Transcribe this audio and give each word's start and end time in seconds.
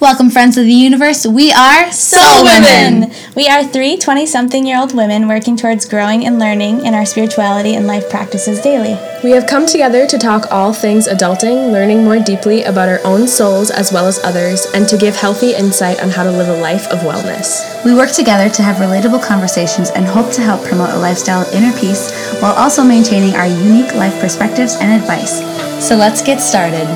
Welcome, 0.00 0.30
friends 0.30 0.56
of 0.56 0.64
the 0.64 0.72
universe. 0.72 1.26
We 1.26 1.50
are 1.50 1.90
Soul, 1.90 2.44
Women. 2.44 3.12
We 3.34 3.48
are 3.48 3.64
three 3.64 3.96
20 3.96 4.26
something 4.26 4.64
year 4.64 4.78
old 4.78 4.94
women 4.94 5.26
working 5.26 5.56
towards 5.56 5.86
growing 5.86 6.24
and 6.24 6.38
learning 6.38 6.86
in 6.86 6.94
our 6.94 7.04
spirituality 7.04 7.74
and 7.74 7.88
life 7.88 8.08
practices 8.08 8.60
daily. 8.60 8.96
We 9.24 9.32
have 9.32 9.48
come 9.48 9.66
together 9.66 10.06
to 10.06 10.16
talk 10.16 10.52
all 10.52 10.72
things 10.72 11.08
adulting, 11.08 11.72
learning 11.72 12.04
more 12.04 12.20
deeply 12.20 12.62
about 12.62 12.88
our 12.88 13.00
own 13.04 13.26
souls 13.26 13.72
as 13.72 13.92
well 13.92 14.06
as 14.06 14.22
others, 14.22 14.66
and 14.72 14.86
to 14.88 14.96
give 14.96 15.16
healthy 15.16 15.56
insight 15.56 16.00
on 16.00 16.10
how 16.10 16.22
to 16.22 16.30
live 16.30 16.48
a 16.48 16.60
life 16.60 16.86
of 16.92 17.00
wellness. 17.00 17.84
We 17.84 17.92
work 17.92 18.12
together 18.12 18.48
to 18.50 18.62
have 18.62 18.76
relatable 18.76 19.24
conversations 19.24 19.90
and 19.90 20.06
hope 20.06 20.30
to 20.34 20.42
help 20.42 20.64
promote 20.64 20.90
a 20.90 20.98
lifestyle 20.98 21.42
of 21.42 21.52
inner 21.52 21.76
peace 21.76 22.12
while 22.40 22.54
also 22.54 22.84
maintaining 22.84 23.34
our 23.34 23.48
unique 23.48 23.92
life 23.96 24.20
perspectives 24.20 24.76
and 24.76 24.92
advice. 24.92 25.40
So 25.84 25.96
let's 25.96 26.22
get 26.22 26.40
started. 26.40 26.86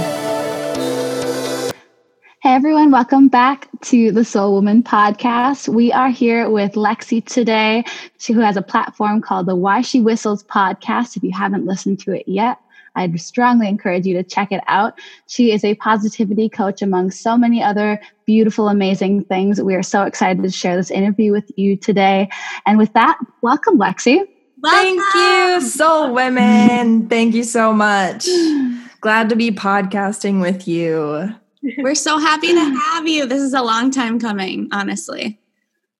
Hey 2.42 2.54
everyone, 2.54 2.90
welcome 2.90 3.28
back 3.28 3.68
to 3.82 4.10
the 4.10 4.24
Soul 4.24 4.54
Woman 4.54 4.82
podcast. 4.82 5.68
We 5.68 5.92
are 5.92 6.08
here 6.08 6.50
with 6.50 6.72
Lexi 6.72 7.24
today, 7.24 7.84
she, 8.18 8.32
who 8.32 8.40
has 8.40 8.56
a 8.56 8.62
platform 8.62 9.20
called 9.20 9.46
the 9.46 9.54
Why 9.54 9.80
She 9.80 10.00
Whistles 10.00 10.42
podcast. 10.42 11.16
If 11.16 11.22
you 11.22 11.30
haven't 11.32 11.66
listened 11.66 12.00
to 12.00 12.12
it 12.12 12.26
yet, 12.26 12.58
I'd 12.96 13.20
strongly 13.20 13.68
encourage 13.68 14.06
you 14.06 14.16
to 14.16 14.24
check 14.24 14.50
it 14.50 14.60
out. 14.66 14.98
She 15.28 15.52
is 15.52 15.62
a 15.62 15.76
positivity 15.76 16.48
coach 16.48 16.82
among 16.82 17.12
so 17.12 17.38
many 17.38 17.62
other 17.62 18.00
beautiful, 18.26 18.66
amazing 18.66 19.22
things. 19.26 19.62
We 19.62 19.76
are 19.76 19.82
so 19.84 20.02
excited 20.02 20.42
to 20.42 20.50
share 20.50 20.76
this 20.76 20.90
interview 20.90 21.30
with 21.30 21.48
you 21.54 21.76
today. 21.76 22.28
And 22.66 22.76
with 22.76 22.92
that, 22.94 23.20
welcome, 23.42 23.78
Lexi. 23.78 24.16
Welcome. 24.60 24.98
Thank 24.98 25.00
you, 25.14 25.60
Soul 25.60 26.12
Women. 26.12 27.08
Thank 27.08 27.36
you 27.36 27.44
so 27.44 27.72
much. 27.72 28.26
Glad 29.00 29.28
to 29.28 29.36
be 29.36 29.52
podcasting 29.52 30.40
with 30.40 30.66
you. 30.66 31.36
We're 31.78 31.94
so 31.94 32.18
happy 32.18 32.48
to 32.48 32.60
have 32.84 33.06
you. 33.06 33.26
This 33.26 33.42
is 33.42 33.54
a 33.54 33.62
long 33.62 33.90
time 33.90 34.18
coming, 34.18 34.68
honestly. 34.72 35.38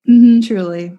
Mm-hmm. 0.09 0.41
Truly. 0.41 0.99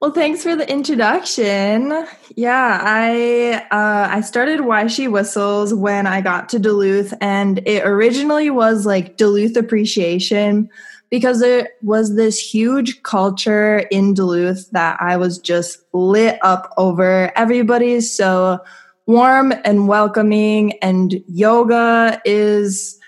Well, 0.00 0.12
thanks 0.12 0.42
for 0.42 0.54
the 0.54 0.70
introduction. 0.70 2.06
Yeah, 2.36 2.80
I 2.82 3.66
uh, 3.70 4.08
I 4.14 4.20
started 4.20 4.60
Why 4.60 4.86
She 4.86 5.08
Whistles 5.08 5.74
when 5.74 6.06
I 6.06 6.20
got 6.20 6.48
to 6.50 6.58
Duluth, 6.58 7.14
and 7.20 7.58
it 7.66 7.84
originally 7.84 8.50
was 8.50 8.86
like 8.86 9.16
Duluth 9.16 9.56
appreciation 9.56 10.68
because 11.10 11.40
there 11.40 11.70
was 11.82 12.14
this 12.14 12.38
huge 12.38 13.02
culture 13.04 13.78
in 13.90 14.12
Duluth 14.12 14.70
that 14.72 15.00
I 15.00 15.16
was 15.16 15.38
just 15.38 15.78
lit 15.92 16.38
up 16.42 16.72
over. 16.76 17.32
Everybody's 17.36 18.14
so 18.14 18.58
warm 19.06 19.54
and 19.64 19.88
welcoming, 19.88 20.72
and 20.82 21.14
yoga 21.26 22.20
is 22.24 23.00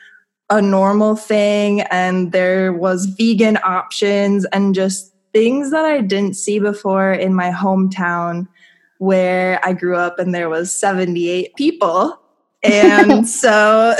a 0.50 0.62
normal 0.62 1.14
thing 1.14 1.82
and 1.82 2.32
there 2.32 2.72
was 2.72 3.06
vegan 3.06 3.58
options 3.64 4.44
and 4.46 4.74
just 4.74 5.14
things 5.32 5.70
that 5.70 5.84
I 5.84 6.00
didn't 6.00 6.34
see 6.34 6.58
before 6.58 7.12
in 7.12 7.34
my 7.34 7.50
hometown 7.50 8.48
where 8.98 9.60
I 9.64 9.72
grew 9.74 9.96
up 9.96 10.18
and 10.18 10.34
there 10.34 10.48
was 10.48 10.74
78 10.74 11.54
people. 11.54 12.20
And 12.62 13.28
so 13.28 13.94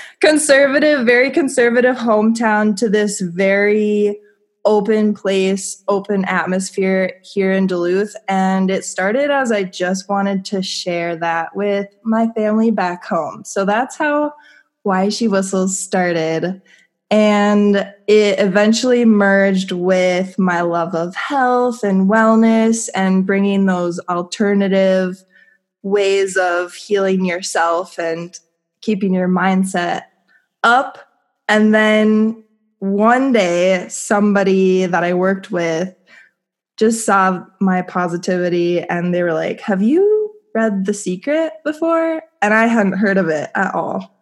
conservative, 0.20 1.06
very 1.06 1.30
conservative 1.30 1.96
hometown 1.96 2.74
to 2.76 2.88
this 2.88 3.20
very 3.20 4.18
open 4.64 5.14
place, 5.14 5.84
open 5.86 6.24
atmosphere 6.24 7.12
here 7.22 7.52
in 7.52 7.68
Duluth. 7.68 8.16
And 8.26 8.70
it 8.70 8.84
started 8.84 9.30
as 9.30 9.52
I 9.52 9.62
just 9.62 10.08
wanted 10.08 10.44
to 10.46 10.62
share 10.62 11.16
that 11.16 11.54
with 11.54 11.86
my 12.02 12.28
family 12.32 12.72
back 12.72 13.04
home. 13.04 13.44
So 13.44 13.64
that's 13.64 13.96
how 13.96 14.32
why 14.86 15.08
She 15.08 15.26
Whistles 15.26 15.76
started. 15.76 16.62
And 17.10 17.76
it 18.06 18.38
eventually 18.38 19.04
merged 19.04 19.72
with 19.72 20.38
my 20.38 20.60
love 20.60 20.94
of 20.94 21.14
health 21.16 21.82
and 21.82 22.08
wellness 22.08 22.88
and 22.94 23.26
bringing 23.26 23.66
those 23.66 23.98
alternative 24.08 25.22
ways 25.82 26.36
of 26.36 26.72
healing 26.74 27.24
yourself 27.24 27.98
and 27.98 28.38
keeping 28.80 29.12
your 29.12 29.28
mindset 29.28 30.02
up. 30.62 30.98
And 31.48 31.74
then 31.74 32.44
one 32.78 33.32
day, 33.32 33.86
somebody 33.88 34.86
that 34.86 35.02
I 35.02 35.14
worked 35.14 35.50
with 35.50 35.94
just 36.76 37.04
saw 37.04 37.44
my 37.60 37.82
positivity 37.82 38.82
and 38.82 39.12
they 39.12 39.22
were 39.22 39.34
like, 39.34 39.60
Have 39.62 39.82
you 39.82 40.32
read 40.54 40.86
The 40.86 40.94
Secret 40.94 41.52
before? 41.64 42.22
And 42.40 42.54
I 42.54 42.66
hadn't 42.66 42.98
heard 42.98 43.18
of 43.18 43.28
it 43.28 43.50
at 43.54 43.74
all. 43.74 44.15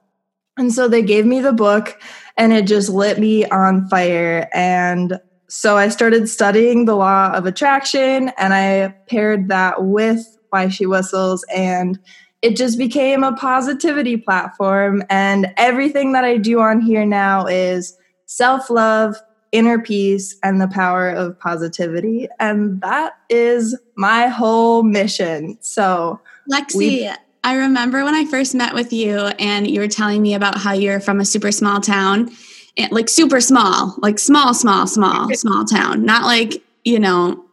And 0.56 0.72
so 0.72 0.88
they 0.88 1.02
gave 1.02 1.26
me 1.26 1.40
the 1.40 1.52
book 1.52 2.00
and 2.36 2.52
it 2.52 2.66
just 2.66 2.88
lit 2.88 3.18
me 3.18 3.44
on 3.46 3.88
fire. 3.88 4.48
And 4.52 5.18
so 5.48 5.76
I 5.76 5.88
started 5.88 6.28
studying 6.28 6.84
the 6.84 6.96
law 6.96 7.32
of 7.32 7.46
attraction 7.46 8.30
and 8.38 8.54
I 8.54 8.94
paired 9.08 9.48
that 9.48 9.84
with 9.84 10.24
Why 10.50 10.68
She 10.68 10.86
Whistles 10.86 11.44
and 11.54 11.98
it 12.42 12.56
just 12.56 12.76
became 12.76 13.24
a 13.24 13.32
positivity 13.32 14.18
platform. 14.18 15.02
And 15.08 15.52
everything 15.56 16.12
that 16.12 16.24
I 16.24 16.36
do 16.36 16.60
on 16.60 16.80
here 16.80 17.06
now 17.06 17.46
is 17.46 17.96
self 18.26 18.68
love, 18.68 19.16
inner 19.50 19.78
peace, 19.78 20.36
and 20.42 20.60
the 20.60 20.68
power 20.68 21.08
of 21.08 21.38
positivity. 21.40 22.28
And 22.38 22.82
that 22.82 23.14
is 23.30 23.78
my 23.96 24.26
whole 24.26 24.82
mission. 24.82 25.56
So, 25.62 26.20
Lexi, 26.52 26.76
we- 26.76 27.10
I 27.44 27.56
remember 27.56 28.04
when 28.04 28.14
I 28.14 28.24
first 28.24 28.54
met 28.54 28.72
with 28.72 28.90
you 28.90 29.18
and 29.38 29.70
you 29.70 29.80
were 29.80 29.88
telling 29.88 30.22
me 30.22 30.34
about 30.34 30.56
how 30.56 30.72
you're 30.72 30.98
from 30.98 31.20
a 31.20 31.26
super 31.26 31.52
small 31.52 31.80
town, 31.80 32.30
and 32.76 32.90
like 32.90 33.08
super 33.08 33.40
small, 33.40 33.94
like 33.98 34.18
small, 34.18 34.54
small, 34.54 34.86
small, 34.86 35.28
small 35.34 35.64
town. 35.64 36.04
Not 36.04 36.24
like, 36.24 36.62
you 36.84 36.98
know, 36.98 37.44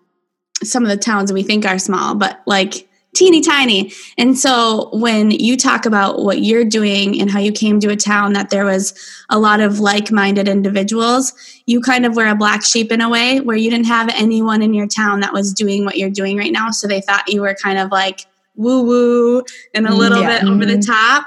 some 0.63 0.83
of 0.83 0.89
the 0.89 0.97
towns 0.97 1.33
we 1.33 1.43
think 1.43 1.65
are 1.65 1.77
small, 1.77 2.15
but 2.15 2.41
like 2.47 2.87
teeny 3.13 3.41
tiny. 3.41 3.91
And 4.17 4.39
so 4.39 4.89
when 4.93 5.31
you 5.31 5.57
talk 5.57 5.85
about 5.85 6.23
what 6.23 6.41
you're 6.41 6.63
doing 6.63 7.19
and 7.19 7.29
how 7.29 7.39
you 7.39 7.51
came 7.51 7.81
to 7.81 7.89
a 7.89 7.95
town 7.97 8.31
that 8.33 8.49
there 8.49 8.63
was 8.63 8.93
a 9.29 9.37
lot 9.37 9.59
of 9.59 9.81
like-minded 9.81 10.47
individuals, 10.47 11.33
you 11.65 11.81
kind 11.81 12.05
of 12.05 12.15
were 12.15 12.27
a 12.27 12.35
black 12.35 12.63
sheep 12.63 12.91
in 12.91 13.01
a 13.01 13.09
way 13.09 13.41
where 13.41 13.57
you 13.57 13.69
didn't 13.69 13.87
have 13.87 14.09
anyone 14.15 14.61
in 14.61 14.73
your 14.73 14.87
town 14.87 15.19
that 15.19 15.33
was 15.33 15.53
doing 15.53 15.83
what 15.83 15.97
you're 15.97 16.09
doing 16.09 16.37
right 16.37 16.53
now. 16.53 16.71
So 16.71 16.87
they 16.87 17.01
thought 17.01 17.27
you 17.27 17.41
were 17.41 17.55
kind 17.61 17.77
of 17.77 17.91
like 17.91 18.25
woo 18.55 18.83
woo 18.83 19.43
and 19.73 19.87
a 19.87 19.93
little 19.93 20.21
yeah. 20.21 20.39
bit 20.39 20.49
over 20.49 20.65
the 20.65 20.73
mm-hmm. 20.73 20.91
top. 20.91 21.25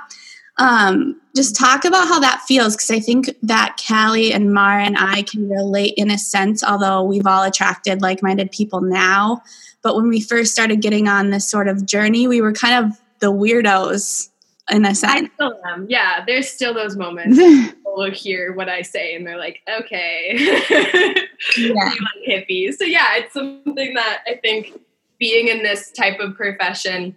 Um, 0.56 1.20
just 1.34 1.56
talk 1.56 1.84
about 1.84 2.06
how 2.06 2.20
that 2.20 2.42
feels 2.46 2.76
because 2.76 2.90
I 2.90 3.00
think 3.00 3.34
that 3.42 3.76
Callie 3.88 4.32
and 4.32 4.54
Mara 4.54 4.84
and 4.84 4.96
I 4.96 5.22
can 5.22 5.48
relate 5.48 5.94
in 5.96 6.10
a 6.10 6.18
sense, 6.18 6.62
although 6.62 7.02
we've 7.02 7.26
all 7.26 7.42
attracted 7.42 8.02
like 8.02 8.22
minded 8.22 8.52
people 8.52 8.80
now. 8.80 9.42
But 9.82 9.96
when 9.96 10.08
we 10.08 10.20
first 10.20 10.52
started 10.52 10.80
getting 10.80 11.08
on 11.08 11.30
this 11.30 11.46
sort 11.46 11.68
of 11.68 11.84
journey, 11.86 12.28
we 12.28 12.40
were 12.40 12.52
kind 12.52 12.84
of 12.84 13.00
the 13.18 13.32
weirdos 13.32 14.28
in 14.70 14.84
a 14.84 14.94
sense. 14.94 15.28
I 15.28 15.34
still 15.34 15.60
am. 15.66 15.86
Yeah, 15.88 16.24
there's 16.24 16.48
still 16.48 16.72
those 16.72 16.96
moments. 16.96 17.36
people 17.94 18.10
hear 18.12 18.54
what 18.54 18.68
I 18.68 18.82
say 18.82 19.14
and 19.14 19.26
they're 19.26 19.38
like, 19.38 19.60
okay. 19.80 20.34
yeah. 21.58 21.84
like 21.84 22.28
hippies. 22.28 22.74
So 22.74 22.84
yeah, 22.84 23.16
it's 23.16 23.32
something 23.32 23.94
that 23.94 24.22
I 24.26 24.36
think 24.36 24.80
being 25.24 25.48
in 25.48 25.62
this 25.62 25.90
type 25.90 26.20
of 26.20 26.36
profession 26.36 27.16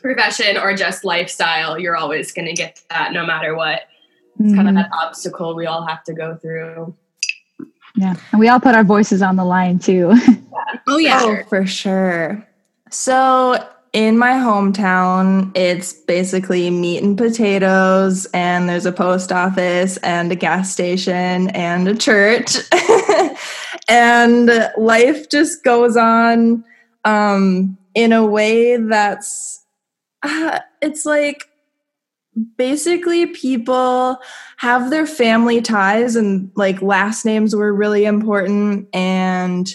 profession 0.00 0.56
or 0.56 0.72
just 0.72 1.04
lifestyle 1.04 1.76
you're 1.76 1.96
always 1.96 2.30
going 2.30 2.46
to 2.46 2.52
get 2.52 2.80
that 2.90 3.12
no 3.12 3.26
matter 3.26 3.56
what 3.56 3.88
it's 4.38 4.42
mm-hmm. 4.42 4.54
kind 4.54 4.68
of 4.68 4.74
that 4.76 4.88
obstacle 4.92 5.56
we 5.56 5.66
all 5.66 5.84
have 5.84 6.04
to 6.04 6.12
go 6.12 6.36
through 6.36 6.94
yeah 7.96 8.14
and 8.30 8.38
we 8.38 8.46
all 8.46 8.60
put 8.60 8.76
our 8.76 8.84
voices 8.84 9.20
on 9.20 9.34
the 9.34 9.44
line 9.44 9.80
too 9.80 10.12
yeah. 10.14 10.36
oh 10.88 10.98
yeah 10.98 11.18
oh, 11.22 11.42
for 11.48 11.66
sure 11.66 12.46
so 12.88 13.56
in 13.92 14.16
my 14.16 14.34
hometown, 14.34 15.50
it's 15.56 15.92
basically 15.92 16.70
meat 16.70 17.02
and 17.02 17.18
potatoes, 17.18 18.24
and 18.32 18.68
there's 18.68 18.86
a 18.86 18.92
post 18.92 19.32
office 19.32 19.96
and 19.98 20.30
a 20.30 20.36
gas 20.36 20.72
station 20.72 21.50
and 21.50 21.88
a 21.88 21.96
church. 21.96 22.56
and 23.88 24.70
life 24.76 25.28
just 25.28 25.64
goes 25.64 25.96
on 25.96 26.62
um, 27.04 27.78
in 27.94 28.12
a 28.12 28.24
way 28.24 28.76
that's 28.76 29.64
uh, 30.22 30.60
it's 30.80 31.06
like 31.06 31.44
basically 32.56 33.26
people 33.26 34.18
have 34.58 34.90
their 34.90 35.06
family 35.06 35.60
ties 35.60 36.16
and 36.16 36.50
like 36.54 36.80
last 36.80 37.24
names 37.24 37.54
were 37.56 37.74
really 37.74 38.04
important 38.04 38.88
and 38.94 39.74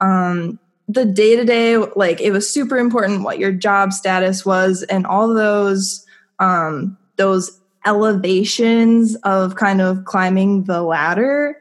um, 0.00 0.58
the 0.88 1.04
day 1.04 1.34
to 1.34 1.44
day 1.44 1.76
like 1.96 2.20
it 2.20 2.30
was 2.30 2.48
super 2.48 2.78
important 2.78 3.22
what 3.22 3.38
your 3.38 3.52
job 3.52 3.92
status 3.92 4.46
was 4.46 4.82
and 4.84 5.06
all 5.06 5.34
those 5.34 6.06
um, 6.38 6.96
those 7.16 7.60
elevations 7.86 9.14
of 9.16 9.54
kind 9.54 9.80
of 9.80 10.04
climbing 10.04 10.64
the 10.64 10.82
ladder. 10.82 11.60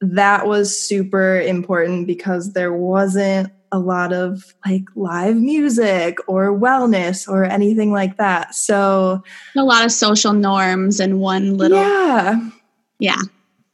That 0.00 0.46
was 0.46 0.76
super 0.76 1.40
important 1.40 2.06
because 2.06 2.52
there 2.52 2.72
wasn't 2.72 3.52
a 3.72 3.78
lot 3.78 4.12
of 4.12 4.54
like 4.66 4.84
live 4.94 5.36
music 5.36 6.18
or 6.26 6.58
wellness 6.58 7.28
or 7.28 7.44
anything 7.44 7.92
like 7.92 8.16
that. 8.16 8.54
So 8.54 9.22
a 9.56 9.62
lot 9.62 9.84
of 9.84 9.92
social 9.92 10.32
norms 10.32 11.00
and 11.00 11.20
one 11.20 11.56
little 11.56 11.78
Yeah. 11.78 12.50
Yeah. 12.98 13.20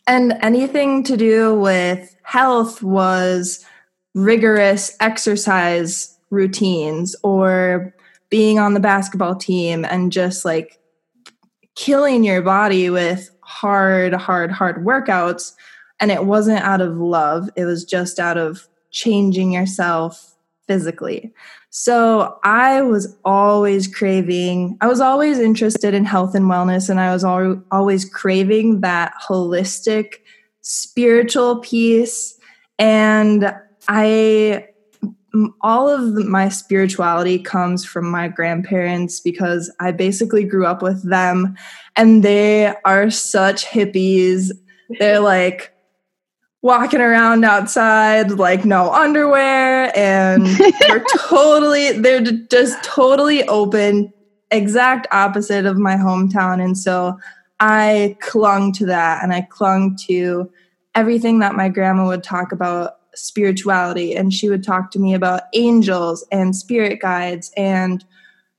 And 0.07 0.35
anything 0.43 1.03
to 1.05 1.17
do 1.17 1.55
with 1.55 2.17
health 2.23 2.83
was 2.83 3.65
rigorous 4.15 4.97
exercise 5.01 6.17
routines 6.31 7.17
or 7.23 7.95
being 8.31 8.59
on 8.59 8.75
the 8.75 8.81
basketball 8.81 9.35
team 9.35 9.85
and 9.85 10.13
just 10.13 10.45
like 10.45 10.79
killing 11.75 12.25
your 12.25 12.43
body 12.43 12.91
with 12.91 13.31
hard, 13.41 14.13
hard, 14.15 14.51
hard 14.51 14.85
workouts. 14.85 15.53
And 16.01 16.11
it 16.11 16.25
wasn't 16.25 16.61
out 16.61 16.81
of 16.81 16.99
love, 16.99 17.49
it 17.57 17.65
was 17.65 17.85
just 17.85 18.19
out 18.19 18.37
of 18.37 18.69
changing 18.97 19.53
yourself 19.53 20.35
physically. 20.67 21.31
So 21.69 22.39
I 22.45 22.81
was 22.81 23.15
always 23.27 23.87
craving, 23.87 24.79
I 24.81 24.87
was 24.87 25.03
always 25.03 25.39
interested 25.39 25.93
in 25.93 26.07
health 26.07 26.35
and 26.35 26.47
wellness, 26.47 26.89
and 26.89 26.99
I 26.99 27.13
was 27.13 27.23
al- 27.23 27.63
always 27.71 28.09
craving 28.09 28.81
that 28.81 29.13
holistic 29.29 30.15
spiritual 30.63 31.61
piece. 31.61 32.39
And 32.79 33.55
I, 33.87 34.67
all 35.61 35.91
of 35.91 36.27
my 36.27 36.49
spirituality 36.49 37.39
comes 37.39 37.85
from 37.85 38.11
my 38.11 38.29
grandparents 38.29 39.21
because 39.21 39.71
I 39.79 39.93
basically 39.93 40.45
grew 40.45 40.65
up 40.65 40.81
with 40.81 41.07
them, 41.09 41.55
and 41.97 42.25
they 42.25 42.75
are 42.87 43.11
such 43.11 43.67
hippies. 43.67 44.51
They're 44.99 45.21
like, 45.21 45.76
walking 46.63 47.01
around 47.01 47.45
outside 47.45 48.33
like 48.33 48.65
no 48.65 48.91
underwear 48.93 49.97
and 49.97 50.47
they're 50.81 51.05
totally 51.19 51.93
they're 51.93 52.21
just 52.21 52.83
totally 52.83 53.47
open 53.49 54.13
exact 54.51 55.07
opposite 55.13 55.67
of 55.67 55.77
my 55.77 55.95
hometown. 55.95 56.63
And 56.63 56.77
so 56.77 57.19
i 57.59 58.17
clung 58.21 58.71
to 58.71 58.85
that 58.85 59.23
and 59.23 59.33
i 59.33 59.41
clung 59.41 59.97
to 60.07 60.51
everything 60.95 61.39
that 61.39 61.55
my 61.55 61.69
grandma 61.69 62.07
would 62.07 62.23
talk 62.23 62.53
about 62.53 62.97
spirituality. 63.15 64.15
And 64.15 64.33
she 64.33 64.49
would 64.49 64.65
talk 64.65 64.91
to 64.93 64.99
me 64.99 65.15
about 65.15 65.43
angels 65.55 66.27
and 66.31 66.55
spirit 66.55 67.01
guides 67.01 67.51
and 67.57 68.05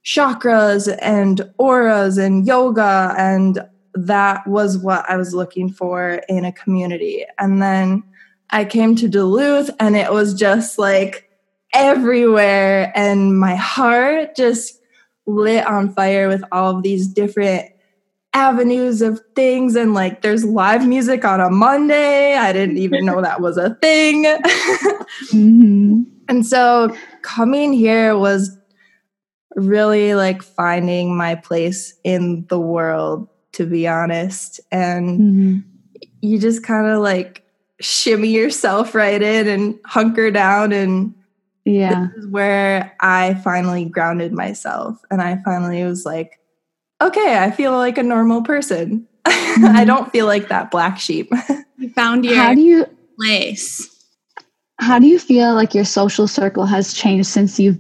chakras 0.04 0.96
and 1.02 1.42
auras 1.58 2.18
and 2.18 2.48
yoga 2.48 3.14
and 3.18 3.60
that 4.06 4.46
was 4.48 4.78
what 4.78 5.10
I 5.10 5.18
was 5.18 5.34
looking 5.34 5.70
for 5.70 6.22
in 6.30 6.46
a 6.46 6.52
community. 6.52 7.26
And 7.40 7.62
then 7.62 8.04
I 8.50 8.66
came 8.66 8.96
to 8.98 9.10
Duluth 9.10 9.70
and 9.80 9.96
it 9.96 10.12
was 10.12 10.34
just 10.34 10.78
like 10.78 11.30
everywhere. 11.74 12.92
And 12.96 13.40
my 13.40 13.56
heart 13.56 14.36
just 14.36 14.80
lit 15.26 15.66
on 15.66 15.94
fire 15.94 16.28
with 16.28 16.44
all 16.52 16.78
of 16.78 16.84
these 16.84 17.08
different 17.08 17.70
avenues 18.34 19.02
of 19.02 19.22
things. 19.36 19.76
And 19.76 19.94
like 19.94 20.22
there's 20.22 20.46
live 20.46 20.88
music 20.88 21.26
on 21.26 21.42
a 21.42 21.50
Monday. 21.50 22.36
I 22.36 22.54
didn't 22.54 22.78
even 22.78 23.06
know 23.06 23.22
that 23.22 23.42
was 23.42 23.58
a 23.58 23.76
thing. 23.76 24.24
mm-hmm. 25.34 26.04
And 26.30 26.46
so 26.46 26.94
coming 27.22 27.72
here 27.72 28.18
was 28.18 28.58
really 29.56 30.14
like 30.14 30.44
finding 30.44 31.16
my 31.16 31.36
place 31.36 31.98
in 32.04 32.46
the 32.50 32.60
world 32.60 33.30
to 33.58 33.66
be 33.66 33.88
honest. 33.88 34.60
And 34.72 35.20
mm-hmm. 35.20 35.58
you 36.22 36.40
just 36.40 36.64
kind 36.64 36.88
of 36.88 37.02
like 37.02 37.44
shimmy 37.80 38.30
yourself 38.30 38.96
right 38.96 39.22
in 39.22 39.48
and 39.48 39.80
hunker 39.86 40.32
down 40.32 40.72
and 40.72 41.14
yeah 41.64 42.08
this 42.08 42.24
is 42.24 42.32
where 42.32 42.96
i 43.02 43.36
finally 43.44 43.86
grounded 43.86 44.34
myself 44.34 45.00
and 45.12 45.22
i 45.22 45.38
finally 45.46 45.84
was 45.84 46.04
like 46.04 46.40
okay 47.02 47.38
i 47.38 47.52
feel 47.52 47.74
like 47.74 48.00
a 48.00 48.04
normal 48.04 48.42
person 48.42 49.06
mm-hmm. 49.28 49.66
i 49.76 49.86
don't 49.86 50.12
feel 50.12 50.26
like 50.26 50.48
that 50.48 50.72
black 50.72 50.98
sheep 50.98 51.32
you 51.78 51.90
found 51.92 52.26
your 52.26 52.36
how 52.36 52.56
do 52.56 52.62
you 52.62 52.84
place 53.16 53.94
how 54.80 54.98
do 54.98 55.06
you 55.06 55.20
feel 55.20 55.54
like 55.54 55.76
your 55.76 55.86
social 55.86 56.28
circle 56.28 56.66
has 56.66 56.94
changed 56.94 57.28
since 57.28 57.60
you've 57.60 57.80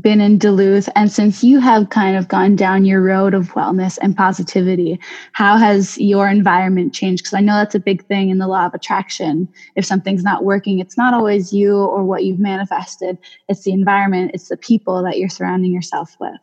been 0.00 0.20
in 0.20 0.38
Duluth 0.38 0.88
and 0.94 1.10
since 1.10 1.42
you 1.42 1.58
have 1.60 1.90
kind 1.90 2.16
of 2.16 2.28
gone 2.28 2.56
down 2.56 2.84
your 2.84 3.02
road 3.02 3.34
of 3.34 3.52
wellness 3.52 3.98
and 4.00 4.16
positivity, 4.16 5.00
how 5.32 5.56
has 5.56 5.96
your 5.98 6.28
environment 6.28 6.92
changed? 6.92 7.24
Because 7.24 7.34
I 7.34 7.40
know 7.40 7.54
that's 7.54 7.74
a 7.74 7.80
big 7.80 8.04
thing 8.06 8.30
in 8.30 8.38
the 8.38 8.48
law 8.48 8.66
of 8.66 8.74
attraction. 8.74 9.48
If 9.74 9.84
something's 9.84 10.22
not 10.22 10.44
working, 10.44 10.78
it's 10.78 10.96
not 10.96 11.14
always 11.14 11.52
you 11.52 11.76
or 11.76 12.04
what 12.04 12.24
you've 12.24 12.38
manifested, 12.38 13.18
it's 13.48 13.62
the 13.62 13.72
environment, 13.72 14.32
it's 14.34 14.48
the 14.48 14.56
people 14.56 15.02
that 15.02 15.18
you're 15.18 15.28
surrounding 15.28 15.72
yourself 15.72 16.16
with. 16.20 16.40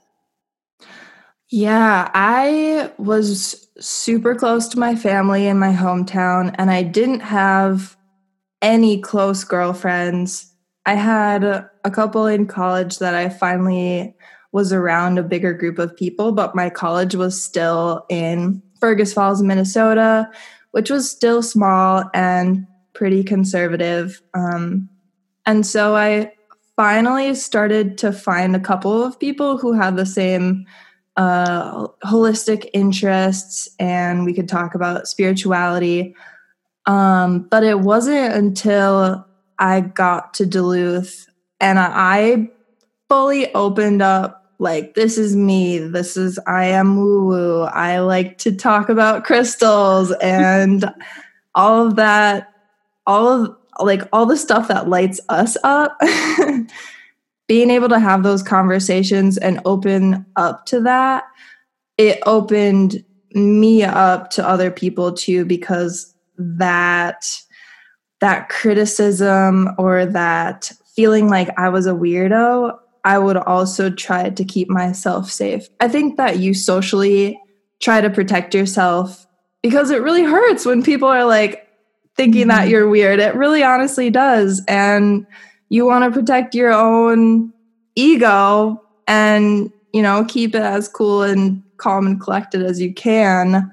Yeah, 1.49 2.09
I 2.15 2.91
was 2.97 3.67
super 3.79 4.33
close 4.33 4.67
to 4.69 4.79
my 4.79 4.95
family 4.95 5.45
in 5.45 5.59
my 5.59 5.71
hometown, 5.71 6.55
and 6.57 6.71
I 6.71 6.81
didn't 6.81 7.19
have 7.19 7.95
any 8.61 8.99
close 8.99 9.43
girlfriends 9.43 10.52
I 10.85 10.95
had 10.95 11.43
a 11.43 11.91
couple 11.91 12.27
in 12.27 12.45
college 12.45 12.99
that 12.99 13.15
I 13.15 13.29
finally 13.29 14.15
was 14.51 14.71
around 14.71 15.17
a 15.17 15.23
bigger 15.23 15.53
group 15.53 15.79
of 15.79 15.95
people, 15.95 16.31
but 16.31 16.55
my 16.55 16.69
college 16.69 17.15
was 17.15 17.41
still 17.41 18.05
in 18.09 18.61
Fergus 18.79 19.13
Falls, 19.13 19.41
Minnesota, 19.41 20.29
which 20.71 20.89
was 20.89 21.09
still 21.09 21.41
small 21.41 22.03
and 22.13 22.67
pretty 22.93 23.23
conservative. 23.23 24.21
Um, 24.33 24.89
and 25.45 25.65
so 25.65 25.95
I 25.95 26.33
finally 26.75 27.33
started 27.35 27.97
to 27.99 28.11
find 28.11 28.55
a 28.55 28.59
couple 28.59 29.03
of 29.03 29.19
people 29.19 29.57
who 29.57 29.73
had 29.73 29.95
the 29.95 30.05
same 30.05 30.65
uh, 31.15 31.87
holistic 32.03 32.69
interests, 32.73 33.69
and 33.79 34.25
we 34.25 34.33
could 34.33 34.49
talk 34.49 34.75
about 34.75 35.07
spirituality. 35.07 36.15
Um, 36.85 37.47
but 37.49 37.63
it 37.63 37.79
wasn't 37.79 38.33
until 38.33 39.25
I 39.59 39.81
got 39.81 40.33
to 40.35 40.45
Duluth 40.45 41.27
and 41.59 41.79
I 41.79 42.49
fully 43.09 43.53
opened 43.53 44.01
up 44.01 44.39
like 44.59 44.93
this 44.93 45.17
is 45.17 45.35
me 45.35 45.77
this 45.77 46.15
is 46.15 46.39
i 46.47 46.63
am 46.63 46.95
woo 46.95 47.25
woo 47.25 47.61
i 47.63 47.99
like 47.99 48.37
to 48.37 48.55
talk 48.55 48.87
about 48.87 49.25
crystals 49.25 50.11
and 50.21 50.85
all 51.55 51.87
of 51.87 51.95
that 51.95 52.53
all 53.05 53.27
of 53.27 53.55
like 53.79 54.01
all 54.13 54.25
the 54.25 54.37
stuff 54.37 54.67
that 54.67 54.89
lights 54.89 55.19
us 55.29 55.57
up. 55.63 55.97
Being 57.47 57.71
able 57.71 57.89
to 57.89 57.99
have 57.99 58.23
those 58.23 58.41
conversations 58.41 59.37
and 59.37 59.59
open 59.65 60.25
up 60.35 60.65
to 60.67 60.79
that 60.81 61.25
it 61.97 62.19
opened 62.25 63.03
me 63.33 63.83
up 63.83 64.29
to 64.31 64.47
other 64.47 64.71
people 64.71 65.11
too 65.11 65.45
because 65.45 66.13
that 66.37 67.25
that 68.23 68.47
criticism 68.47 69.69
or 69.77 70.05
that 70.05 70.71
feeling 70.95 71.27
like 71.27 71.49
I 71.59 71.67
was 71.67 71.85
a 71.85 71.91
weirdo, 71.91 72.73
I 73.03 73.19
would 73.19 73.35
also 73.35 73.89
try 73.89 74.29
to 74.29 74.45
keep 74.45 74.69
myself 74.69 75.29
safe. 75.29 75.67
I 75.81 75.89
think 75.89 76.15
that 76.15 76.39
you 76.39 76.53
socially 76.53 77.37
try 77.81 77.99
to 77.99 78.09
protect 78.09 78.55
yourself 78.55 79.27
because 79.61 79.91
it 79.91 80.01
really 80.01 80.23
hurts 80.23 80.65
when 80.65 80.83
people 80.83 81.09
are 81.09 81.25
like 81.25 81.67
thinking 82.15 82.47
that 82.47 82.61
mm-hmm. 82.61 82.69
you're 82.71 82.89
weird. 82.89 83.19
It 83.19 83.35
really 83.35 83.61
honestly 83.61 84.09
does. 84.09 84.61
And 84.69 85.27
you 85.67 85.85
want 85.85 86.05
to 86.05 86.17
protect 86.17 86.55
your 86.55 86.71
own 86.71 87.51
ego 87.95 88.81
and, 89.05 89.69
you 89.91 90.01
know, 90.01 90.23
keep 90.29 90.55
it 90.55 90.61
as 90.61 90.87
cool 90.87 91.23
and 91.23 91.61
calm 91.75 92.07
and 92.07 92.21
collected 92.21 92.63
as 92.63 92.79
you 92.79 92.93
can. 92.93 93.69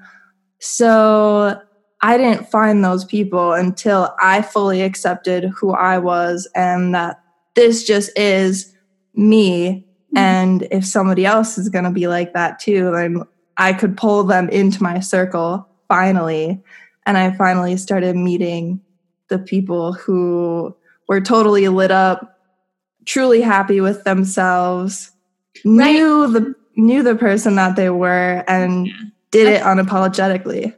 So 0.59 1.57
I 2.01 2.17
didn't 2.17 2.49
find 2.49 2.83
those 2.83 3.05
people 3.05 3.53
until 3.53 4.13
I 4.19 4.41
fully 4.41 4.81
accepted 4.81 5.45
who 5.45 5.71
I 5.71 5.99
was 5.99 6.49
and 6.55 6.95
that 6.95 7.21
this 7.55 7.83
just 7.83 8.17
is 8.17 8.73
me. 9.13 9.85
Mm-hmm. 10.07 10.17
And 10.17 10.67
if 10.71 10.85
somebody 10.85 11.25
else 11.25 11.57
is 11.57 11.69
going 11.69 11.85
to 11.85 11.91
be 11.91 12.07
like 12.07 12.33
that 12.33 12.59
too, 12.59 12.91
then 12.91 13.23
I 13.57 13.73
could 13.73 13.97
pull 13.97 14.23
them 14.23 14.49
into 14.49 14.81
my 14.81 14.99
circle 14.99 15.67
finally. 15.87 16.61
And 17.05 17.17
I 17.17 17.31
finally 17.35 17.77
started 17.77 18.15
meeting 18.15 18.81
the 19.27 19.39
people 19.39 19.93
who 19.93 20.75
were 21.07 21.21
totally 21.21 21.67
lit 21.67 21.91
up, 21.91 22.39
truly 23.05 23.41
happy 23.41 23.79
with 23.79 24.03
themselves, 24.03 25.11
right. 25.65 25.91
knew 25.91 26.27
the 26.31 26.55
knew 26.77 27.03
the 27.03 27.15
person 27.15 27.55
that 27.55 27.75
they 27.75 27.89
were 27.89 28.43
and 28.47 28.89
did 29.29 29.45
it 29.47 29.61
unapologetically 29.61 30.73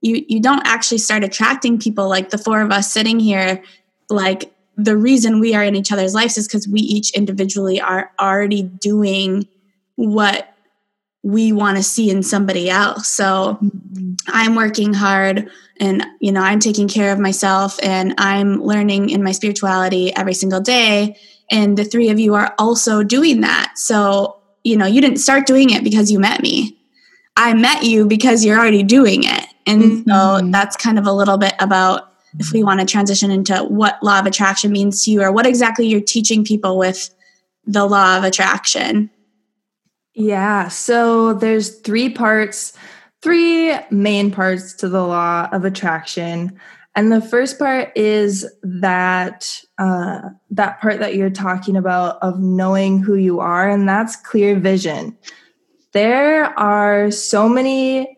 you 0.00 0.24
you 0.28 0.40
don't 0.40 0.66
actually 0.66 0.98
start 0.98 1.24
attracting 1.24 1.78
people 1.78 2.08
like 2.08 2.30
the 2.30 2.38
four 2.38 2.60
of 2.60 2.70
us 2.70 2.92
sitting 2.92 3.18
here 3.18 3.62
like 4.08 4.52
the 4.76 4.96
reason 4.96 5.40
we 5.40 5.54
are 5.54 5.64
in 5.64 5.74
each 5.74 5.90
other's 5.90 6.14
lives 6.14 6.36
is 6.36 6.46
because 6.46 6.68
we 6.68 6.80
each 6.80 7.10
individually 7.12 7.80
are 7.80 8.10
already 8.20 8.62
doing 8.62 9.48
what 9.96 10.52
we 11.22 11.50
want 11.50 11.76
to 11.76 11.82
see 11.82 12.10
in 12.10 12.22
somebody 12.22 12.70
else. 12.70 13.08
So 13.08 13.58
mm-hmm. 13.62 14.12
i'm 14.28 14.54
working 14.54 14.92
hard 14.92 15.50
and 15.80 16.06
you 16.20 16.30
know 16.30 16.40
i'm 16.40 16.60
taking 16.60 16.88
care 16.88 17.12
of 17.12 17.18
myself 17.18 17.78
and 17.82 18.14
i'm 18.18 18.62
learning 18.62 19.10
in 19.10 19.22
my 19.22 19.32
spirituality 19.32 20.14
every 20.14 20.34
single 20.34 20.60
day. 20.60 21.16
And 21.50 21.78
the 21.78 21.84
three 21.84 22.10
of 22.10 22.18
you 22.18 22.34
are 22.34 22.54
also 22.58 23.02
doing 23.02 23.40
that. 23.40 23.72
So 23.76 24.40
you 24.62 24.76
know 24.76 24.86
you 24.86 25.00
didn't 25.00 25.18
start 25.18 25.46
doing 25.46 25.70
it 25.70 25.82
because 25.82 26.12
you 26.12 26.18
met 26.18 26.42
me. 26.42 26.78
I 27.36 27.54
met 27.54 27.82
you 27.82 28.06
because 28.06 28.44
you're 28.44 28.58
already 28.58 28.82
doing 28.82 29.24
it 29.24 29.45
And 29.66 29.82
mm-hmm. 29.82 30.10
so 30.10 30.50
that's 30.50 30.76
kind 30.76 30.98
of 30.98 31.06
a 31.06 31.12
little 31.12 31.38
bit 31.38 31.54
about 31.58 32.12
if 32.38 32.52
we 32.52 32.62
want 32.62 32.80
to 32.80 32.86
transition 32.86 33.30
into 33.30 33.56
what 33.64 34.02
law 34.02 34.18
of 34.18 34.26
attraction 34.26 34.70
means 34.70 35.04
to 35.04 35.10
you 35.10 35.22
or 35.22 35.32
what 35.32 35.46
exactly 35.46 35.86
you're 35.86 36.00
teaching 36.00 36.44
people 36.44 36.76
with 36.78 37.14
the 37.66 37.86
law 37.86 38.18
of 38.18 38.24
attraction. 38.24 39.10
Yeah, 40.14 40.68
so 40.68 41.34
there's 41.34 41.80
three 41.80 42.08
parts, 42.08 42.72
three 43.22 43.74
main 43.90 44.30
parts 44.30 44.72
to 44.74 44.88
the 44.88 45.02
law 45.02 45.48
of 45.52 45.64
attraction. 45.64 46.58
And 46.94 47.12
the 47.12 47.20
first 47.20 47.58
part 47.58 47.92
is 47.94 48.50
that 48.62 49.60
uh, 49.78 50.20
that 50.50 50.80
part 50.80 50.98
that 51.00 51.14
you're 51.16 51.28
talking 51.28 51.76
about 51.76 52.18
of 52.22 52.40
knowing 52.40 52.98
who 52.98 53.16
you 53.16 53.40
are, 53.40 53.68
and 53.68 53.86
that's 53.86 54.16
clear 54.16 54.58
vision. 54.58 55.16
There 55.92 56.58
are 56.58 57.10
so 57.10 57.48
many 57.48 58.15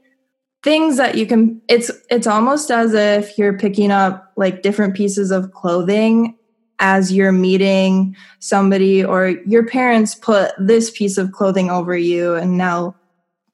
things 0.68 0.98
that 0.98 1.14
you 1.14 1.26
can. 1.26 1.62
It's 1.66 1.90
it's 2.10 2.26
almost 2.26 2.70
as 2.70 2.92
if 2.92 3.38
you're 3.38 3.56
picking 3.56 3.90
up 3.90 4.30
like 4.37 4.60
different 4.60 4.94
pieces 4.94 5.30
of 5.30 5.50
clothing 5.52 6.37
as 6.78 7.10
you're 7.10 7.32
meeting 7.32 8.14
somebody, 8.40 9.02
or 9.02 9.28
your 9.46 9.64
parents 9.66 10.14
put 10.14 10.52
this 10.58 10.90
piece 10.90 11.16
of 11.16 11.32
clothing 11.32 11.70
over 11.70 11.96
you, 11.96 12.34
and 12.34 12.58
now 12.58 12.94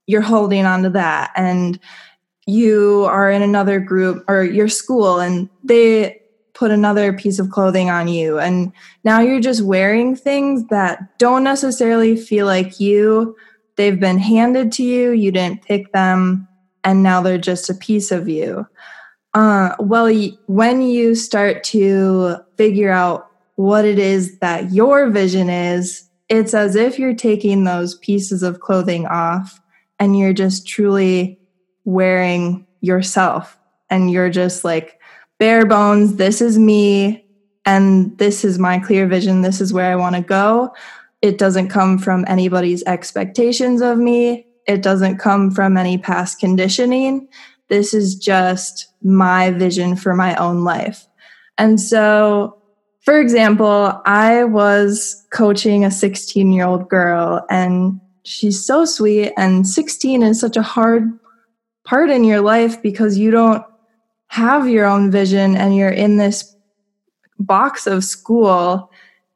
you're 0.06 0.22
holding 0.22 0.66
on 0.66 0.82
to 0.82 0.90
that, 0.90 1.30
and 1.36 1.78
you 2.46 3.04
are 3.04 3.30
in 3.30 3.42
another 3.42 3.78
group 3.78 4.24
or 4.26 4.42
your 4.42 4.68
school 4.68 5.20
and 5.20 5.48
they 5.62 6.20
put 6.52 6.70
another 6.70 7.10
piece 7.10 7.38
of 7.38 7.48
clothing 7.48 7.88
on 7.88 8.06
you 8.06 8.38
and 8.38 8.70
now 9.02 9.18
you're 9.18 9.40
just 9.40 9.62
wearing 9.62 10.14
things 10.14 10.66
that 10.66 11.18
don't 11.18 11.42
necessarily 11.42 12.18
feel 12.18 12.44
like 12.44 12.78
you 12.78 13.34
they've 13.76 13.98
been 13.98 14.18
handed 14.18 14.70
to 14.70 14.82
you 14.82 15.12
you 15.12 15.32
didn't 15.32 15.62
pick 15.62 15.90
them 15.92 16.46
and 16.84 17.02
now 17.02 17.20
they're 17.20 17.38
just 17.38 17.70
a 17.70 17.74
piece 17.74 18.12
of 18.12 18.28
you. 18.28 18.66
Uh, 19.32 19.74
well 19.80 20.08
when 20.46 20.80
you 20.80 21.14
start 21.14 21.64
to 21.64 22.36
figure 22.56 22.90
out 22.90 23.30
what 23.56 23.84
it 23.84 23.98
is 23.98 24.38
that 24.38 24.72
your 24.72 25.10
vision 25.10 25.48
is 25.48 26.08
it's 26.28 26.54
as 26.54 26.74
if 26.76 26.98
you're 26.98 27.14
taking 27.14 27.64
those 27.64 27.96
pieces 27.98 28.42
of 28.42 28.60
clothing 28.60 29.06
off 29.06 29.60
and 29.98 30.18
you're 30.18 30.32
just 30.32 30.66
truly 30.66 31.38
wearing 31.84 32.66
yourself. 32.80 33.58
And 33.90 34.10
you're 34.10 34.30
just 34.30 34.64
like 34.64 34.98
bare 35.38 35.66
bones 35.66 36.16
this 36.16 36.40
is 36.40 36.58
me 36.58 37.24
and 37.66 38.16
this 38.18 38.44
is 38.44 38.58
my 38.58 38.78
clear 38.78 39.06
vision 39.06 39.42
this 39.42 39.60
is 39.60 39.72
where 39.72 39.90
i 39.92 39.96
want 39.96 40.16
to 40.16 40.22
go. 40.22 40.72
It 41.22 41.38
doesn't 41.38 41.68
come 41.68 41.98
from 41.98 42.24
anybody's 42.28 42.82
expectations 42.84 43.80
of 43.82 43.98
me 43.98 44.46
it 44.66 44.82
doesn't 44.82 45.18
come 45.18 45.50
from 45.50 45.76
any 45.76 45.98
past 45.98 46.38
conditioning 46.38 47.28
this 47.68 47.94
is 47.94 48.14
just 48.14 48.88
my 49.02 49.50
vision 49.50 49.96
for 49.96 50.14
my 50.14 50.34
own 50.36 50.64
life 50.64 51.06
and 51.58 51.80
so 51.80 52.56
for 53.00 53.20
example 53.20 54.00
i 54.04 54.44
was 54.44 55.24
coaching 55.32 55.84
a 55.84 55.90
16 55.90 56.52
year 56.52 56.66
old 56.66 56.88
girl 56.88 57.44
and 57.50 58.00
she's 58.24 58.64
so 58.64 58.84
sweet 58.84 59.32
and 59.36 59.66
16 59.66 60.22
is 60.22 60.40
such 60.40 60.56
a 60.56 60.62
hard 60.62 61.10
part 61.84 62.10
in 62.10 62.24
your 62.24 62.40
life 62.40 62.82
because 62.82 63.18
you 63.18 63.30
don't 63.30 63.64
have 64.28 64.68
your 64.68 64.86
own 64.86 65.10
vision 65.10 65.56
and 65.56 65.76
you're 65.76 65.90
in 65.90 66.16
this 66.16 66.56
box 67.38 67.86
of 67.86 68.02
school 68.02 68.90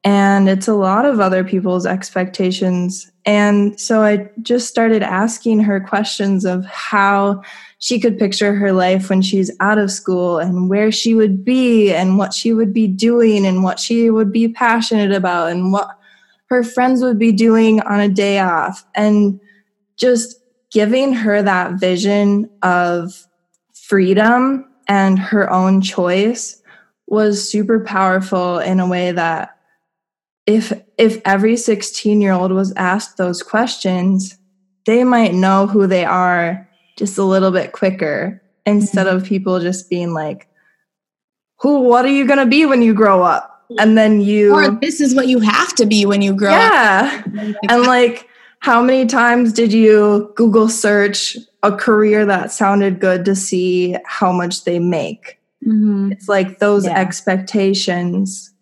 and 0.05 0.49
it's 0.49 0.69
a 0.69 0.75
lot 0.75 1.05
of 1.05 1.21
other 1.21 1.45
people's 1.45 1.85
expectations. 1.85 3.11
And 3.29 3.79
so 3.79 4.01
I 4.01 4.31
just 4.41 4.69
started 4.69 5.03
asking 5.03 5.61
her 5.61 5.81
questions 5.81 6.47
of 6.47 6.65
how 6.65 7.43
she 7.79 8.01
could 8.01 8.19
picture 8.19 8.55
her 8.55 8.73
life 8.73 9.11
when 9.11 9.21
she's 9.21 9.51
out 9.61 9.77
of 9.77 9.91
school 9.91 10.39
and 10.39 10.71
where 10.71 10.91
she 10.91 11.15
would 11.15 11.45
be 11.45 11.93
and 11.93 12.17
what 12.17 12.33
she 12.33 12.55
would 12.55 12.73
be 12.73 12.87
doing 12.87 13.45
and 13.45 13.63
what 13.63 13.79
she 13.79 14.09
would 14.09 14.33
be 14.33 14.49
passionate 14.49 15.13
about 15.13 15.51
and 15.51 15.75
what 15.75 15.91
her 16.47 16.65
friends 16.65 17.03
would 17.03 17.19
be 17.19 17.31
doing 17.31 17.83
on 17.83 18.01
a 18.01 18.09
day 18.09 18.39
off. 18.39 18.87
And 18.95 19.39
just 19.99 20.41
giving 20.71 21.13
her 21.13 21.43
that 21.43 21.75
vision 21.75 22.49
of 22.63 23.27
freedom 23.75 24.65
and 24.89 25.19
her 25.19 25.53
own 25.53 25.83
choice 25.83 26.63
was 27.09 27.47
super 27.47 27.85
powerful 27.85 28.59
in 28.59 28.81
a 28.81 28.89
way 28.89 29.13
that 29.13 29.58
if 30.49 30.73
if 30.97 31.21
every 31.27 31.57
16 31.57 32.21
year 32.21 32.33
old 32.33 32.51
was 32.51 32.73
asked 32.75 33.19
those 33.19 33.43
questions 33.43 34.37
they 34.87 35.05
might 35.05 35.35
know 35.35 35.67
who 35.67 35.87
they 35.87 36.05
are 36.05 36.67
just 36.97 37.19
a 37.19 37.23
little 37.23 37.51
bit 37.51 37.73
quicker 37.73 38.43
instead 38.65 39.07
mm-hmm. 39.07 39.19
of 39.19 39.25
people 39.25 39.61
just 39.61 39.91
being 39.91 40.15
like 40.15 40.49
who 41.61 41.81
what 41.81 42.05
are 42.05 42.13
you 42.13 42.27
going 42.27 42.39
to 42.39 42.47
be 42.47 42.65
when 42.65 42.81
you 42.81 42.95
grow 42.95 43.23
up 43.23 43.67
and 43.79 43.99
then 43.99 44.23
you 44.23 44.55
or 44.55 44.71
this 44.71 45.01
is 45.01 45.15
what 45.15 45.29
you 45.29 45.39
have 45.39 45.75
to 45.75 45.85
be 45.85 46.07
when 46.07 46.23
you 46.23 46.35
grow 46.35 46.51
yeah. 46.51 47.23
up 47.23 47.33
yeah 47.35 47.53
and 47.69 47.83
like 47.83 48.27
how 48.61 48.83
many 48.83 49.07
times 49.07 49.53
did 49.53 49.73
you 49.73 50.33
Google 50.35 50.69
search 50.69 51.37
a 51.63 51.71
career 51.71 52.27
that 52.27 52.51
sounded 52.51 53.01
good 53.01 53.25
to 53.27 53.37
see 53.37 53.97
how 54.05 54.33
much 54.33 54.65
they 54.65 54.81
make? 54.81 55.39
Mm-hmm. 55.65 56.11
It's 56.13 56.29
like 56.29 56.59
those 56.59 56.85
yeah. 56.85 56.99
expectations 56.99 58.53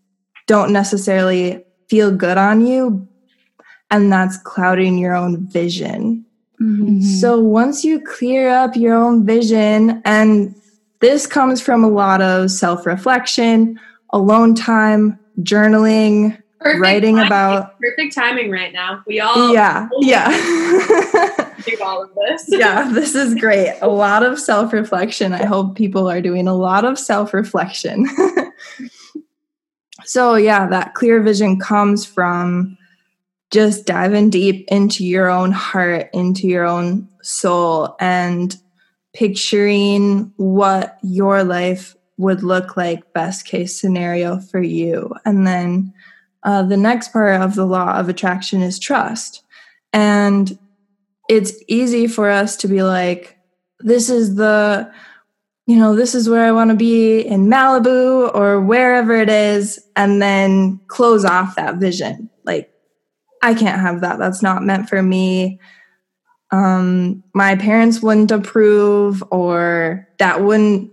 don't 0.47 0.73
necessarily 0.73 1.65
feel 1.89 2.11
good 2.11 2.39
on 2.39 2.67
you, 2.67 3.07
and 3.91 4.13
that's 4.13 4.37
clouding 4.39 4.99
your 4.99 5.15
own 5.15 5.47
vision. 5.47 6.25
Mm-hmm. 6.61 7.01
So 7.01 7.41
once 7.41 7.85
you 7.85 8.01
clear 8.01 8.49
up 8.49 8.77
your 8.77 8.95
own 8.95 9.27
vision, 9.27 10.03
and 10.05 10.55
this 11.01 11.27
comes 11.27 11.61
from 11.61 11.85
a 11.85 11.89
lot 11.89 12.23
of 12.23 12.51
self 12.51 12.87
reflection, 12.87 13.79
alone 14.11 14.55
time, 14.55 15.19
journaling, 15.41 16.39
perfect 16.59 16.81
writing 16.81 17.17
timing, 17.17 17.27
about 17.27 17.79
perfect 17.81 18.15
timing 18.15 18.51
right 18.51 18.73
now. 18.73 19.03
We 19.07 19.21
all 19.21 19.53
yeah 19.53 19.89
yeah 20.01 20.31
do 21.67 21.77
all 21.83 22.03
of 22.03 22.11
this. 22.15 22.45
yeah, 22.49 22.91
this 22.91 23.15
is 23.15 23.35
great. 23.35 23.77
A 23.81 23.89
lot 23.89 24.23
of 24.23 24.39
self 24.39 24.73
reflection. 24.73 25.33
I 25.33 25.45
hope 25.45 25.77
people 25.77 26.09
are 26.09 26.21
doing 26.21 26.49
a 26.49 26.55
lot 26.55 26.85
of 26.85 26.99
self 26.99 27.35
reflection. 27.35 28.07
so 30.07 30.37
yeah, 30.37 30.67
that 30.69 30.95
clear 30.95 31.21
vision 31.21 31.59
comes 31.59 32.07
from 32.07 32.79
just 33.51 33.87
diving 33.87 34.31
deep 34.31 34.67
into 34.69 35.05
your 35.05 35.29
own 35.29 35.53
heart, 35.53 36.09
into 36.13 36.47
your 36.47 36.65
own 36.65 37.09
soul, 37.23 37.97
and 38.01 38.57
picturing 39.13 40.33
what 40.37 40.99
your 41.03 41.45
life 41.45 41.97
would 42.19 42.43
look 42.43 42.77
like 42.77 43.13
best 43.13 43.47
case 43.47 43.79
scenario 43.79 44.41
for 44.41 44.63
you 44.63 45.13
and 45.27 45.47
then 45.47 45.93
uh, 46.47 46.63
the 46.63 46.77
next 46.77 47.13
part 47.13 47.41
of 47.41 47.57
the 47.57 47.67
law 47.67 47.99
of 47.99 48.09
attraction 48.09 48.63
is 48.63 48.79
trust. 48.79 49.43
And 49.93 50.57
it's 51.29 51.53
easy 51.67 52.07
for 52.07 52.31
us 52.31 52.57
to 52.59 52.69
be 52.69 52.85
like, 52.85 53.37
this 53.81 54.09
is 54.09 54.37
the, 54.37 54.91
you 55.67 55.77
know, 55.77 55.97
this 55.97 56.15
is 56.15 56.29
where 56.29 56.45
I 56.45 56.53
want 56.53 56.71
to 56.71 56.77
be 56.77 57.21
in 57.21 57.49
Malibu 57.49 58.33
or 58.35 58.61
wherever 58.61 59.15
it 59.15 59.29
is, 59.29 59.81
and 59.97 60.23
then 60.23 60.81
close 60.87 61.25
off 61.25 61.57
that 61.57 61.77
vision. 61.77 62.31
Like, 62.45 62.73
I 63.43 63.53
can't 63.55 63.81
have 63.81 64.01
that. 64.01 64.19
That's 64.19 64.43
not 64.43 64.63
meant 64.63 64.89
for 64.89 65.03
me. 65.03 65.61
Um, 66.53 67.25
my 67.35 67.57
parents 67.57 68.01
wouldn't 68.01 68.31
approve, 68.31 69.25
or 69.31 70.07
that 70.19 70.43
wouldn't. 70.43 70.93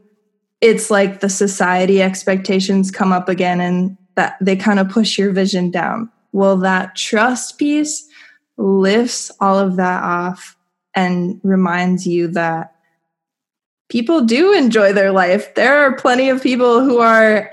It's 0.59 0.89
like 0.89 1.19
the 1.19 1.29
society 1.29 2.01
expectations 2.01 2.89
come 2.89 3.11
up 3.11 3.29
again, 3.29 3.61
and 3.61 3.95
that 4.15 4.37
they 4.41 4.55
kind 4.55 4.79
of 4.79 4.89
push 4.89 5.19
your 5.19 5.31
vision 5.31 5.69
down. 5.69 6.09
Well, 6.31 6.57
that 6.57 6.95
trust 6.95 7.59
piece 7.59 8.07
lifts 8.57 9.31
all 9.39 9.59
of 9.59 9.75
that 9.75 10.03
off 10.03 10.57
and 10.95 11.39
reminds 11.43 12.07
you 12.07 12.27
that 12.29 12.72
people 13.93 14.21
do 14.21 14.51
enjoy 14.53 14.91
their 14.91 15.11
life. 15.11 15.53
There 15.53 15.77
are 15.77 15.95
plenty 15.95 16.27
of 16.27 16.41
people 16.41 16.83
who 16.83 16.97
are 16.97 17.51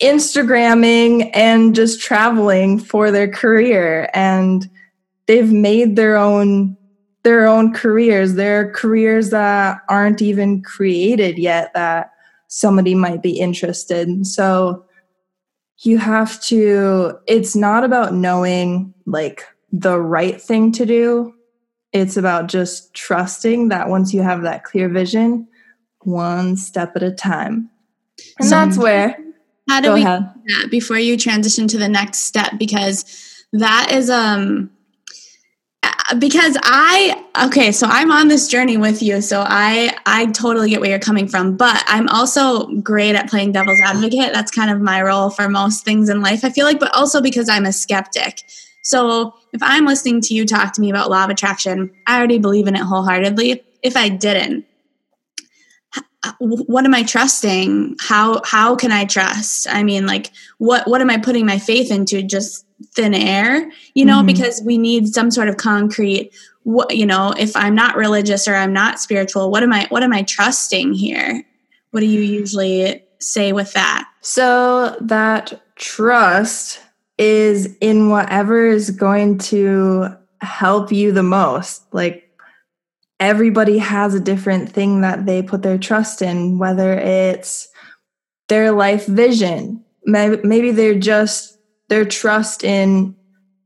Instagramming 0.00 1.30
and 1.34 1.74
just 1.74 2.00
traveling 2.00 2.78
for 2.78 3.10
their 3.10 3.30
career 3.30 4.08
and 4.14 4.70
they've 5.26 5.52
made 5.52 5.96
their 5.96 6.16
own 6.16 6.78
their 7.24 7.46
own 7.46 7.74
careers. 7.74 8.34
There 8.34 8.60
are 8.60 8.72
careers 8.72 9.28
that 9.30 9.82
aren't 9.90 10.22
even 10.22 10.62
created 10.62 11.38
yet 11.38 11.74
that 11.74 12.10
somebody 12.48 12.94
might 12.94 13.22
be 13.22 13.38
interested. 13.38 14.26
So 14.26 14.86
you 15.80 15.98
have 15.98 16.40
to 16.44 17.18
it's 17.26 17.54
not 17.54 17.84
about 17.84 18.14
knowing 18.14 18.94
like 19.04 19.44
the 19.70 20.00
right 20.00 20.40
thing 20.40 20.72
to 20.72 20.86
do 20.86 21.34
it's 21.92 22.16
about 22.16 22.46
just 22.46 22.94
trusting 22.94 23.68
that 23.68 23.90
once 23.90 24.14
you 24.14 24.22
have 24.22 24.40
that 24.40 24.64
clear 24.64 24.88
vision 24.88 25.46
one 26.04 26.56
step 26.56 26.96
at 26.96 27.02
a 27.02 27.10
time 27.10 27.70
and 28.38 28.48
so 28.48 28.54
that's 28.54 28.78
where 28.78 29.16
how 29.68 29.80
do 29.80 29.92
we 29.92 30.02
ahead. 30.02 30.28
that 30.46 30.68
before 30.70 30.98
you 30.98 31.16
transition 31.16 31.68
to 31.68 31.78
the 31.78 31.88
next 31.88 32.20
step 32.20 32.52
because 32.58 33.44
that 33.52 33.90
is 33.92 34.10
um 34.10 34.70
because 36.18 36.56
I 36.62 37.24
okay, 37.46 37.72
so 37.72 37.86
I'm 37.88 38.10
on 38.10 38.28
this 38.28 38.48
journey 38.48 38.76
with 38.76 39.02
you, 39.02 39.20
so 39.20 39.44
I 39.46 39.96
I 40.06 40.26
totally 40.26 40.70
get 40.70 40.80
where 40.80 40.90
you're 40.90 40.98
coming 40.98 41.26
from, 41.26 41.56
but 41.56 41.82
I'm 41.86 42.08
also 42.08 42.66
great 42.80 43.14
at 43.14 43.28
playing 43.28 43.52
devil's 43.52 43.80
advocate. 43.80 44.32
That's 44.32 44.50
kind 44.50 44.70
of 44.70 44.80
my 44.80 45.02
role 45.02 45.30
for 45.30 45.48
most 45.48 45.84
things 45.84 46.08
in 46.08 46.20
life. 46.20 46.44
I 46.44 46.50
feel 46.50 46.66
like, 46.66 46.80
but 46.80 46.94
also 46.94 47.20
because 47.20 47.48
I'm 47.48 47.64
a 47.64 47.72
skeptic. 47.72 48.42
So 48.82 49.34
if 49.52 49.62
I'm 49.62 49.86
listening 49.86 50.20
to 50.22 50.34
you 50.34 50.44
talk 50.44 50.72
to 50.74 50.80
me 50.80 50.90
about 50.90 51.10
law 51.10 51.24
of 51.24 51.30
attraction, 51.30 51.90
I 52.06 52.18
already 52.18 52.38
believe 52.38 52.66
in 52.66 52.74
it 52.74 52.82
wholeheartedly. 52.82 53.62
If 53.82 53.96
I 53.96 54.08
didn't, 54.08 54.66
what 56.38 56.84
am 56.84 56.94
I 56.94 57.02
trusting? 57.02 57.96
How 58.00 58.40
how 58.44 58.76
can 58.76 58.92
I 58.92 59.04
trust? 59.04 59.66
I 59.68 59.82
mean, 59.82 60.06
like 60.06 60.30
what 60.58 60.86
what 60.88 61.00
am 61.00 61.10
I 61.10 61.18
putting 61.18 61.46
my 61.46 61.58
faith 61.58 61.90
into? 61.90 62.22
Just 62.22 62.66
thin 62.94 63.14
air, 63.14 63.70
you 63.94 64.04
know, 64.04 64.18
mm-hmm. 64.18 64.26
because 64.26 64.62
we 64.62 64.78
need 64.78 65.08
some 65.08 65.30
sort 65.30 65.48
of 65.48 65.56
concrete 65.56 66.32
what 66.64 66.96
you 66.96 67.06
know, 67.06 67.34
if 67.36 67.56
I'm 67.56 67.74
not 67.74 67.96
religious 67.96 68.46
or 68.46 68.54
I'm 68.54 68.72
not 68.72 69.00
spiritual, 69.00 69.50
what 69.50 69.62
am 69.62 69.72
I 69.72 69.86
what 69.88 70.02
am 70.02 70.12
I 70.12 70.22
trusting 70.22 70.92
here? 70.92 71.44
What 71.90 72.00
do 72.00 72.06
you 72.06 72.20
usually 72.20 73.02
say 73.18 73.52
with 73.52 73.72
that? 73.72 74.08
So 74.20 74.96
that 75.00 75.60
trust 75.76 76.80
is 77.18 77.76
in 77.80 78.08
whatever 78.10 78.66
is 78.66 78.90
going 78.90 79.38
to 79.38 80.16
help 80.40 80.92
you 80.92 81.12
the 81.12 81.22
most. 81.22 81.82
Like 81.92 82.21
everybody 83.22 83.78
has 83.78 84.14
a 84.14 84.20
different 84.20 84.68
thing 84.68 85.00
that 85.00 85.26
they 85.26 85.42
put 85.42 85.62
their 85.62 85.78
trust 85.78 86.22
in, 86.22 86.58
whether 86.58 86.92
it's 86.92 87.68
their 88.48 88.72
life 88.72 89.06
vision, 89.06 89.82
maybe 90.04 90.72
they're 90.72 90.98
just 90.98 91.56
their 91.88 92.04
trust 92.04 92.64
in 92.64 93.14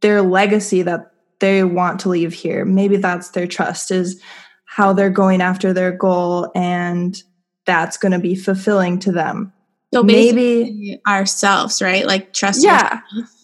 their 0.02 0.20
legacy 0.20 0.82
that 0.82 1.10
they 1.40 1.64
want 1.64 1.98
to 2.00 2.10
leave 2.10 2.34
here. 2.34 2.66
Maybe 2.66 2.98
that's 2.98 3.30
their 3.30 3.46
trust 3.46 3.90
is 3.90 4.20
how 4.66 4.92
they're 4.92 5.08
going 5.08 5.40
after 5.40 5.72
their 5.72 5.92
goal 5.92 6.52
and 6.54 7.16
that's 7.64 7.96
going 7.96 8.12
to 8.12 8.18
be 8.18 8.34
fulfilling 8.34 8.98
to 8.98 9.10
them. 9.10 9.54
So 9.94 10.02
maybe 10.02 11.00
ourselves, 11.06 11.80
right? 11.80 12.06
Like 12.06 12.34
trust. 12.34 12.62
Yeah. 12.62 13.00
Yourself. 13.14 13.35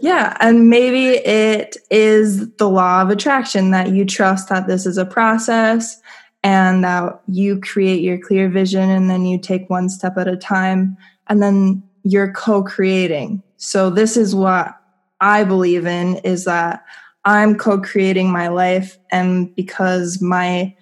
Yeah. 0.00 0.36
And 0.40 0.68
maybe 0.68 1.08
it 1.08 1.76
is 1.90 2.50
the 2.56 2.68
law 2.68 3.02
of 3.02 3.10
attraction 3.10 3.70
that 3.70 3.90
you 3.90 4.04
trust 4.04 4.48
that 4.48 4.66
this 4.66 4.86
is 4.86 4.98
a 4.98 5.06
process 5.06 6.00
and 6.42 6.84
that 6.84 7.20
you 7.26 7.60
create 7.60 8.02
your 8.02 8.18
clear 8.18 8.48
vision 8.48 8.90
and 8.90 9.08
then 9.10 9.24
you 9.24 9.38
take 9.38 9.70
one 9.70 9.88
step 9.88 10.16
at 10.16 10.28
a 10.28 10.36
time 10.36 10.96
and 11.28 11.42
then 11.42 11.82
you're 12.04 12.32
co-creating 12.32 13.42
so 13.58 13.90
this 13.90 14.16
is 14.16 14.34
what 14.34 14.80
I 15.20 15.44
believe 15.44 15.84
in 15.84 16.16
is 16.18 16.44
that 16.44 16.84
I'm 17.24 17.58
co-creating 17.58 18.30
my 18.30 18.48
life 18.48 18.96
and 19.10 19.54
because 19.56 20.22
my 20.22 20.74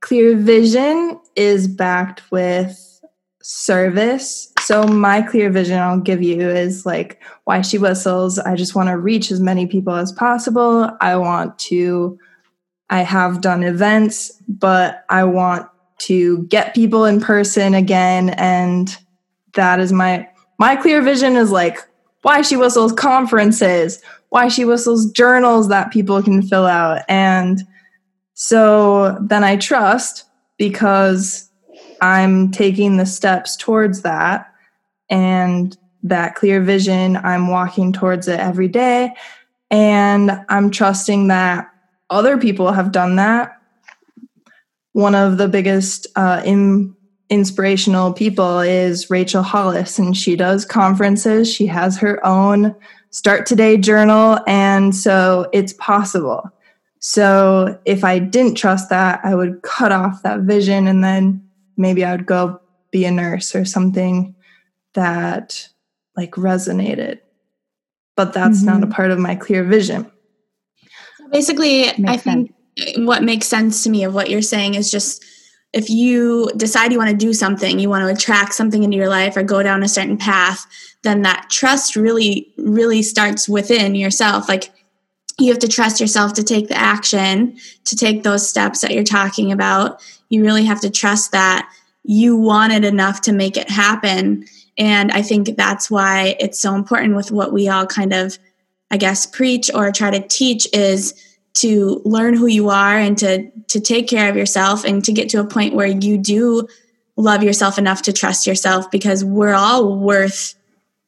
clear 0.00 0.34
vision 0.34 1.20
is 1.36 1.68
backed 1.68 2.22
with 2.32 3.00
service. 3.42 4.51
So 4.72 4.86
my 4.86 5.20
clear 5.20 5.50
vision 5.50 5.78
I'll 5.78 6.00
give 6.00 6.22
you 6.22 6.48
is 6.48 6.86
like 6.86 7.22
why 7.44 7.60
she 7.60 7.76
whistles. 7.76 8.38
I 8.38 8.56
just 8.56 8.74
want 8.74 8.88
to 8.88 8.96
reach 8.96 9.30
as 9.30 9.38
many 9.38 9.66
people 9.66 9.92
as 9.92 10.12
possible. 10.12 10.90
I 11.02 11.16
want 11.16 11.58
to 11.68 12.18
I 12.88 13.02
have 13.02 13.42
done 13.42 13.64
events, 13.64 14.32
but 14.48 15.04
I 15.10 15.24
want 15.24 15.68
to 15.98 16.44
get 16.44 16.74
people 16.74 17.04
in 17.04 17.20
person 17.20 17.74
again 17.74 18.30
and 18.30 18.96
that 19.52 19.78
is 19.78 19.92
my 19.92 20.26
my 20.58 20.74
clear 20.74 21.02
vision 21.02 21.36
is 21.36 21.50
like 21.50 21.76
why 22.22 22.40
she 22.40 22.56
whistles 22.56 22.94
conferences, 22.94 24.00
why 24.30 24.48
she 24.48 24.64
whistles 24.64 25.12
journals 25.12 25.68
that 25.68 25.92
people 25.92 26.22
can 26.22 26.40
fill 26.40 26.64
out. 26.64 27.02
And 27.10 27.60
so 28.32 29.18
then 29.20 29.44
I 29.44 29.56
trust 29.56 30.24
because 30.56 31.50
I'm 32.00 32.50
taking 32.50 32.96
the 32.96 33.04
steps 33.04 33.54
towards 33.54 34.00
that 34.00 34.48
and 35.12 35.76
that 36.02 36.34
clear 36.34 36.60
vision, 36.60 37.16
I'm 37.18 37.48
walking 37.48 37.92
towards 37.92 38.26
it 38.26 38.40
every 38.40 38.66
day. 38.66 39.14
And 39.70 40.32
I'm 40.48 40.70
trusting 40.70 41.28
that 41.28 41.70
other 42.10 42.38
people 42.38 42.72
have 42.72 42.92
done 42.92 43.16
that. 43.16 43.52
One 44.92 45.14
of 45.14 45.38
the 45.38 45.48
biggest 45.48 46.06
uh, 46.16 46.42
in 46.44 46.96
inspirational 47.30 48.12
people 48.12 48.60
is 48.60 49.10
Rachel 49.10 49.42
Hollis, 49.42 49.98
and 49.98 50.16
she 50.16 50.34
does 50.34 50.64
conferences. 50.64 51.52
She 51.52 51.66
has 51.66 51.96
her 51.98 52.24
own 52.26 52.74
Start 53.10 53.44
Today 53.44 53.76
journal, 53.76 54.38
and 54.46 54.96
so 54.96 55.48
it's 55.52 55.74
possible. 55.74 56.50
So 57.00 57.78
if 57.84 58.04
I 58.04 58.18
didn't 58.18 58.54
trust 58.54 58.88
that, 58.88 59.20
I 59.22 59.34
would 59.34 59.60
cut 59.62 59.92
off 59.92 60.22
that 60.22 60.40
vision 60.40 60.86
and 60.86 61.02
then 61.02 61.46
maybe 61.76 62.04
I 62.04 62.12
would 62.12 62.26
go 62.26 62.60
be 62.90 63.04
a 63.04 63.10
nurse 63.10 63.54
or 63.54 63.64
something 63.64 64.34
that 64.94 65.68
like 66.16 66.32
resonated. 66.32 67.20
But 68.16 68.32
that's 68.32 68.58
mm-hmm. 68.58 68.66
not 68.66 68.82
a 68.82 68.86
mm-hmm. 68.86 68.92
part 68.92 69.10
of 69.10 69.18
my 69.18 69.34
clear 69.34 69.64
vision. 69.64 70.10
Basically, 71.30 71.84
Makes 71.84 72.00
I 72.06 72.16
think 72.18 72.54
sense. 72.78 72.98
what 73.06 73.22
makes 73.22 73.46
sense 73.46 73.82
to 73.84 73.90
me 73.90 74.04
of 74.04 74.14
what 74.14 74.28
you're 74.28 74.42
saying 74.42 74.74
is 74.74 74.90
just 74.90 75.24
if 75.72 75.88
you 75.88 76.50
decide 76.56 76.92
you 76.92 76.98
want 76.98 77.10
to 77.10 77.16
do 77.16 77.32
something, 77.32 77.78
you 77.78 77.88
want 77.88 78.04
to 78.04 78.12
attract 78.12 78.52
something 78.52 78.82
into 78.82 78.96
your 78.96 79.08
life 79.08 79.36
or 79.36 79.42
go 79.42 79.62
down 79.62 79.82
a 79.82 79.88
certain 79.88 80.18
path, 80.18 80.66
then 81.02 81.22
that 81.22 81.46
trust 81.50 81.96
really, 81.96 82.52
really 82.58 83.02
starts 83.02 83.48
within 83.48 83.94
yourself. 83.94 84.48
Like 84.48 84.70
you 85.38 85.48
have 85.48 85.58
to 85.60 85.68
trust 85.68 86.00
yourself 86.00 86.34
to 86.34 86.42
take 86.42 86.68
the 86.68 86.76
action, 86.76 87.56
to 87.84 87.96
take 87.96 88.22
those 88.22 88.46
steps 88.46 88.82
that 88.82 88.92
you're 88.92 89.02
talking 89.02 89.50
about. 89.50 90.02
You 90.28 90.44
really 90.44 90.64
have 90.64 90.80
to 90.82 90.90
trust 90.90 91.32
that 91.32 91.68
you 92.04 92.36
want 92.36 92.72
it 92.72 92.84
enough 92.84 93.22
to 93.22 93.32
make 93.32 93.56
it 93.56 93.70
happen. 93.70 94.44
And 94.78 95.12
I 95.12 95.22
think 95.22 95.56
that's 95.56 95.90
why 95.90 96.36
it's 96.40 96.58
so 96.58 96.74
important 96.74 97.16
with 97.16 97.30
what 97.30 97.52
we 97.52 97.68
all 97.68 97.86
kind 97.86 98.12
of, 98.12 98.38
I 98.90 98.96
guess, 98.96 99.26
preach 99.26 99.70
or 99.74 99.90
try 99.92 100.10
to 100.10 100.26
teach 100.26 100.66
is 100.72 101.14
to 101.54 102.00
learn 102.04 102.34
who 102.34 102.46
you 102.46 102.70
are 102.70 102.96
and 102.96 103.16
to 103.18 103.50
to 103.68 103.80
take 103.80 104.08
care 104.08 104.30
of 104.30 104.36
yourself 104.36 104.84
and 104.84 105.04
to 105.04 105.12
get 105.12 105.28
to 105.30 105.40
a 105.40 105.46
point 105.46 105.74
where 105.74 105.86
you 105.86 106.16
do 106.16 106.66
love 107.16 107.42
yourself 107.42 107.78
enough 107.78 108.02
to 108.02 108.12
trust 108.12 108.46
yourself 108.46 108.90
because 108.90 109.22
we're 109.24 109.52
all 109.52 109.98
worth 109.98 110.54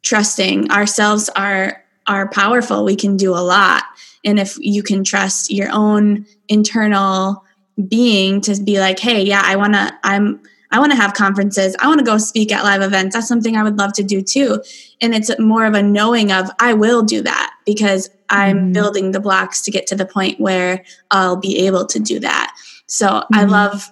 trusting. 0.03 0.71
Ourselves 0.71 1.31
are 1.31 1.83
are 2.07 2.29
powerful. 2.29 2.85
We 2.85 2.97
can 2.97 3.17
do 3.17 3.31
a 3.31 3.41
lot. 3.41 3.85
And 4.27 4.39
if 4.39 4.57
you 4.59 4.83
can 4.83 5.05
trust 5.05 5.51
your 5.51 5.71
own 5.73 6.27
internal 6.49 7.45
being 7.89 8.41
to 8.41 8.55
be 8.63 8.79
like 8.79 8.99
hey 8.99 9.23
yeah 9.23 9.43
i 9.45 9.57
want 9.57 9.75
to 9.75 9.93
i'm 10.05 10.41
i 10.75 10.79
want 10.79 10.93
to 10.93 10.97
have 10.97 11.15
conferences 11.15 11.75
i 11.79 11.87
want 11.87 11.99
to 11.99 12.05
go 12.05 12.19
speak 12.19 12.53
at 12.53 12.63
live 12.63 12.83
events 12.83 13.15
that's 13.15 13.29
something 13.29 13.57
i 13.57 13.63
would 13.63 13.79
love 13.79 13.93
to 13.93 14.03
do 14.03 14.21
too 14.21 14.63
and 15.01 15.15
it's 15.15 15.31
more 15.39 15.65
of 15.65 15.75
a 15.75 15.83
knowing 15.83 16.31
of 16.31 16.51
i 16.61 16.75
will 16.75 17.03
do 17.03 17.23
that 17.23 17.55
because 17.65 18.11
I'm 18.29 18.59
mm 18.59 18.75
building 18.75 19.13
the 19.13 19.21
blocks 19.21 19.63
to 19.63 19.71
get 19.71 19.87
to 19.87 19.95
the 19.95 20.05
point 20.05 20.41
where 20.41 20.85
I'll 21.11 21.37
be 21.37 21.65
able 21.67 21.87
to 21.87 22.01
do 22.01 22.19
that. 22.21 22.57
So 22.87 23.07
mm 23.07 23.25
I 23.33 23.45
love 23.45 23.89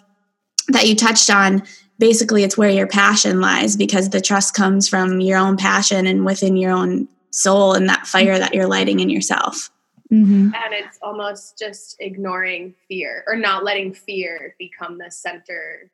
that 0.69 0.89
you 0.89 0.97
touched 0.97 1.31
on 1.31 1.63
basically 1.99 2.43
it's 2.43 2.59
where 2.59 2.71
your 2.71 2.87
passion 2.87 3.41
lies 3.41 3.77
because 3.77 4.11
the 4.11 4.21
trust 4.21 4.55
comes 4.55 4.89
from 4.89 5.21
your 5.21 5.39
own 5.39 5.57
passion 5.57 6.07
and 6.07 6.25
within 6.25 6.57
your 6.57 6.73
own 6.73 7.07
soul 7.31 7.75
and 7.75 7.89
that 7.89 8.07
fire 8.07 8.39
that 8.39 8.55
you're 8.55 8.67
lighting 8.67 8.99
in 8.99 9.09
yourself. 9.09 9.71
Mm-hmm. 10.13 10.53
And 10.55 10.75
it's 10.75 10.99
almost 11.01 11.59
just 11.59 11.97
ignoring 12.01 12.75
fear 12.89 13.23
or 13.27 13.37
not 13.37 13.63
letting 13.63 13.95
fear 13.95 14.57
become 14.59 14.99
the 14.99 15.11
center 15.11 15.91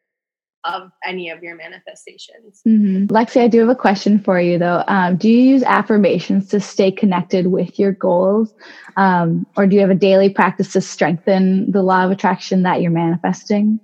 of 0.65 0.91
any 1.05 1.31
of 1.31 1.43
your 1.43 1.55
manifestations. 1.57 2.61
Mm-hmm. 2.67 3.07
Lexi, 3.07 3.41
I 3.41 3.49
do 3.49 3.61
have 3.61 3.69
a 3.69 3.75
question 3.75 4.19
for 4.19 4.41
you 4.41 4.59
though. 4.59 4.83
Um, 4.89 5.17
do 5.17 5.29
you 5.29 5.39
use 5.39 5.63
affirmations 5.63 6.49
to 6.49 6.61
stay 6.61 6.91
connected 6.91 7.47
with 7.47 7.79
your 7.79 7.93
goals? 7.93 8.53
Um, 8.97 9.47
or 9.57 9.67
do 9.67 9.77
you 9.77 9.81
have 9.81 9.91
a 9.91 9.95
daily 9.95 10.31
practice 10.31 10.73
to 10.73 10.81
strengthen 10.81 11.71
the 11.71 11.83
law 11.83 12.05
of 12.05 12.11
attraction 12.11 12.65
that 12.65 12.83
you're 12.83 12.91
manifesting? 12.91 13.79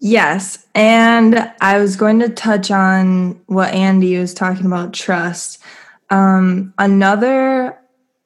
Yes. 0.00 0.66
And 0.74 1.52
I 1.60 1.78
was 1.78 1.96
going 1.96 2.20
to 2.20 2.28
touch 2.28 2.70
on 2.70 3.40
what 3.46 3.72
Andy 3.72 4.18
was 4.18 4.34
talking 4.34 4.66
about 4.66 4.92
trust. 4.92 5.62
Um, 6.10 6.74
another 6.78 7.78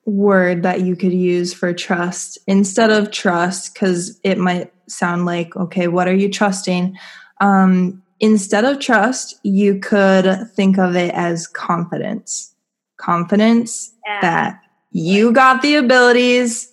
word 0.04 0.62
that 0.64 0.80
you 0.80 0.96
could 0.96 1.12
use 1.12 1.54
for 1.54 1.72
trust 1.72 2.38
instead 2.46 2.90
of 2.90 3.10
trust, 3.10 3.74
because 3.74 4.18
it 4.24 4.38
might 4.38 4.72
sound 4.88 5.24
like, 5.26 5.54
okay, 5.56 5.86
what 5.86 6.08
are 6.08 6.14
you 6.14 6.28
trusting? 6.28 6.96
Um, 7.40 8.02
instead 8.20 8.64
of 8.64 8.78
trust, 8.78 9.38
you 9.42 9.78
could 9.80 10.48
think 10.54 10.78
of 10.78 10.94
it 10.96 11.12
as 11.14 11.46
confidence. 11.46 12.54
Confidence 12.98 13.92
yeah. 14.06 14.20
that 14.20 14.60
you 14.92 15.32
got 15.32 15.62
the 15.62 15.76
abilities, 15.76 16.70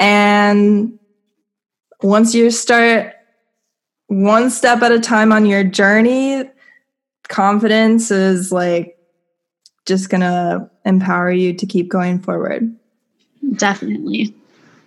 and 0.00 0.98
once 2.02 2.34
you 2.34 2.50
start 2.50 3.14
one 4.08 4.50
step 4.50 4.82
at 4.82 4.90
a 4.90 4.98
time 4.98 5.32
on 5.32 5.46
your 5.46 5.62
journey, 5.62 6.44
confidence 7.28 8.10
is 8.10 8.50
like 8.50 8.96
just 9.86 10.10
gonna 10.10 10.68
empower 10.84 11.30
you 11.30 11.52
to 11.54 11.66
keep 11.66 11.88
going 11.88 12.18
forward. 12.18 12.74
Definitely. 13.56 14.34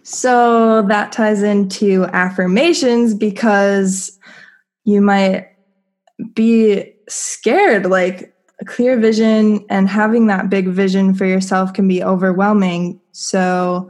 So 0.03 0.81
that 0.83 1.11
ties 1.11 1.43
into 1.43 2.05
affirmations 2.05 3.13
because 3.13 4.17
you 4.83 5.01
might 5.01 5.49
be 6.33 6.93
scared. 7.07 7.85
Like 7.85 8.33
a 8.59 8.65
clear 8.65 8.99
vision 8.99 9.65
and 9.69 9.89
having 9.89 10.27
that 10.27 10.49
big 10.49 10.67
vision 10.67 11.13
for 11.13 11.25
yourself 11.25 11.73
can 11.73 11.87
be 11.87 12.03
overwhelming. 12.03 13.01
So, 13.11 13.89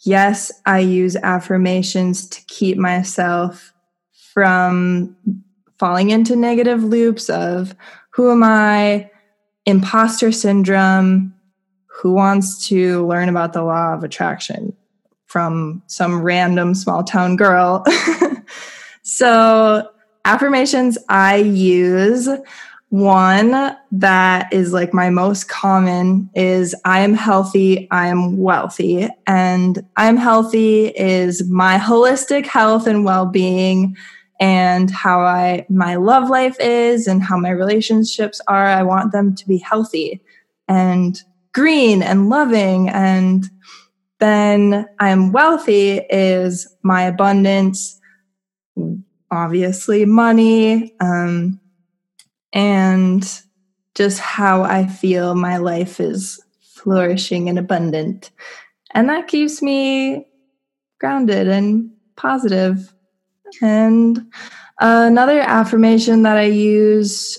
yes, 0.00 0.52
I 0.64 0.78
use 0.78 1.16
affirmations 1.16 2.28
to 2.28 2.40
keep 2.46 2.78
myself 2.78 3.72
from 4.32 5.16
falling 5.78 6.10
into 6.10 6.36
negative 6.36 6.84
loops 6.84 7.28
of 7.28 7.74
who 8.10 8.30
am 8.30 8.44
I, 8.44 9.10
imposter 9.66 10.30
syndrome, 10.30 11.34
who 11.86 12.12
wants 12.12 12.66
to 12.68 13.06
learn 13.06 13.28
about 13.28 13.52
the 13.52 13.62
law 13.62 13.94
of 13.94 14.04
attraction 14.04 14.74
from 15.26 15.82
some 15.86 16.22
random 16.22 16.74
small 16.74 17.02
town 17.02 17.36
girl. 17.36 17.84
so, 19.02 19.88
affirmations 20.24 20.98
I 21.08 21.36
use 21.36 22.28
one 22.92 23.74
that 23.90 24.52
is 24.52 24.74
like 24.74 24.92
my 24.92 25.08
most 25.08 25.48
common 25.48 26.28
is 26.34 26.74
I 26.84 27.00
am 27.00 27.14
healthy, 27.14 27.88
I 27.90 28.08
am 28.08 28.36
wealthy. 28.36 29.08
And 29.26 29.82
I'm 29.96 30.18
healthy 30.18 30.88
is 30.88 31.48
my 31.48 31.78
holistic 31.78 32.44
health 32.44 32.86
and 32.86 33.02
well-being 33.02 33.96
and 34.38 34.90
how 34.90 35.20
I 35.20 35.64
my 35.70 35.94
love 35.94 36.28
life 36.28 36.56
is 36.60 37.06
and 37.06 37.22
how 37.22 37.38
my 37.38 37.48
relationships 37.50 38.42
are. 38.46 38.66
I 38.66 38.82
want 38.82 39.12
them 39.12 39.34
to 39.36 39.48
be 39.48 39.56
healthy 39.56 40.20
and 40.68 41.18
green 41.54 42.02
and 42.02 42.28
loving 42.28 42.90
and 42.90 43.48
then 44.18 44.86
I'm 45.00 45.32
wealthy 45.32 46.02
is 46.10 46.68
my 46.82 47.04
abundance 47.04 47.98
obviously 49.32 50.04
money 50.04 50.94
um, 51.00 51.58
and 52.52 53.42
just 53.94 54.20
how 54.20 54.62
I 54.62 54.86
feel 54.86 55.34
my 55.34 55.56
life 55.56 55.98
is 55.98 56.40
flourishing 56.60 57.48
and 57.48 57.58
abundant. 57.58 58.30
And 58.92 59.08
that 59.08 59.28
keeps 59.28 59.62
me 59.62 60.26
grounded 61.00 61.48
and 61.48 61.90
positive. 62.16 62.92
And 63.60 64.30
another 64.78 65.40
affirmation 65.40 66.22
that 66.22 66.36
I 66.36 66.44
use 66.44 67.38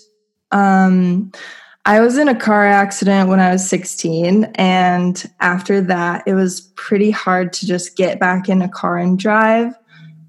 um, 0.52 1.32
I 1.86 2.00
was 2.00 2.18
in 2.18 2.30
a 2.30 2.36
car 2.36 2.66
accident 2.66 3.28
when 3.28 3.42
I 3.42 3.52
was 3.52 3.68
16. 3.68 4.46
And 4.56 5.30
after 5.42 5.82
that, 5.82 6.24
it 6.26 6.34
was 6.34 6.62
pretty 6.76 7.12
hard 7.12 7.52
to 7.54 7.68
just 7.68 7.98
get 7.98 8.20
back 8.20 8.48
in 8.48 8.62
a 8.62 8.70
car 8.70 8.98
and 8.98 9.20
drive. 9.20 9.74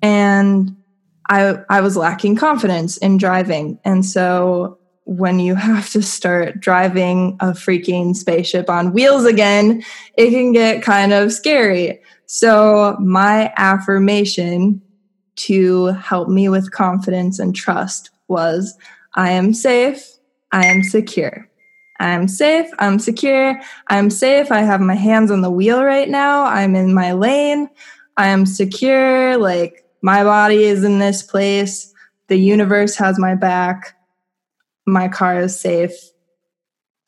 And 0.02 0.76
I 1.28 1.58
I 1.68 1.80
was 1.80 1.96
lacking 1.96 2.36
confidence 2.36 2.96
in 2.98 3.16
driving. 3.16 3.78
And 3.84 4.04
so 4.04 4.78
when 5.04 5.38
you 5.38 5.54
have 5.54 5.90
to 5.90 6.02
start 6.02 6.60
driving 6.60 7.36
a 7.40 7.48
freaking 7.48 8.16
spaceship 8.16 8.70
on 8.70 8.92
wheels 8.92 9.24
again, 9.24 9.82
it 10.16 10.30
can 10.30 10.52
get 10.52 10.82
kind 10.82 11.12
of 11.12 11.32
scary. 11.32 12.00
So 12.26 12.96
my 13.00 13.52
affirmation 13.56 14.80
to 15.36 15.86
help 15.86 16.28
me 16.28 16.48
with 16.48 16.72
confidence 16.72 17.38
and 17.38 17.54
trust 17.54 18.10
was 18.28 18.76
I 19.14 19.30
am 19.30 19.52
safe, 19.52 20.02
I 20.52 20.66
am 20.66 20.82
secure. 20.82 21.48
I'm 22.00 22.26
safe, 22.26 22.68
I'm 22.78 22.98
secure, 22.98 23.60
I'm 23.88 24.10
safe. 24.10 24.50
I 24.50 24.60
have 24.60 24.80
my 24.80 24.94
hands 24.94 25.30
on 25.30 25.42
the 25.42 25.50
wheel 25.50 25.84
right 25.84 26.08
now. 26.08 26.44
I'm 26.44 26.74
in 26.74 26.92
my 26.92 27.12
lane. 27.12 27.68
I 28.16 28.28
am 28.28 28.46
secure, 28.46 29.36
like 29.36 29.83
my 30.04 30.22
body 30.22 30.64
is 30.64 30.84
in 30.84 30.98
this 30.98 31.22
place, 31.22 31.90
the 32.28 32.36
universe 32.36 32.94
has 32.96 33.18
my 33.18 33.34
back, 33.34 33.96
my 34.86 35.08
car 35.08 35.40
is 35.40 35.58
safe, 35.58 35.94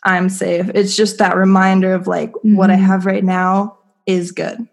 I'm 0.04 0.30
safe. 0.30 0.70
It's 0.74 0.96
just 0.96 1.18
that 1.18 1.36
reminder 1.36 1.92
of 1.92 2.06
like 2.06 2.32
mm-hmm. 2.32 2.56
what 2.56 2.70
I 2.70 2.76
mm-hmm. 2.76 2.84
have 2.84 3.04
right 3.04 3.22
now 3.22 3.76
is 4.06 4.32
good. 4.32 4.66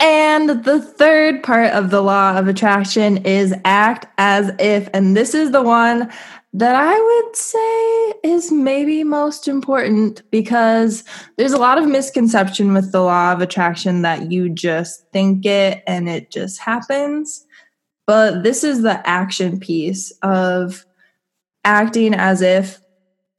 And 0.00 0.64
the 0.64 0.80
third 0.80 1.42
part 1.42 1.72
of 1.72 1.90
the 1.90 2.02
law 2.02 2.38
of 2.38 2.46
attraction 2.46 3.18
is 3.18 3.52
act 3.64 4.06
as 4.18 4.52
if. 4.60 4.88
And 4.94 5.16
this 5.16 5.34
is 5.34 5.50
the 5.50 5.62
one 5.62 6.10
that 6.52 6.74
I 6.74 6.98
would 6.98 7.36
say 7.36 8.14
is 8.22 8.52
maybe 8.52 9.04
most 9.04 9.48
important 9.48 10.22
because 10.30 11.04
there's 11.36 11.52
a 11.52 11.58
lot 11.58 11.78
of 11.78 11.86
misconception 11.86 12.72
with 12.72 12.92
the 12.92 13.02
law 13.02 13.32
of 13.32 13.40
attraction 13.40 14.02
that 14.02 14.30
you 14.30 14.48
just 14.48 15.04
think 15.12 15.44
it 15.44 15.82
and 15.86 16.08
it 16.08 16.30
just 16.30 16.60
happens. 16.60 17.44
But 18.06 18.44
this 18.44 18.64
is 18.64 18.82
the 18.82 19.06
action 19.06 19.60
piece 19.60 20.12
of 20.22 20.86
acting 21.64 22.14
as 22.14 22.40
if 22.40 22.80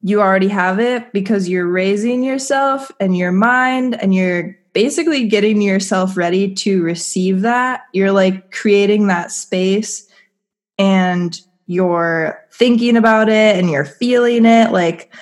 you 0.01 0.21
already 0.21 0.49
have 0.49 0.79
it 0.79 1.11
because 1.11 1.49
you're 1.49 1.67
raising 1.67 2.23
yourself 2.23 2.91
and 2.99 3.17
your 3.17 3.31
mind 3.31 3.99
and 4.01 4.13
you're 4.13 4.58
basically 4.73 5.27
getting 5.27 5.61
yourself 5.61 6.17
ready 6.17 6.53
to 6.55 6.81
receive 6.83 7.41
that. 7.41 7.81
You're 7.93 8.11
like 8.11 8.51
creating 8.51 9.07
that 9.07 9.31
space 9.31 10.07
and 10.77 11.39
you're 11.67 12.43
thinking 12.53 12.97
about 12.97 13.29
it 13.29 13.57
and 13.57 13.69
you're 13.69 13.85
feeling 13.85 14.45
it. 14.45 14.71
Like, 14.71 15.13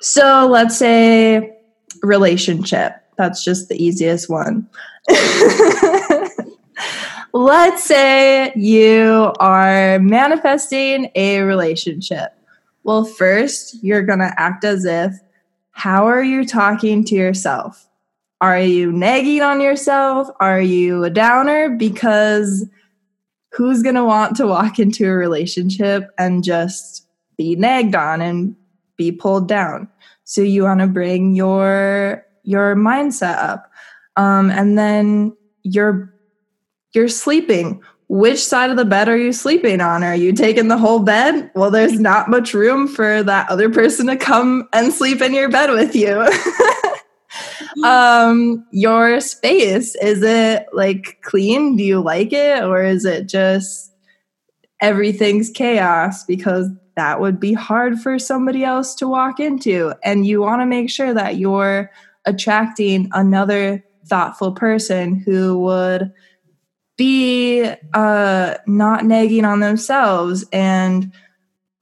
so 0.00 0.48
let's 0.50 0.76
say 0.76 1.56
relationship. 2.02 2.92
That's 3.16 3.42
just 3.44 3.68
the 3.68 3.82
easiest 3.82 4.28
one. 4.28 4.68
let's 7.32 7.84
say 7.84 8.52
you 8.54 9.32
are 9.40 9.98
manifesting 9.98 11.10
a 11.14 11.40
relationship. 11.40 12.32
Well, 12.84 13.04
first, 13.04 13.82
you're 13.82 14.02
going 14.02 14.20
to 14.20 14.32
act 14.38 14.64
as 14.64 14.84
if 14.84 15.12
how 15.72 16.06
are 16.06 16.22
you 16.22 16.46
talking 16.46 17.04
to 17.04 17.14
yourself? 17.14 17.86
Are 18.40 18.60
you 18.60 18.92
nagging 18.92 19.40
on 19.40 19.60
yourself? 19.60 20.28
Are 20.40 20.60
you 20.60 21.04
a 21.04 21.10
downer? 21.10 21.70
Because 21.70 22.66
who's 23.52 23.82
going 23.82 23.94
to 23.94 24.04
want 24.04 24.36
to 24.36 24.46
walk 24.46 24.78
into 24.78 25.06
a 25.06 25.14
relationship 25.14 26.10
and 26.18 26.44
just 26.44 27.06
be 27.36 27.56
nagged 27.56 27.94
on 27.94 28.20
and 28.20 28.54
be 28.96 29.10
pulled 29.10 29.48
down? 29.48 29.88
So 30.24 30.40
you 30.42 30.64
want 30.64 30.80
to 30.80 30.86
bring 30.86 31.34
your 31.34 32.24
your 32.42 32.76
mindset 32.76 33.38
up. 33.38 33.70
Um, 34.16 34.50
and 34.50 34.78
then 34.78 35.36
you're 35.62 36.12
you're 36.94 37.08
sleeping. 37.08 37.82
Which 38.08 38.44
side 38.44 38.70
of 38.70 38.76
the 38.76 38.84
bed 38.84 39.08
are 39.08 39.16
you 39.16 39.32
sleeping 39.32 39.80
on? 39.80 40.04
Are 40.04 40.14
you 40.14 40.32
taking 40.32 40.68
the 40.68 40.78
whole 40.78 41.00
bed? 41.00 41.50
Well 41.54 41.70
there's 41.70 41.98
not 41.98 42.30
much 42.30 42.54
room 42.54 42.86
for 42.86 43.22
that 43.22 43.48
other 43.50 43.68
person 43.70 44.06
to 44.06 44.16
come 44.16 44.68
and 44.72 44.92
sleep 44.92 45.20
in 45.20 45.34
your 45.34 45.48
bed 45.48 45.70
with 45.70 45.94
you 45.94 46.24
um 47.84 48.66
your 48.70 49.20
space 49.20 49.94
is 49.96 50.22
it 50.22 50.66
like 50.72 51.18
clean? 51.22 51.76
Do 51.76 51.84
you 51.84 52.00
like 52.00 52.32
it 52.32 52.62
or 52.64 52.82
is 52.82 53.04
it 53.04 53.28
just 53.28 53.92
everything's 54.80 55.50
chaos 55.50 56.24
because 56.24 56.68
that 56.96 57.20
would 57.20 57.38
be 57.38 57.52
hard 57.52 58.00
for 58.00 58.18
somebody 58.18 58.64
else 58.64 58.94
to 58.96 59.08
walk 59.08 59.40
into? 59.40 59.94
And 60.02 60.26
you 60.26 60.40
want 60.40 60.62
to 60.62 60.66
make 60.66 60.90
sure 60.90 61.12
that 61.12 61.36
you're 61.36 61.90
attracting 62.24 63.08
another 63.12 63.84
thoughtful 64.06 64.52
person 64.52 65.16
who 65.16 65.58
would 65.58 66.12
be 66.96 67.70
uh 67.92 68.54
not 68.66 69.04
nagging 69.04 69.44
on 69.44 69.60
themselves 69.60 70.44
and 70.52 71.12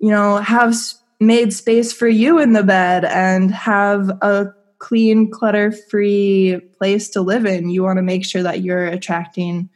you 0.00 0.10
know 0.10 0.38
have 0.38 0.74
made 1.20 1.52
space 1.52 1.92
for 1.92 2.08
you 2.08 2.38
in 2.40 2.52
the 2.52 2.64
bed 2.64 3.04
and 3.04 3.52
have 3.54 4.08
a 4.22 4.46
clean, 4.84 5.30
clutter 5.30 5.72
free 5.72 6.60
place 6.76 7.08
to 7.08 7.22
live 7.22 7.46
in, 7.46 7.70
you 7.70 7.82
want 7.82 7.96
to 7.96 8.02
make 8.02 8.22
sure 8.22 8.42
that 8.42 8.60
you're 8.60 8.84
attracting, 8.86 9.70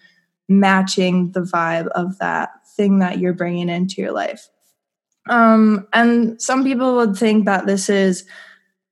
matching 0.51 1.33
the 1.33 1.41
vibe 1.41 1.87
of 1.89 2.19
that 2.19 2.51
thing 2.77 2.99
that 2.99 3.19
you're 3.19 3.33
bringing 3.33 3.71
into 3.71 4.03
your 4.03 4.13
life. 4.13 4.51
Um, 5.31 5.89
and 5.95 6.41
some 6.41 6.63
people 6.63 6.95
would 6.97 7.17
think 7.17 7.47
that 7.47 7.65
this 7.65 7.89
is 7.89 8.27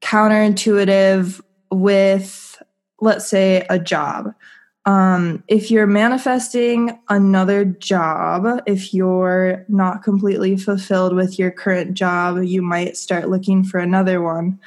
counterintuitive 0.00 1.42
with, 1.70 2.62
let's 3.02 3.29
say, 3.29 3.66
a 3.68 3.79
job. 3.79 4.33
Um, 4.87 5.44
if 5.48 5.70
you're 5.70 5.87
manifesting 5.87 6.98
another 7.11 7.66
job, 7.66 8.62
if 8.66 8.94
you're 8.94 9.66
not 9.68 10.02
completely 10.02 10.57
fulfilled 10.57 11.14
with 11.14 11.38
your 11.38 11.50
current 11.50 11.92
job, 11.92 12.42
you 12.42 12.62
might 12.62 12.96
start 12.96 13.29
looking 13.29 13.64
for 13.64 13.79
another 13.79 14.22
one. 14.22 14.59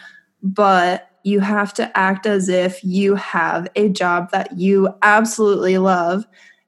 But 0.44 1.09
you 1.30 1.40
have 1.40 1.74
to 1.76 1.98
act 1.98 2.26
as 2.26 2.50
if 2.50 2.84
you 2.84 3.16
have 3.16 3.68
a 3.76 3.90
job 3.90 4.32
that 4.32 4.58
you 4.58 4.90
absolutely 5.02 5.78
love. 5.78 6.26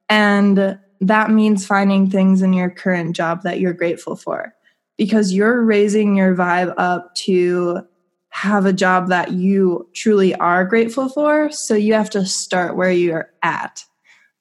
And 0.08 0.80
that 1.02 1.32
means 1.32 1.66
finding 1.66 2.10
things 2.10 2.42
in 2.42 2.54
your 2.54 2.70
current 2.70 3.16
job 3.16 3.42
that 3.44 3.60
you're 3.60 3.74
grateful 3.74 4.16
for 4.16 4.54
because 4.98 5.34
you're 5.34 5.64
raising 5.64 6.16
your 6.16 6.36
vibe 6.36 6.74
up 6.78 7.14
to 7.16 7.82
have 8.30 8.66
a 8.66 8.74
job 8.74 9.10
that 9.10 9.32
you 9.32 9.90
truly 9.94 10.34
are 10.36 10.64
grateful 10.64 11.10
for. 11.10 11.52
So 11.52 11.76
you 11.76 11.94
have 11.94 12.10
to 12.12 12.26
start 12.26 12.78
where 12.78 12.92
you're 12.92 13.32
at. 13.42 13.84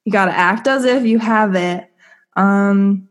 You 0.05 0.13
got 0.13 0.27
to 0.27 0.37
act 0.37 0.69
as 0.69 0.85
if 0.85 1.05
you 1.05 1.19
have 1.19 1.55
it. 1.55 1.91
Um, 2.37 3.09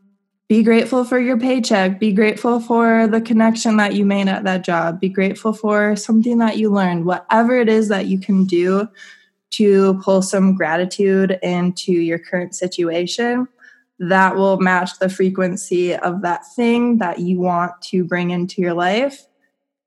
be 0.50 0.64
grateful 0.64 1.04
for 1.04 1.20
your 1.20 1.38
paycheck. 1.38 2.00
Be 2.00 2.12
grateful 2.12 2.58
for 2.58 3.06
the 3.06 3.20
connection 3.20 3.76
that 3.76 3.94
you 3.94 4.04
made 4.04 4.26
at 4.26 4.42
that 4.42 4.64
job. 4.64 4.98
Be 4.98 5.08
grateful 5.08 5.52
for 5.52 5.94
something 5.94 6.38
that 6.38 6.58
you 6.58 6.70
learned. 6.70 7.04
Whatever 7.04 7.60
it 7.60 7.68
is 7.68 7.86
that 7.86 8.06
you 8.06 8.18
can 8.18 8.46
do 8.46 8.88
to 9.50 10.00
pull 10.02 10.22
some 10.22 10.56
gratitude 10.56 11.38
into 11.44 11.92
your 11.92 12.18
current 12.18 12.56
situation, 12.56 13.46
that 14.00 14.34
will 14.34 14.58
match 14.58 14.98
the 14.98 15.08
frequency 15.08 15.94
of 15.94 16.22
that 16.22 16.44
thing 16.56 16.98
that 16.98 17.20
you 17.20 17.38
want 17.38 17.80
to 17.82 18.02
bring 18.02 18.30
into 18.30 18.60
your 18.60 18.74
life 18.74 19.28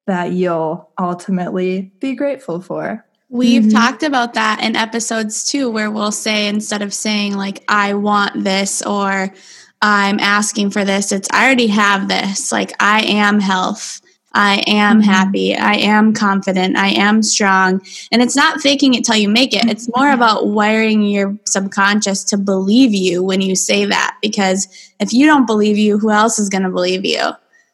that 0.08 0.32
you'll 0.32 0.89
ultimately 0.97 1.91
be 1.99 2.15
grateful 2.15 2.62
for. 2.62 3.06
We've 3.28 3.63
mm-hmm. 3.63 3.71
talked 3.71 4.04
about 4.04 4.36
that 4.36 4.63
in 4.63 4.78
episodes 4.78 5.43
too, 5.43 5.69
where 5.69 5.91
we'll 5.91 6.13
say 6.13 6.47
instead 6.47 6.82
of 6.82 6.93
saying, 6.93 7.36
like, 7.36 7.65
I 7.67 7.95
want 7.95 8.45
this 8.45 8.82
or 8.82 9.34
I'm 9.83 10.17
asking 10.21 10.71
for 10.71 10.85
this, 10.85 11.11
it's 11.11 11.27
I 11.33 11.45
already 11.45 11.67
have 11.67 12.07
this. 12.07 12.53
Like, 12.53 12.73
I 12.79 13.01
am 13.01 13.41
health. 13.41 13.99
I 14.33 14.63
am 14.65 15.01
mm-hmm. 15.01 15.09
happy. 15.09 15.55
I 15.55 15.73
am 15.73 16.13
confident. 16.13 16.77
I 16.77 16.87
am 16.87 17.21
strong. 17.21 17.81
And 18.11 18.21
it's 18.21 18.35
not 18.35 18.61
faking 18.61 18.93
it 18.93 19.03
till 19.03 19.17
you 19.17 19.27
make 19.27 19.53
it. 19.53 19.69
It's 19.69 19.93
more 19.95 20.11
about 20.11 20.47
wiring 20.47 21.03
your 21.03 21.37
subconscious 21.45 22.23
to 22.25 22.37
believe 22.37 22.93
you 22.93 23.21
when 23.21 23.41
you 23.41 23.57
say 23.57 23.83
that. 23.85 24.17
Because 24.21 24.67
if 25.01 25.11
you 25.11 25.25
don't 25.25 25.45
believe 25.45 25.77
you, 25.77 25.99
who 25.99 26.11
else 26.11 26.39
is 26.39 26.49
going 26.49 26.63
to 26.63 26.69
believe 26.69 27.05
you? 27.05 27.31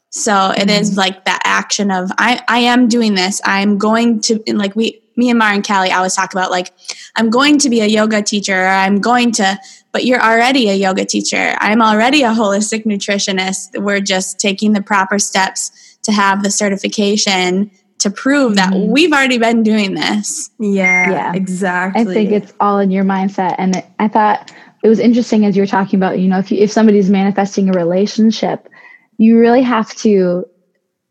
So 0.09 0.51
it 0.57 0.69
is 0.69 0.89
mm-hmm. 0.89 0.99
like 0.99 1.25
that 1.25 1.41
action 1.45 1.91
of 1.91 2.11
I, 2.17 2.41
I 2.47 2.59
am 2.59 2.87
doing 2.87 3.13
this. 3.13 3.39
I'm 3.45 3.77
going 3.77 4.19
to 4.21 4.41
like 4.47 4.75
we 4.75 4.98
me 5.19 5.29
and 5.29 5.37
Mar 5.37 5.53
and 5.53 5.65
Callie 5.65 5.91
always 5.91 6.15
talk 6.15 6.33
about 6.33 6.49
like 6.49 6.73
I'm 7.15 7.29
going 7.29 7.59
to 7.59 7.69
be 7.69 7.81
a 7.81 7.85
yoga 7.85 8.23
teacher. 8.23 8.65
I'm 8.65 8.99
going 8.99 9.31
to 9.33 9.59
but 9.91 10.05
you're 10.05 10.21
already 10.21 10.69
a 10.69 10.75
yoga 10.75 11.05
teacher. 11.05 11.55
I'm 11.59 11.81
already 11.81 12.23
a 12.23 12.29
holistic 12.29 12.85
nutritionist. 12.85 13.81
We're 13.81 14.01
just 14.01 14.39
taking 14.39 14.73
the 14.73 14.81
proper 14.81 15.19
steps 15.19 15.97
to 16.03 16.11
have 16.11 16.43
the 16.43 16.51
certification 16.51 17.71
to 17.99 18.09
prove 18.09 18.55
that 18.55 18.71
mm-hmm. 18.71 18.91
we've 18.91 19.11
already 19.11 19.37
been 19.37 19.61
doing 19.61 19.93
this. 19.93 20.49
Yeah, 20.59 21.11
yeah, 21.11 21.33
exactly. 21.33 22.01
I 22.01 22.05
think 22.05 22.31
it's 22.31 22.53
all 22.59 22.79
in 22.79 22.91
your 22.91 23.03
mindset. 23.03 23.55
And 23.57 23.83
I 23.99 24.07
thought 24.07 24.51
it 24.83 24.87
was 24.87 24.99
interesting 24.99 25.45
as 25.45 25.57
you 25.57 25.63
were 25.63 25.67
talking 25.67 25.99
about, 25.99 26.19
you 26.19 26.27
know, 26.27 26.39
if 26.39 26.51
you, 26.51 26.59
if 26.59 26.71
somebody's 26.71 27.09
manifesting 27.09 27.69
a 27.69 27.73
relationship, 27.73 28.69
you 29.17 29.37
really 29.37 29.61
have 29.61 29.93
to 29.97 30.45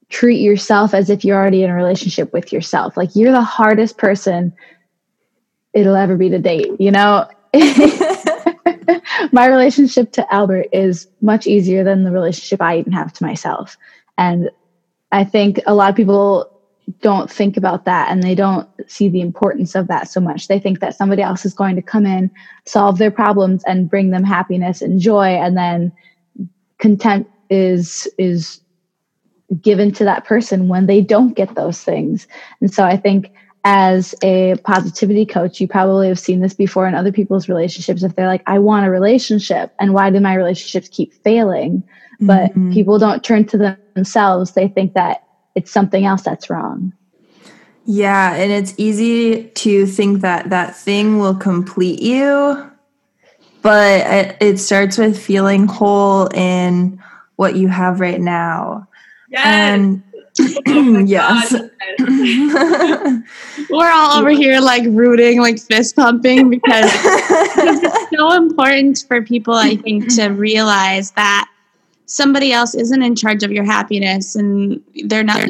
treat 0.09 0.41
yourself 0.41 0.95
as 0.95 1.11
if 1.11 1.25
you're 1.25 1.37
already 1.37 1.63
in 1.63 1.71
a 1.71 1.75
relationship 1.75 2.33
with 2.33 2.53
yourself. 2.53 2.97
Like 2.97 3.15
you're 3.15 3.33
the 3.33 3.43
hardest 3.43 3.99
person 3.99 4.53
it'll 5.75 5.97
ever 5.97 6.17
be 6.17 6.31
to 6.31 6.39
date, 6.39 6.71
you 6.81 6.91
know? 6.91 7.29
My 9.33 9.47
relationship 9.47 10.13
to 10.13 10.35
Albert 10.35 10.67
is 10.73 11.09
much 11.21 11.47
easier 11.47 11.85
than 11.85 12.05
the 12.05 12.11
relationship 12.11 12.63
I 12.63 12.79
even 12.79 12.93
have 12.93 13.13
to 13.15 13.25
myself. 13.25 13.77
And 14.17 14.51
I 15.13 15.25
think 15.25 15.61
a 15.67 15.75
lot 15.75 15.91
of 15.91 15.97
people 15.97 16.51
don't 17.03 17.31
think 17.31 17.59
about 17.59 17.85
that 17.85 18.11
and 18.11 18.23
they 18.23 18.35
don't 18.35 18.67
see 18.87 19.11
the 19.11 19.21
importance 19.21 19.75
of 19.75 19.89
that 19.89 20.09
so 20.09 20.21
much. 20.21 20.49
They 20.49 20.59
think 20.59 20.81
that 20.81 20.97
somebody 20.97 21.21
else 21.21 21.45
is 21.45 21.53
going 21.53 21.77
to 21.77 21.83
come 21.83 22.07
in, 22.07 22.31
solve 22.65 22.97
their 22.97 23.11
problems 23.11 23.63
and 23.65 23.91
bring 23.91 24.11
them 24.11 24.25
happiness 24.25 24.81
and 24.81 24.99
joy 24.99 25.35
and 25.35 25.57
then 25.57 25.93
content 26.79 27.29
is 27.51 28.09
is 28.19 28.61
given 29.63 29.93
to 29.93 30.05
that 30.05 30.25
person 30.25 30.69
when 30.69 30.87
they 30.87 31.01
don't 31.01 31.35
get 31.35 31.55
those 31.55 31.83
things. 31.83 32.27
And 32.61 32.73
so 32.73 32.85
I 32.85 32.97
think 32.97 33.33
as 33.65 34.15
a 34.23 34.57
positivity 34.65 35.27
coach, 35.27 35.61
you 35.61 35.67
probably 35.67 36.09
have 36.09 36.19
seen 36.19 36.41
this 36.41 36.55
before 36.55 36.87
in 36.87 36.95
other 36.95 37.13
people's 37.13 37.49
relationships. 37.49 38.03
If 38.03 38.15
they're 38.15 38.27
like, 38.27 38.43
I 38.47 38.59
want 38.59 38.87
a 38.87 38.91
relationship, 38.91 39.75
and 39.79 39.95
why 39.95 40.11
do 40.11 40.21
my 40.21 40.35
relationships 40.35 40.89
keep 40.89 41.13
failing? 41.13 41.83
But 42.21 42.51
mm-hmm. 42.51 42.73
people 42.73 42.99
don't 42.99 43.23
turn 43.23 43.45
to 43.47 43.77
themselves, 43.95 44.53
they 44.53 44.69
think 44.69 44.95
that 44.95 45.25
it's 45.55 45.71
something 45.71 46.05
else 46.05 46.23
that's 46.23 46.49
wrong. 46.51 46.93
Yeah, 47.85 48.35
and 48.35 48.53
it's 48.53 48.75
easy 48.77 49.45
to 49.45 49.87
think 49.87 50.21
that 50.21 50.51
that 50.51 50.77
thing 50.77 51.19
will 51.19 51.35
complete 51.35 52.01
you, 52.03 52.71
but 53.63 54.07
it, 54.07 54.37
it 54.41 54.59
starts 54.59 54.99
with 54.99 55.19
feeling 55.19 55.67
whole 55.67 56.27
in 56.35 57.03
what 57.37 57.57
you 57.57 57.69
have 57.69 58.01
right 58.01 58.21
now. 58.21 58.87
Yes. 59.29 59.45
And 59.45 60.03
oh 60.69 60.99
yes. 61.07 61.53
We're 63.71 63.91
all 63.91 64.19
over 64.19 64.31
here 64.31 64.61
like 64.61 64.85
rooting, 64.87 65.41
like 65.41 65.59
fist 65.59 65.97
pumping 65.97 66.51
because, 66.51 66.91
because 66.93 67.83
it's 67.83 68.17
so 68.17 68.33
important 68.35 69.05
for 69.07 69.23
people, 69.23 69.55
I 69.55 69.77
think, 69.77 70.15
to 70.15 70.29
realize 70.29 71.11
that 71.13 71.51
somebody 72.09 72.53
else 72.53 72.75
isn't 72.75 73.03
in 73.03 73.15
charge 73.15 73.43
of 73.43 73.53
your 73.53 73.65
happiness 73.65 74.35
and 74.35 74.83
they're 75.05 75.23
not 75.23 75.47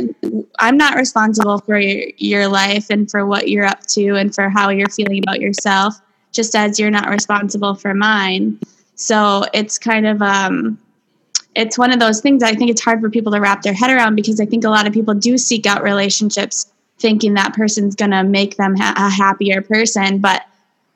i'm 0.59 0.77
not 0.77 0.97
responsible 0.97 1.59
for 1.61 1.79
your, 1.79 2.11
your 2.17 2.49
life 2.49 2.91
and 2.91 3.09
for 3.09 3.25
what 3.25 3.49
you're 3.49 3.65
up 3.65 3.87
to 3.87 4.17
and 4.17 4.35
for 4.35 4.49
how 4.49 4.69
you're 4.69 4.89
feeling 4.89 5.23
about 5.23 5.41
yourself 5.41 6.01
just 6.33 6.57
as 6.57 6.77
you're 6.77 6.91
not 6.91 7.09
responsible 7.09 7.77
for 7.77 7.95
mine 7.95 8.59
so 8.97 9.45
it's 9.55 9.79
kind 9.79 10.05
of 10.05 10.21
um 10.21 10.77
it's 11.59 11.77
one 11.77 11.93
of 11.93 11.99
those 11.99 12.21
things 12.21 12.45
I 12.45 12.55
think 12.55 12.71
it's 12.71 12.81
hard 12.81 13.01
for 13.01 13.11
people 13.11 13.33
to 13.33 13.41
wrap 13.41 13.63
their 13.63 13.73
head 13.73 13.91
around 13.91 14.15
because 14.15 14.41
I 14.41 14.47
think 14.47 14.63
a 14.63 14.71
lot 14.71 14.87
of 14.87 14.93
people 14.93 15.13
do 15.13 15.37
seek 15.37 15.67
out 15.67 15.83
relationships 15.83 16.73
thinking 17.01 17.35
that 17.35 17.53
person's 17.53 17.97
going 17.97 18.13
to 18.13 18.23
make 18.23 18.57
them 18.57 18.77
ha- 18.77 18.95
a 18.97 19.11
happier 19.11 19.61
person. 19.61 20.19
But 20.19 20.47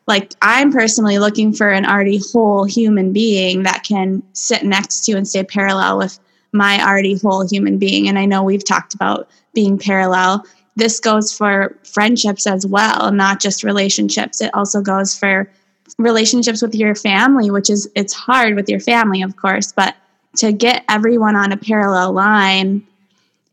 like 0.06 0.32
I'm 0.40 0.72
personally 0.72 1.18
looking 1.18 1.52
for 1.52 1.70
an 1.70 1.84
already 1.84 2.20
whole 2.32 2.62
human 2.62 3.12
being 3.12 3.64
that 3.64 3.82
can 3.82 4.22
sit 4.34 4.62
next 4.62 5.04
to 5.06 5.14
and 5.14 5.26
stay 5.26 5.42
parallel 5.42 5.98
with 5.98 6.20
my 6.52 6.80
already 6.86 7.18
whole 7.18 7.44
human 7.44 7.76
being. 7.76 8.08
And 8.08 8.16
I 8.16 8.24
know 8.24 8.44
we've 8.44 8.64
talked 8.64 8.94
about 8.94 9.28
being 9.54 9.76
parallel. 9.76 10.46
This 10.76 11.00
goes 11.00 11.36
for 11.36 11.76
friendships 11.82 12.46
as 12.46 12.64
well, 12.64 13.10
not 13.10 13.40
just 13.40 13.64
relationships. 13.64 14.40
It 14.40 14.54
also 14.54 14.80
goes 14.80 15.18
for 15.18 15.50
relationships 15.98 16.62
with 16.62 16.76
your 16.76 16.94
family, 16.94 17.50
which 17.50 17.68
is 17.68 17.90
it's 17.96 18.12
hard 18.12 18.54
with 18.54 18.68
your 18.68 18.80
family, 18.80 19.22
of 19.22 19.36
course, 19.36 19.72
but 19.72 19.96
to 20.36 20.52
get 20.52 20.84
everyone 20.88 21.36
on 21.36 21.52
a 21.52 21.56
parallel 21.56 22.12
line 22.12 22.86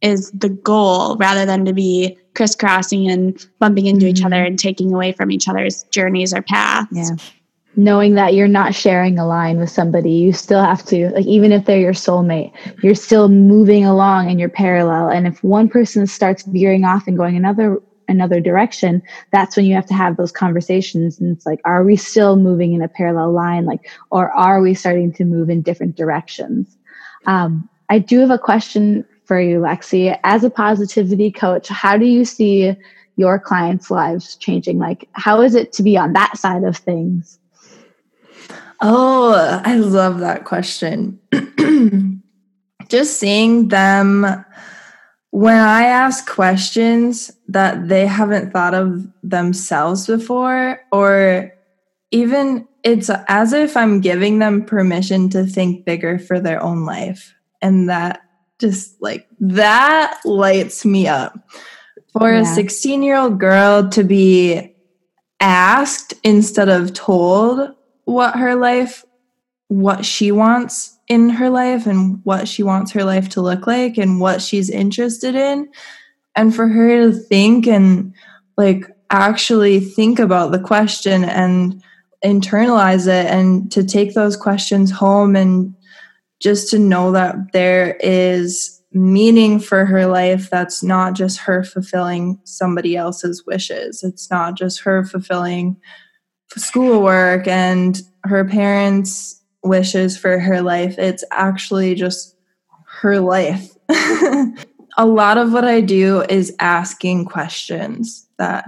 is 0.01 0.31
the 0.31 0.49
goal 0.49 1.17
rather 1.17 1.45
than 1.45 1.65
to 1.65 1.73
be 1.73 2.17
crisscrossing 2.35 3.09
and 3.09 3.45
bumping 3.59 3.85
into 3.85 4.05
mm-hmm. 4.05 4.15
each 4.15 4.23
other 4.23 4.43
and 4.43 4.57
taking 4.57 4.93
away 4.93 5.11
from 5.11 5.29
each 5.31 5.47
other's 5.47 5.83
journeys 5.91 6.33
or 6.33 6.41
paths. 6.41 6.87
Yeah. 6.91 7.15
Knowing 7.75 8.15
that 8.15 8.33
you're 8.33 8.47
not 8.47 8.73
sharing 8.73 9.19
a 9.19 9.27
line 9.27 9.57
with 9.59 9.69
somebody, 9.69 10.11
you 10.11 10.33
still 10.33 10.61
have 10.61 10.83
to, 10.85 11.09
like, 11.11 11.25
even 11.25 11.51
if 11.51 11.65
they're 11.65 11.79
your 11.79 11.93
soulmate, 11.93 12.51
you're 12.81 12.95
still 12.95 13.29
moving 13.29 13.85
along 13.85 14.29
and 14.29 14.39
you're 14.39 14.49
parallel. 14.49 15.09
And 15.09 15.27
if 15.27 15.41
one 15.43 15.69
person 15.69 16.07
starts 16.07 16.43
veering 16.43 16.83
off 16.83 17.07
and 17.07 17.15
going 17.17 17.37
another 17.37 17.77
another 18.09 18.39
direction, 18.39 19.01
that's 19.31 19.55
when 19.55 19.65
you 19.65 19.75
have 19.75 19.85
to 19.85 19.93
have 19.93 20.17
those 20.17 20.31
conversations. 20.31 21.19
And 21.19 21.35
it's 21.35 21.45
like, 21.45 21.61
are 21.65 21.83
we 21.83 21.95
still 21.95 22.35
moving 22.35 22.73
in 22.73 22.81
a 22.81 22.87
parallel 22.87 23.31
line? 23.31 23.65
Like, 23.65 23.89
or 24.11 24.31
are 24.31 24.61
we 24.61 24.73
starting 24.73 25.13
to 25.13 25.25
move 25.25 25.49
in 25.49 25.61
different 25.61 25.95
directions? 25.95 26.77
Um, 27.25 27.69
I 27.89 27.99
do 27.99 28.19
have 28.19 28.31
a 28.31 28.37
question 28.37 29.05
for 29.25 29.39
you, 29.39 29.59
Lexi. 29.59 30.17
As 30.23 30.43
a 30.43 30.49
positivity 30.49 31.31
coach, 31.31 31.67
how 31.67 31.97
do 31.97 32.05
you 32.05 32.25
see 32.25 32.75
your 33.15 33.39
clients' 33.39 33.91
lives 33.91 34.35
changing? 34.35 34.79
Like, 34.79 35.07
how 35.13 35.41
is 35.41 35.55
it 35.55 35.73
to 35.73 35.83
be 35.83 35.97
on 35.97 36.13
that 36.13 36.37
side 36.37 36.63
of 36.63 36.77
things? 36.77 37.39
Oh, 38.81 39.61
I 39.65 39.75
love 39.75 40.19
that 40.19 40.45
question. 40.45 41.19
Just 42.87 43.19
seeing 43.19 43.67
them 43.67 44.25
when 45.31 45.57
I 45.57 45.83
ask 45.83 46.27
questions 46.27 47.31
that 47.47 47.87
they 47.87 48.07
haven't 48.07 48.51
thought 48.51 48.73
of 48.73 49.07
themselves 49.21 50.07
before, 50.07 50.81
or 50.91 51.53
even 52.11 52.67
it's 52.83 53.09
as 53.27 53.53
if 53.53 53.77
I'm 53.77 54.01
giving 54.01 54.39
them 54.39 54.65
permission 54.65 55.29
to 55.29 55.45
think 55.45 55.85
bigger 55.85 56.17
for 56.17 56.39
their 56.39 56.61
own 56.61 56.85
life. 56.85 57.35
And 57.61 57.89
that 57.89 58.21
just 58.59 59.01
like 59.01 59.27
that 59.39 60.19
lights 60.25 60.85
me 60.85 61.07
up. 61.07 61.37
For 62.13 62.31
yeah. 62.31 62.41
a 62.41 62.45
16 62.45 63.03
year 63.03 63.15
old 63.15 63.39
girl 63.39 63.87
to 63.89 64.03
be 64.03 64.75
asked 65.39 66.13
instead 66.23 66.69
of 66.69 66.93
told 66.93 67.69
what 68.05 68.35
her 68.35 68.55
life, 68.55 69.05
what 69.67 70.05
she 70.05 70.31
wants 70.31 70.98
in 71.09 71.29
her 71.29 71.49
life 71.49 71.87
and 71.87 72.21
what 72.23 72.47
she 72.47 72.63
wants 72.63 72.91
her 72.91 73.03
life 73.03 73.27
to 73.29 73.41
look 73.41 73.65
like 73.67 73.97
and 73.97 74.21
what 74.21 74.41
she's 74.41 74.69
interested 74.69 75.35
in 75.35 75.67
and 76.35 76.55
for 76.55 76.67
her 76.67 77.09
to 77.09 77.11
think 77.11 77.67
and 77.67 78.13
like 78.57 78.85
actually 79.09 79.79
think 79.79 80.19
about 80.19 80.51
the 80.51 80.59
question 80.59 81.23
and 81.23 81.83
internalize 82.23 83.07
it 83.07 83.25
and 83.25 83.71
to 83.71 83.83
take 83.83 84.13
those 84.13 84.37
questions 84.37 84.91
home 84.91 85.35
and 85.35 85.73
just 86.39 86.69
to 86.69 86.77
know 86.77 87.11
that 87.11 87.35
there 87.53 87.95
is 88.01 88.79
meaning 88.91 89.59
for 89.59 89.85
her 89.85 90.05
life 90.05 90.49
that's 90.49 90.83
not 90.83 91.13
just 91.13 91.39
her 91.39 91.63
fulfilling 91.63 92.39
somebody 92.43 92.95
else's 92.95 93.45
wishes. 93.45 94.03
It's 94.03 94.29
not 94.29 94.55
just 94.55 94.81
her 94.81 95.03
fulfilling 95.05 95.77
schoolwork 96.55 97.47
and 97.47 98.01
her 98.23 98.45
parents' 98.45 99.38
wishes 99.63 100.17
for 100.17 100.39
her 100.39 100.61
life. 100.61 100.97
It's 100.97 101.23
actually 101.31 101.95
just 101.95 102.35
her 103.01 103.19
life. 103.19 103.75
a 104.97 105.05
lot 105.05 105.37
of 105.37 105.53
what 105.53 105.65
I 105.65 105.81
do 105.81 106.23
is 106.29 106.55
asking 106.59 107.25
questions 107.25 108.27
that 108.37 108.65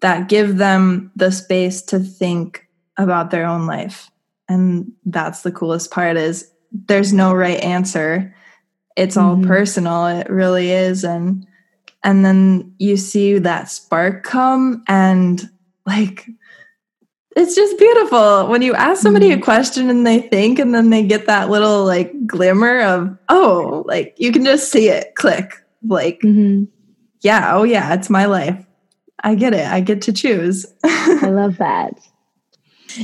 that 0.00 0.28
give 0.28 0.56
them 0.56 1.10
the 1.14 1.30
space 1.30 1.82
to 1.82 1.98
think 1.98 2.66
about 2.96 3.30
their 3.30 3.44
own 3.44 3.66
life. 3.66 4.10
And 4.48 4.92
that's 5.04 5.42
the 5.42 5.52
coolest 5.52 5.90
part 5.90 6.16
is 6.16 6.50
there's 6.72 7.12
no 7.12 7.34
right 7.34 7.60
answer. 7.60 8.34
It's 8.96 9.16
all 9.16 9.36
mm-hmm. 9.36 9.46
personal. 9.46 10.06
It 10.06 10.30
really 10.30 10.70
is 10.70 11.04
and 11.04 11.46
and 12.02 12.24
then 12.24 12.74
you 12.78 12.96
see 12.96 13.38
that 13.38 13.68
spark 13.68 14.22
come 14.22 14.82
and 14.88 15.50
like 15.86 16.26
it's 17.36 17.54
just 17.54 17.78
beautiful. 17.78 18.48
When 18.48 18.62
you 18.62 18.74
ask 18.74 19.02
somebody 19.02 19.30
mm-hmm. 19.30 19.40
a 19.40 19.44
question 19.44 19.88
and 19.88 20.06
they 20.06 20.20
think 20.20 20.58
and 20.58 20.74
then 20.74 20.90
they 20.90 21.04
get 21.04 21.26
that 21.26 21.48
little 21.48 21.84
like 21.84 22.26
glimmer 22.26 22.80
of 22.80 23.16
oh 23.28 23.84
like 23.86 24.14
you 24.18 24.32
can 24.32 24.44
just 24.44 24.70
see 24.70 24.88
it 24.88 25.14
click. 25.14 25.54
Like 25.86 26.20
mm-hmm. 26.20 26.64
yeah 27.20 27.54
oh 27.54 27.62
yeah 27.62 27.94
it's 27.94 28.10
my 28.10 28.26
life. 28.26 28.64
I 29.22 29.34
get 29.34 29.54
it. 29.54 29.66
I 29.66 29.80
get 29.80 30.02
to 30.02 30.12
choose. 30.12 30.66
I 30.82 31.26
love 31.30 31.58
that. 31.58 32.00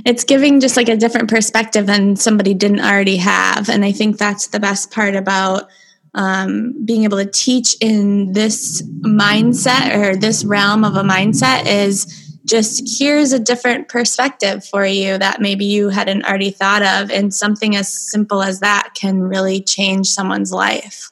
It's 0.05 0.25
giving 0.25 0.61
just 0.61 0.77
like 0.77 0.89
a 0.89 0.97
different 0.97 1.31
perspective 1.31 1.87
than 1.87 2.17
somebody 2.17 2.55
didn't 2.55 2.81
already 2.81 3.19
have 3.19 3.69
and 3.69 3.85
i 3.85 3.93
think 3.93 4.19
that's 4.19 4.49
the 4.49 4.59
best 4.59 4.91
part 4.91 5.15
about 5.15 5.69
um, 6.17 6.75
being 6.85 7.05
able 7.05 7.19
to 7.19 7.31
teach 7.31 7.77
in 7.81 8.33
this 8.33 8.83
mindset 9.03 9.95
or 9.95 10.17
this 10.17 10.45
realm 10.45 10.83
of 10.83 10.97
a 10.97 11.03
mindset 11.03 11.67
is 11.67 12.26
just 12.47 12.99
here's 12.99 13.33
a 13.33 13.39
different 13.39 13.89
perspective 13.89 14.65
for 14.65 14.87
you 14.87 15.19
that 15.19 15.41
maybe 15.41 15.65
you 15.65 15.89
hadn't 15.89 16.25
already 16.25 16.51
thought 16.51 16.83
of. 16.83 17.11
And 17.11 17.35
something 17.35 17.77
as 17.77 17.93
simple 17.93 18.43
as 18.43 18.61
that 18.61 18.91
can 18.95 19.21
really 19.21 19.61
change 19.61 20.07
someone's 20.09 20.53
life. 20.53 21.11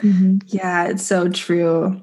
Mm-hmm. 0.00 0.38
Yeah, 0.46 0.86
it's 0.86 1.04
so 1.04 1.28
true. 1.28 2.00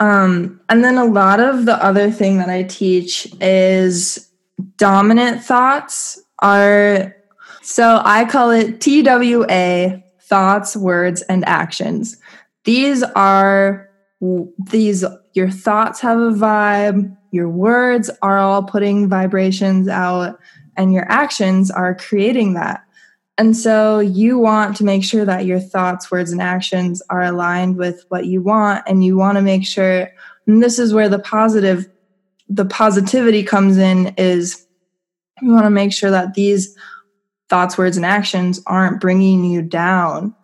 Um, 0.00 0.60
and 0.68 0.82
then 0.82 0.96
a 0.96 1.04
lot 1.04 1.40
of 1.40 1.66
the 1.66 1.82
other 1.84 2.10
thing 2.10 2.38
that 2.38 2.48
I 2.48 2.62
teach 2.62 3.28
is 3.40 4.30
dominant 4.78 5.42
thoughts 5.44 6.20
are 6.40 7.14
so 7.62 8.00
I 8.04 8.24
call 8.24 8.50
it 8.50 8.80
TWA 8.80 10.02
thoughts, 10.22 10.76
words, 10.76 11.22
and 11.22 11.44
actions. 11.46 12.16
These 12.64 13.02
are 13.02 13.89
these 14.70 15.04
your 15.32 15.50
thoughts 15.50 16.00
have 16.00 16.18
a 16.18 16.32
vibe, 16.32 17.16
your 17.30 17.48
words 17.48 18.10
are 18.22 18.38
all 18.38 18.62
putting 18.62 19.08
vibrations 19.08 19.88
out, 19.88 20.38
and 20.76 20.92
your 20.92 21.10
actions 21.10 21.70
are 21.70 21.94
creating 21.94 22.54
that. 22.54 22.84
And 23.38 23.56
so 23.56 24.00
you 24.00 24.38
want 24.38 24.76
to 24.76 24.84
make 24.84 25.02
sure 25.02 25.24
that 25.24 25.46
your 25.46 25.60
thoughts, 25.60 26.10
words, 26.10 26.30
and 26.30 26.42
actions 26.42 27.00
are 27.08 27.22
aligned 27.22 27.76
with 27.76 28.04
what 28.08 28.26
you 28.26 28.42
want, 28.42 28.84
and 28.86 29.02
you 29.02 29.16
want 29.16 29.36
to 29.36 29.42
make 29.42 29.66
sure, 29.66 30.10
and 30.46 30.62
this 30.62 30.78
is 30.78 30.92
where 30.92 31.08
the 31.08 31.18
positive, 31.18 31.88
the 32.48 32.66
positivity 32.66 33.42
comes 33.42 33.78
in, 33.78 34.14
is 34.18 34.66
you 35.40 35.52
want 35.52 35.64
to 35.64 35.70
make 35.70 35.92
sure 35.92 36.10
that 36.10 36.34
these 36.34 36.76
thoughts, 37.48 37.78
words, 37.78 37.96
and 37.96 38.04
actions 38.04 38.60
aren't 38.66 39.00
bringing 39.00 39.44
you 39.44 39.62
down. 39.62 40.34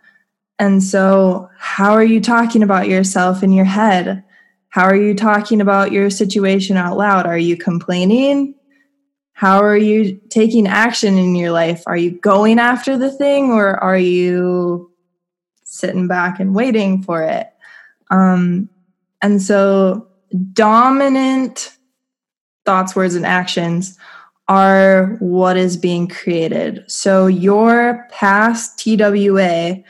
And 0.58 0.82
so, 0.82 1.50
how 1.58 1.92
are 1.92 2.04
you 2.04 2.20
talking 2.20 2.62
about 2.62 2.88
yourself 2.88 3.42
in 3.42 3.52
your 3.52 3.64
head? 3.64 4.24
How 4.68 4.84
are 4.84 4.96
you 4.96 5.14
talking 5.14 5.60
about 5.60 5.92
your 5.92 6.10
situation 6.10 6.76
out 6.76 6.96
loud? 6.96 7.26
Are 7.26 7.38
you 7.38 7.56
complaining? 7.56 8.54
How 9.32 9.62
are 9.62 9.76
you 9.76 10.18
taking 10.30 10.66
action 10.66 11.18
in 11.18 11.34
your 11.34 11.50
life? 11.50 11.82
Are 11.86 11.96
you 11.96 12.12
going 12.12 12.58
after 12.58 12.96
the 12.96 13.10
thing 13.10 13.50
or 13.50 13.76
are 13.84 13.98
you 13.98 14.90
sitting 15.64 16.08
back 16.08 16.40
and 16.40 16.54
waiting 16.54 17.02
for 17.02 17.22
it? 17.22 17.48
Um, 18.10 18.70
and 19.22 19.42
so, 19.42 20.08
dominant 20.52 21.76
thoughts, 22.64 22.96
words, 22.96 23.14
and 23.14 23.26
actions 23.26 23.98
are 24.48 25.16
what 25.20 25.56
is 25.56 25.76
being 25.76 26.08
created. 26.08 26.84
So, 26.90 27.26
your 27.26 28.06
past 28.10 28.78
TWA 28.78 29.82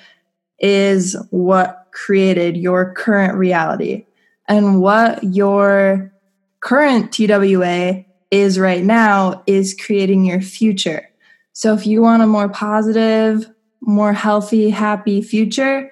is 0.59 1.17
what 1.31 1.87
created 1.93 2.57
your 2.57 2.93
current 2.95 3.35
reality 3.35 4.07
and 4.49 4.81
what 4.81 5.23
your 5.23 6.13
current 6.61 7.13
TWA 7.13 8.05
is 8.31 8.59
right 8.59 8.85
now 8.85 9.43
is 9.47 9.77
creating 9.79 10.25
your 10.25 10.41
future. 10.41 11.09
So 11.53 11.75
if 11.75 11.87
you 11.87 12.03
want 12.03 12.23
a 12.23 12.27
more 12.27 12.49
positive, 12.49 13.49
more 13.81 14.13
healthy, 14.13 14.71
happy 14.71 15.23
future, 15.23 15.91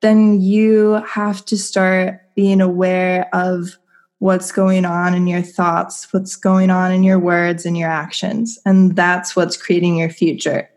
then 0.00 0.40
you 0.40 1.02
have 1.06 1.44
to 1.46 1.56
start 1.56 2.20
being 2.34 2.60
aware 2.60 3.28
of 3.34 3.78
what's 4.18 4.50
going 4.50 4.84
on 4.84 5.14
in 5.14 5.26
your 5.26 5.42
thoughts, 5.42 6.12
what's 6.12 6.36
going 6.36 6.70
on 6.70 6.92
in 6.92 7.02
your 7.02 7.18
words 7.18 7.66
and 7.66 7.76
your 7.76 7.90
actions. 7.90 8.58
And 8.64 8.96
that's 8.96 9.36
what's 9.36 9.56
creating 9.56 9.96
your 9.96 10.10
future. 10.10 10.68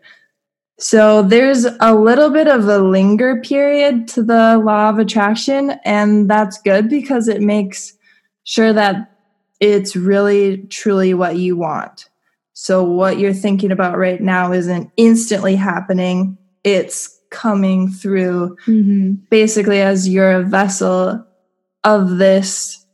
So 0.80 1.22
there's 1.22 1.66
a 1.80 1.94
little 1.94 2.30
bit 2.30 2.48
of 2.48 2.66
a 2.66 2.78
linger 2.78 3.40
period 3.42 4.08
to 4.08 4.22
the 4.22 4.58
law 4.64 4.88
of 4.88 4.98
attraction, 4.98 5.72
and 5.84 6.28
that's 6.28 6.60
good 6.62 6.88
because 6.88 7.28
it 7.28 7.42
makes 7.42 7.92
sure 8.44 8.72
that 8.72 9.12
it's 9.60 9.94
really 9.94 10.58
truly 10.70 11.12
what 11.12 11.36
you 11.36 11.54
want. 11.54 12.08
So 12.54 12.82
what 12.82 13.18
you're 13.18 13.34
thinking 13.34 13.70
about 13.70 13.98
right 13.98 14.22
now 14.22 14.52
isn't 14.52 14.90
instantly 14.96 15.54
happening, 15.54 16.38
it's 16.64 17.20
coming 17.30 17.88
through 17.88 18.56
mm-hmm. 18.66 19.12
basically 19.30 19.80
as 19.82 20.08
you're 20.08 20.32
a 20.32 20.42
vessel 20.42 21.24
of 21.84 22.16
this 22.16 22.86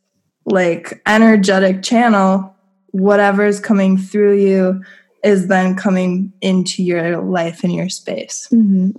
like 0.45 1.01
energetic 1.07 1.83
channel, 1.83 2.55
whatever's 2.91 3.61
coming 3.61 3.97
through 3.97 4.39
you 4.39 4.83
is 5.27 5.49
then 5.49 5.75
coming 5.75 6.33
into 6.41 6.83
your 6.83 7.19
life 7.19 7.65
and 7.65 7.75
your 7.75 7.89
space. 7.89 8.49
Mm-hmm. 8.53 8.91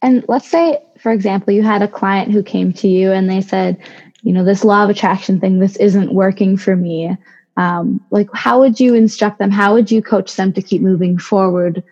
And 0.00 0.24
let's 0.28 0.48
say, 0.48 0.82
for 0.98 1.12
example, 1.12 1.52
you 1.52 1.62
had 1.62 1.82
a 1.82 1.88
client 1.88 2.32
who 2.32 2.42
came 2.42 2.72
to 2.74 2.88
you 2.88 3.12
and 3.12 3.28
they 3.28 3.40
said, 3.40 3.76
you 4.22 4.32
know, 4.32 4.44
this 4.44 4.64
law 4.64 4.84
of 4.84 4.90
attraction 4.90 5.38
thing, 5.38 5.58
this 5.58 5.76
isn't 5.76 6.14
working 6.14 6.56
for 6.56 6.74
me. 6.74 7.16
Um, 7.56 8.00
like, 8.10 8.28
how 8.32 8.60
would 8.60 8.80
you 8.80 8.94
instruct 8.94 9.38
them? 9.38 9.50
How 9.50 9.74
would 9.74 9.90
you 9.90 10.00
coach 10.00 10.36
them 10.36 10.52
to 10.52 10.62
keep 10.62 10.80
moving 10.80 11.18
forward? 11.18 11.82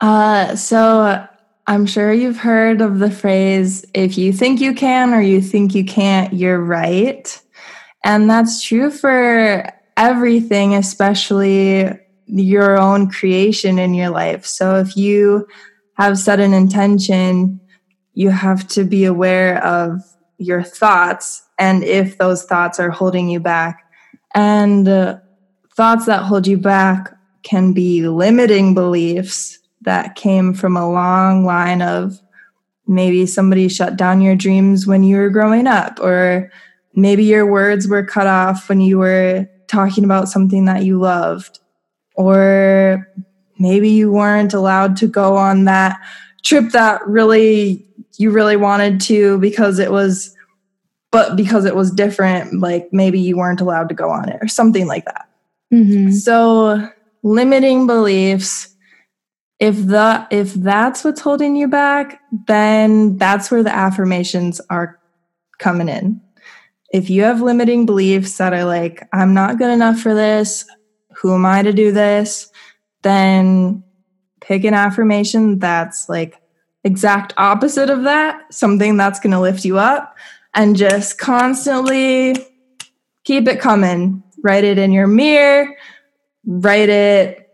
Uh, 0.00 0.56
so 0.56 1.26
I'm 1.66 1.86
sure 1.86 2.12
you've 2.12 2.38
heard 2.38 2.80
of 2.80 2.98
the 2.98 3.10
phrase, 3.10 3.86
if 3.94 4.18
you 4.18 4.32
think 4.32 4.60
you 4.60 4.74
can 4.74 5.14
or 5.14 5.20
you 5.20 5.40
think 5.40 5.74
you 5.74 5.84
can't, 5.84 6.32
you're 6.32 6.60
right. 6.60 7.40
And 8.04 8.28
that's 8.28 8.62
true 8.62 8.90
for 8.90 9.72
everything, 9.96 10.74
especially 10.74 11.90
your 12.26 12.78
own 12.78 13.10
creation 13.10 13.78
in 13.78 13.94
your 13.94 14.10
life. 14.10 14.44
So 14.44 14.76
if 14.76 14.96
you 14.96 15.46
have 15.94 16.18
set 16.18 16.40
an 16.40 16.54
intention, 16.54 17.60
you 18.14 18.30
have 18.30 18.66
to 18.68 18.84
be 18.84 19.04
aware 19.04 19.62
of 19.64 20.02
your 20.38 20.62
thoughts 20.62 21.42
and 21.58 21.84
if 21.84 22.18
those 22.18 22.44
thoughts 22.44 22.80
are 22.80 22.90
holding 22.90 23.28
you 23.28 23.40
back. 23.40 23.84
And 24.34 24.88
uh, 24.88 25.18
thoughts 25.76 26.06
that 26.06 26.24
hold 26.24 26.46
you 26.46 26.58
back 26.58 27.12
can 27.42 27.72
be 27.72 28.08
limiting 28.08 28.74
beliefs 28.74 29.58
that 29.82 30.14
came 30.16 30.54
from 30.54 30.76
a 30.76 30.90
long 30.90 31.44
line 31.44 31.82
of 31.82 32.18
maybe 32.86 33.26
somebody 33.26 33.68
shut 33.68 33.96
down 33.96 34.20
your 34.20 34.34
dreams 34.34 34.86
when 34.86 35.02
you 35.02 35.16
were 35.16 35.30
growing 35.30 35.66
up, 35.66 36.00
or 36.00 36.50
maybe 36.94 37.24
your 37.24 37.46
words 37.46 37.86
were 37.86 38.04
cut 38.04 38.26
off 38.26 38.68
when 38.68 38.80
you 38.80 38.98
were 38.98 39.46
talking 39.68 40.04
about 40.04 40.28
something 40.28 40.64
that 40.66 40.84
you 40.84 40.98
loved, 40.98 41.60
or 42.14 43.08
maybe 43.58 43.90
you 43.90 44.10
weren't 44.10 44.54
allowed 44.54 44.96
to 44.98 45.06
go 45.06 45.36
on 45.36 45.64
that 45.64 46.00
trip 46.44 46.70
that 46.70 47.06
really 47.06 47.86
you 48.18 48.30
really 48.30 48.56
wanted 48.56 49.00
to 49.00 49.38
because 49.38 49.78
it 49.78 49.90
was 49.90 50.34
but 51.10 51.36
because 51.36 51.64
it 51.64 51.76
was 51.76 51.90
different 51.90 52.60
like 52.60 52.88
maybe 52.92 53.18
you 53.18 53.36
weren't 53.36 53.60
allowed 53.60 53.88
to 53.88 53.94
go 53.94 54.10
on 54.10 54.28
it 54.28 54.38
or 54.40 54.48
something 54.48 54.86
like 54.86 55.04
that 55.06 55.28
mm-hmm. 55.72 56.10
so 56.10 56.88
limiting 57.22 57.86
beliefs 57.86 58.74
if 59.60 59.86
the 59.86 60.26
if 60.30 60.54
that's 60.54 61.04
what's 61.04 61.20
holding 61.20 61.56
you 61.56 61.68
back 61.68 62.20
then 62.46 63.16
that's 63.16 63.50
where 63.50 63.62
the 63.62 63.74
affirmations 63.74 64.60
are 64.70 64.98
coming 65.58 65.88
in 65.88 66.20
if 66.94 67.10
you 67.10 67.24
have 67.24 67.42
limiting 67.42 67.86
beliefs 67.86 68.38
that 68.38 68.54
are 68.54 68.64
like, 68.64 69.04
I'm 69.12 69.34
not 69.34 69.58
good 69.58 69.70
enough 69.70 69.98
for 69.98 70.14
this, 70.14 70.64
who 71.16 71.34
am 71.34 71.44
I 71.44 71.60
to 71.60 71.72
do 71.72 71.90
this? 71.90 72.52
Then 73.02 73.82
pick 74.40 74.62
an 74.62 74.74
affirmation 74.74 75.58
that's 75.58 76.08
like 76.08 76.40
exact 76.84 77.34
opposite 77.36 77.90
of 77.90 78.04
that, 78.04 78.42
something 78.54 78.96
that's 78.96 79.18
going 79.18 79.32
to 79.32 79.40
lift 79.40 79.64
you 79.64 79.76
up, 79.76 80.16
and 80.54 80.76
just 80.76 81.18
constantly 81.18 82.36
keep 83.24 83.48
it 83.48 83.58
coming. 83.58 84.22
Write 84.44 84.62
it 84.62 84.78
in 84.78 84.92
your 84.92 85.08
mirror, 85.08 85.74
write 86.46 86.90
it, 86.90 87.50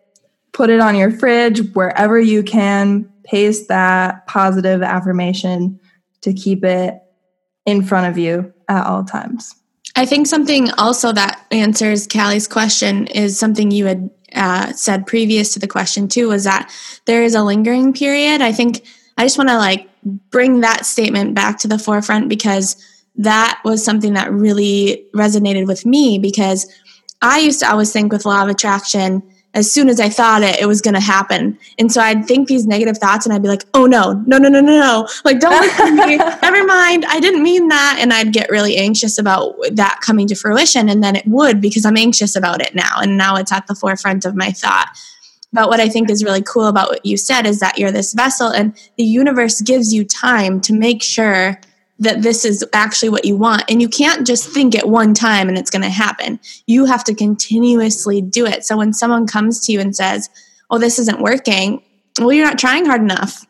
put 0.52 0.68
it 0.68 0.80
on 0.80 0.94
your 0.94 1.12
fridge, 1.12 1.60
wherever 1.72 2.20
you 2.20 2.42
can. 2.42 3.10
Paste 3.24 3.68
that 3.68 4.26
positive 4.26 4.82
affirmation 4.82 5.80
to 6.20 6.34
keep 6.34 6.62
it 6.62 7.00
in 7.64 7.82
front 7.82 8.06
of 8.06 8.18
you 8.18 8.52
at 8.70 8.86
all 8.86 9.04
times. 9.04 9.54
I 9.96 10.06
think 10.06 10.26
something 10.26 10.70
also 10.72 11.12
that 11.12 11.44
answers 11.50 12.06
Callie's 12.06 12.46
question 12.46 13.08
is 13.08 13.38
something 13.38 13.70
you 13.70 13.86
had 13.86 14.10
uh, 14.34 14.72
said 14.72 15.06
previous 15.06 15.52
to 15.52 15.58
the 15.58 15.66
question 15.66 16.06
too 16.06 16.28
was 16.28 16.44
that 16.44 16.70
there 17.06 17.24
is 17.24 17.34
a 17.34 17.42
lingering 17.42 17.92
period. 17.92 18.40
I 18.40 18.52
think 18.52 18.86
I 19.18 19.24
just 19.24 19.36
want 19.36 19.50
to 19.50 19.56
like 19.56 19.88
bring 20.30 20.60
that 20.60 20.86
statement 20.86 21.34
back 21.34 21.58
to 21.58 21.68
the 21.68 21.78
forefront 21.78 22.28
because 22.28 22.76
that 23.16 23.60
was 23.64 23.84
something 23.84 24.14
that 24.14 24.32
really 24.32 25.04
resonated 25.14 25.66
with 25.66 25.84
me 25.84 26.18
because 26.18 26.72
I 27.20 27.40
used 27.40 27.60
to 27.60 27.70
always 27.70 27.92
think 27.92 28.12
with 28.12 28.24
law 28.24 28.42
of 28.42 28.48
attraction 28.48 29.22
as 29.54 29.70
soon 29.70 29.88
as 29.88 29.98
I 29.98 30.08
thought 30.08 30.42
it, 30.42 30.60
it 30.60 30.66
was 30.66 30.80
going 30.80 30.94
to 30.94 31.00
happen. 31.00 31.58
And 31.78 31.90
so 31.90 32.00
I'd 32.00 32.24
think 32.24 32.46
these 32.46 32.66
negative 32.66 32.98
thoughts 32.98 33.26
and 33.26 33.34
I'd 33.34 33.42
be 33.42 33.48
like, 33.48 33.64
oh 33.74 33.86
no, 33.86 34.12
no, 34.26 34.38
no, 34.38 34.48
no, 34.48 34.60
no, 34.60 34.78
no. 34.78 35.08
Like, 35.24 35.40
don't 35.40 35.60
listen 35.60 35.96
to 35.96 36.06
me. 36.06 36.16
Never 36.42 36.64
mind. 36.64 37.04
I 37.06 37.18
didn't 37.18 37.42
mean 37.42 37.68
that. 37.68 37.98
And 38.00 38.12
I'd 38.12 38.32
get 38.32 38.48
really 38.48 38.76
anxious 38.76 39.18
about 39.18 39.56
that 39.72 40.00
coming 40.02 40.28
to 40.28 40.36
fruition. 40.36 40.88
And 40.88 41.02
then 41.02 41.16
it 41.16 41.26
would 41.26 41.60
because 41.60 41.84
I'm 41.84 41.96
anxious 41.96 42.36
about 42.36 42.62
it 42.62 42.74
now. 42.76 43.00
And 43.00 43.16
now 43.16 43.36
it's 43.36 43.52
at 43.52 43.66
the 43.66 43.74
forefront 43.74 44.24
of 44.24 44.36
my 44.36 44.52
thought. 44.52 44.88
But 45.52 45.68
what 45.68 45.80
I 45.80 45.88
think 45.88 46.10
is 46.10 46.22
really 46.22 46.42
cool 46.42 46.66
about 46.66 46.88
what 46.88 47.04
you 47.04 47.16
said 47.16 47.44
is 47.44 47.58
that 47.58 47.76
you're 47.76 47.90
this 47.90 48.12
vessel 48.12 48.48
and 48.48 48.72
the 48.96 49.04
universe 49.04 49.60
gives 49.60 49.92
you 49.92 50.04
time 50.04 50.60
to 50.60 50.72
make 50.72 51.02
sure 51.02 51.60
that 52.00 52.22
this 52.22 52.44
is 52.44 52.64
actually 52.72 53.10
what 53.10 53.24
you 53.24 53.36
want. 53.36 53.62
And 53.68 53.80
you 53.80 53.88
can't 53.88 54.26
just 54.26 54.48
think 54.48 54.74
it 54.74 54.88
one 54.88 55.14
time 55.14 55.48
and 55.48 55.56
it's 55.56 55.70
going 55.70 55.82
to 55.82 55.90
happen. 55.90 56.40
You 56.66 56.86
have 56.86 57.04
to 57.04 57.14
continuously 57.14 58.20
do 58.22 58.46
it. 58.46 58.64
So 58.64 58.76
when 58.76 58.92
someone 58.92 59.26
comes 59.26 59.64
to 59.66 59.72
you 59.72 59.80
and 59.80 59.94
says, 59.94 60.28
Oh, 60.70 60.78
this 60.78 60.98
isn't 60.98 61.20
working, 61.20 61.82
well, 62.18 62.32
you're 62.32 62.46
not 62.46 62.58
trying 62.58 62.86
hard 62.86 63.02
enough. 63.02 63.44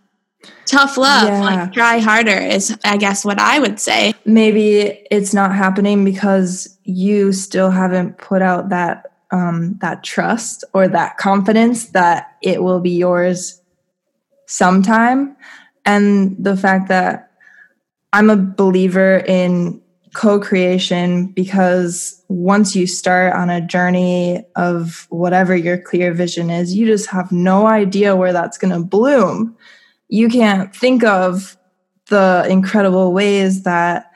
Tough 0.66 0.96
love, 0.96 1.28
yeah. 1.28 1.40
like 1.40 1.72
try 1.72 1.98
harder 1.98 2.30
is, 2.30 2.76
I 2.84 2.96
guess, 2.96 3.24
what 3.24 3.38
I 3.38 3.58
would 3.58 3.78
say. 3.78 4.14
Maybe 4.24 5.04
it's 5.10 5.34
not 5.34 5.54
happening 5.54 6.04
because 6.04 6.78
you 6.84 7.32
still 7.32 7.70
haven't 7.70 8.18
put 8.18 8.40
out 8.40 8.68
that 8.70 9.06
um, 9.32 9.78
that 9.80 10.02
trust 10.02 10.64
or 10.72 10.88
that 10.88 11.18
confidence 11.18 11.86
that 11.90 12.36
it 12.42 12.62
will 12.62 12.80
be 12.80 12.90
yours 12.90 13.60
sometime, 14.46 15.36
and 15.84 16.36
the 16.38 16.56
fact 16.56 16.88
that 16.88 17.29
I'm 18.12 18.30
a 18.30 18.36
believer 18.36 19.18
in 19.26 19.80
co 20.14 20.40
creation 20.40 21.26
because 21.26 22.22
once 22.28 22.74
you 22.74 22.86
start 22.86 23.34
on 23.34 23.50
a 23.50 23.60
journey 23.60 24.44
of 24.56 25.06
whatever 25.10 25.54
your 25.54 25.78
clear 25.78 26.12
vision 26.12 26.50
is, 26.50 26.74
you 26.74 26.86
just 26.86 27.08
have 27.10 27.30
no 27.30 27.66
idea 27.66 28.16
where 28.16 28.32
that's 28.32 28.58
going 28.58 28.72
to 28.72 28.84
bloom. 28.84 29.56
You 30.08 30.28
can't 30.28 30.74
think 30.74 31.04
of 31.04 31.56
the 32.06 32.44
incredible 32.48 33.12
ways 33.12 33.62
that, 33.62 34.10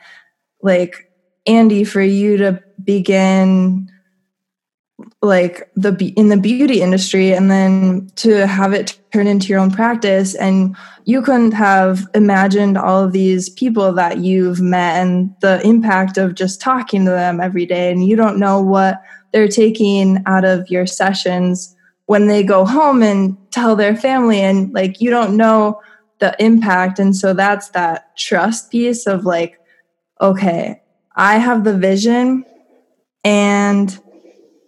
like, 0.61 1.09
Andy, 1.47 1.85
for 1.85 2.01
you 2.01 2.35
to 2.37 2.61
begin 2.83 3.89
like 5.25 5.69
the 5.75 6.13
in 6.15 6.29
the 6.29 6.37
beauty 6.37 6.81
industry 6.81 7.33
and 7.33 7.51
then 7.51 8.09
to 8.15 8.47
have 8.47 8.73
it 8.73 8.97
turn 9.11 9.27
into 9.27 9.47
your 9.47 9.59
own 9.59 9.71
practice 9.71 10.35
and 10.35 10.75
you 11.05 11.21
couldn't 11.21 11.51
have 11.51 12.07
imagined 12.13 12.77
all 12.77 13.03
of 13.03 13.11
these 13.11 13.49
people 13.49 13.93
that 13.93 14.19
you've 14.19 14.61
met 14.61 15.01
and 15.01 15.33
the 15.41 15.65
impact 15.65 16.17
of 16.17 16.35
just 16.35 16.61
talking 16.61 17.05
to 17.05 17.11
them 17.11 17.39
every 17.39 17.65
day 17.65 17.91
and 17.91 18.07
you 18.07 18.15
don't 18.15 18.39
know 18.39 18.61
what 18.61 19.01
they're 19.31 19.47
taking 19.47 20.21
out 20.25 20.45
of 20.45 20.69
your 20.69 20.85
sessions 20.85 21.75
when 22.05 22.27
they 22.27 22.43
go 22.43 22.65
home 22.65 23.01
and 23.01 23.37
tell 23.51 23.75
their 23.75 23.95
family 23.95 24.39
and 24.39 24.73
like 24.73 25.01
you 25.01 25.09
don't 25.09 25.35
know 25.35 25.81
the 26.19 26.35
impact 26.43 26.99
and 26.99 27.15
so 27.15 27.33
that's 27.33 27.69
that 27.69 28.15
trust 28.17 28.71
piece 28.71 29.05
of 29.05 29.25
like 29.25 29.59
okay 30.21 30.81
i 31.15 31.37
have 31.37 31.63
the 31.63 31.77
vision 31.77 32.45
and 33.25 33.99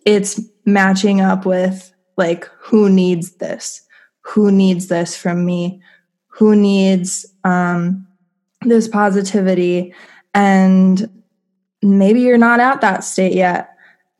it's 0.08 0.40
matching 0.66 1.20
up 1.20 1.46
with 1.46 1.94
like 2.16 2.46
who 2.60 2.90
needs 2.90 3.32
this? 3.36 3.82
Who 4.22 4.52
needs 4.52 4.88
this 4.88 5.18
from 5.18 5.46
me? 5.46 5.82
Who 6.28 6.56
needs 6.56 7.26
um, 7.44 8.08
this 8.62 8.88
positivity? 8.88 9.94
And 10.34 11.22
maybe 11.82 12.22
you're 12.22 12.38
not 12.38 12.62
at 12.62 12.80
that 12.82 13.04
state 13.04 13.34
yet. 13.34 13.70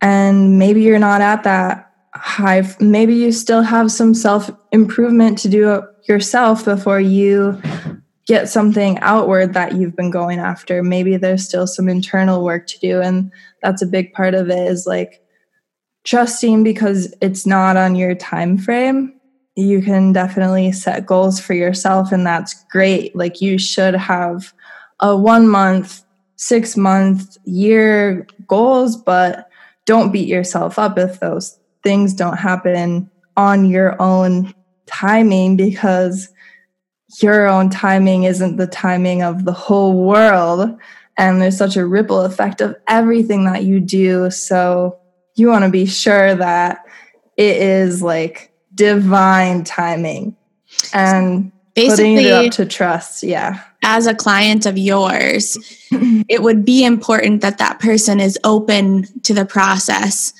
And 0.02 0.60
maybe 0.60 0.82
you're 0.82 1.00
not 1.00 1.22
at 1.22 1.44
that 1.44 1.86
high 2.14 2.68
maybe 2.80 3.14
you 3.14 3.32
still 3.32 3.62
have 3.62 3.92
some 3.92 4.14
self 4.14 4.50
improvement 4.72 5.38
to 5.38 5.50
do 5.50 5.84
yourself 6.10 6.66
before 6.66 7.00
you 7.00 7.62
get 8.26 8.50
something 8.50 8.98
outward 9.00 9.54
that 9.54 9.76
you've 9.76 9.96
been 9.96 10.12
going 10.12 10.40
after. 10.40 10.84
Maybe 10.84 11.16
there's 11.16 11.46
still 11.46 11.66
some 11.66 11.88
internal 11.88 12.44
work 12.44 12.68
to 12.68 12.80
do 12.80 13.02
and 13.02 13.32
that's 13.62 13.82
a 13.82 13.88
big 13.88 14.12
part 14.12 14.34
of 14.36 14.50
it 14.50 14.68
is 14.70 14.86
like 14.86 15.22
trusting 16.08 16.64
because 16.64 17.14
it's 17.22 17.46
not 17.46 17.78
on 17.78 17.96
your 17.96 18.16
time 18.16 18.58
frame 18.58 19.18
you 19.58 19.82
can 19.82 20.14
definitely 20.14 20.72
set 20.72 21.08
goals 21.08 21.40
for 21.40 21.56
yourself 21.56 22.12
and 22.12 22.26
that's 22.26 22.64
great. 22.66 23.16
Like 23.16 23.42
you 23.42 23.58
should 23.58 23.96
have 23.96 24.54
a 25.00 25.18
one 25.18 25.48
month 25.48 26.04
six 26.36 26.78
month 26.78 27.38
year 27.44 28.28
goals 28.48 28.96
but 28.96 29.50
don't 29.86 30.12
beat 30.12 30.28
yourself 30.28 30.78
up 30.78 31.00
if 31.00 31.20
those 31.20 31.58
things 31.82 32.14
don't 32.14 32.38
happen 32.38 33.10
on 33.36 33.66
your 33.66 34.00
own 34.00 34.54
timing 34.86 35.58
because 35.58 36.30
your 37.20 37.48
own 37.48 37.72
timing 37.72 38.26
isn't 38.26 38.58
the 38.58 38.68
timing 38.68 39.24
of 39.24 39.46
the 39.46 39.54
whole 39.54 40.04
world 40.04 40.78
and 41.18 41.42
there's 41.42 41.58
such 41.58 41.76
a 41.76 41.88
ripple 41.88 42.22
effect 42.22 42.62
of 42.62 42.76
everything 42.88 43.46
that 43.46 43.64
you 43.64 43.80
do. 43.80 44.30
So 44.30 45.00
you 45.38 45.48
want 45.48 45.64
to 45.64 45.72
be 45.72 45.86
sure 45.86 46.36
that 46.36 46.86
it 47.38 47.58
is 47.58 48.02
like 48.02 48.52
divine 48.76 49.64
timing 49.64 50.36
and 50.94 51.52
Basically, 51.78 52.16
putting 52.16 52.26
it 52.26 52.32
up 52.32 52.52
to 52.54 52.66
trust. 52.66 53.22
Yeah. 53.22 53.62
As 53.84 54.08
a 54.08 54.16
client 54.16 54.66
of 54.66 54.80
yours, 54.80 55.56
it 56.28 56.42
would 56.42 56.66
be 56.66 56.84
important 56.84 57.42
that 57.42 57.60
that 57.60 57.80
person 57.80 58.20
is 58.20 58.38
open 58.44 59.06
to 59.22 59.34
the 59.36 59.46
process 59.46 60.34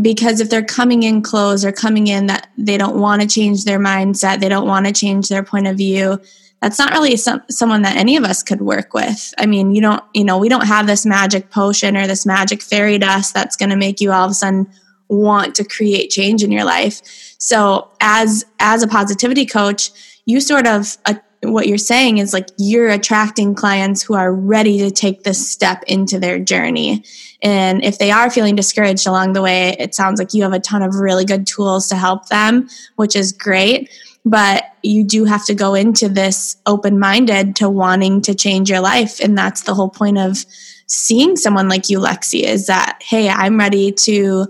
because 0.00 0.40
if 0.40 0.48
they're 0.48 0.64
coming 0.64 1.02
in 1.02 1.20
closed 1.20 1.66
or 1.66 1.72
coming 1.72 2.06
in 2.06 2.26
that 2.26 2.48
they 2.56 2.78
don't 2.78 2.98
want 2.98 3.20
to 3.20 3.28
change 3.28 3.64
their 3.64 3.78
mindset, 3.78 4.40
they 4.40 4.48
don't 4.48 4.66
want 4.66 4.86
to 4.86 4.92
change 4.92 5.28
their 5.28 5.42
point 5.42 5.66
of 5.66 5.76
view, 5.76 6.18
that's 6.60 6.78
not 6.78 6.92
really 6.92 7.16
some, 7.16 7.42
someone 7.48 7.82
that 7.82 7.96
any 7.96 8.16
of 8.16 8.24
us 8.24 8.42
could 8.42 8.60
work 8.60 8.92
with. 8.92 9.32
I 9.38 9.46
mean, 9.46 9.74
you 9.74 9.80
don't, 9.80 10.02
you 10.12 10.24
know, 10.24 10.38
we 10.38 10.48
don't 10.48 10.66
have 10.66 10.86
this 10.86 11.06
magic 11.06 11.50
potion 11.50 11.96
or 11.96 12.06
this 12.06 12.26
magic 12.26 12.62
fairy 12.62 12.98
dust 12.98 13.32
that's 13.32 13.56
going 13.56 13.70
to 13.70 13.76
make 13.76 14.00
you 14.00 14.12
all 14.12 14.26
of 14.26 14.30
a 14.30 14.34
sudden 14.34 14.70
want 15.08 15.54
to 15.56 15.64
create 15.64 16.10
change 16.10 16.42
in 16.42 16.52
your 16.52 16.64
life. 16.64 17.00
So, 17.38 17.90
as 18.00 18.44
as 18.60 18.82
a 18.82 18.88
positivity 18.88 19.46
coach, 19.46 19.90
you 20.26 20.40
sort 20.40 20.66
of 20.66 20.98
uh, 21.06 21.14
what 21.42 21.66
you're 21.66 21.78
saying 21.78 22.18
is 22.18 22.34
like 22.34 22.48
you're 22.58 22.90
attracting 22.90 23.54
clients 23.54 24.02
who 24.02 24.14
are 24.14 24.32
ready 24.32 24.78
to 24.78 24.90
take 24.90 25.24
this 25.24 25.50
step 25.50 25.82
into 25.86 26.18
their 26.18 26.38
journey. 26.38 27.02
And 27.42 27.82
if 27.82 27.98
they 27.98 28.10
are 28.10 28.30
feeling 28.30 28.54
discouraged 28.54 29.06
along 29.06 29.32
the 29.32 29.40
way, 29.40 29.74
it 29.78 29.94
sounds 29.94 30.20
like 30.20 30.34
you 30.34 30.42
have 30.42 30.52
a 30.52 30.60
ton 30.60 30.82
of 30.82 30.96
really 30.96 31.24
good 31.24 31.46
tools 31.46 31.88
to 31.88 31.96
help 31.96 32.28
them, 32.28 32.68
which 32.96 33.16
is 33.16 33.32
great 33.32 33.90
but 34.24 34.64
you 34.82 35.04
do 35.04 35.24
have 35.24 35.44
to 35.46 35.54
go 35.54 35.74
into 35.74 36.08
this 36.08 36.56
open 36.66 36.98
minded 36.98 37.56
to 37.56 37.68
wanting 37.68 38.20
to 38.22 38.34
change 38.34 38.70
your 38.70 38.80
life. 38.80 39.20
And 39.20 39.36
that's 39.36 39.62
the 39.62 39.74
whole 39.74 39.88
point 39.88 40.18
of 40.18 40.44
seeing 40.86 41.36
someone 41.36 41.68
like 41.68 41.88
you, 41.88 41.98
Lexi, 41.98 42.42
is 42.42 42.66
that, 42.66 42.98
hey, 43.02 43.28
I'm 43.28 43.58
ready 43.58 43.92
to 43.92 44.46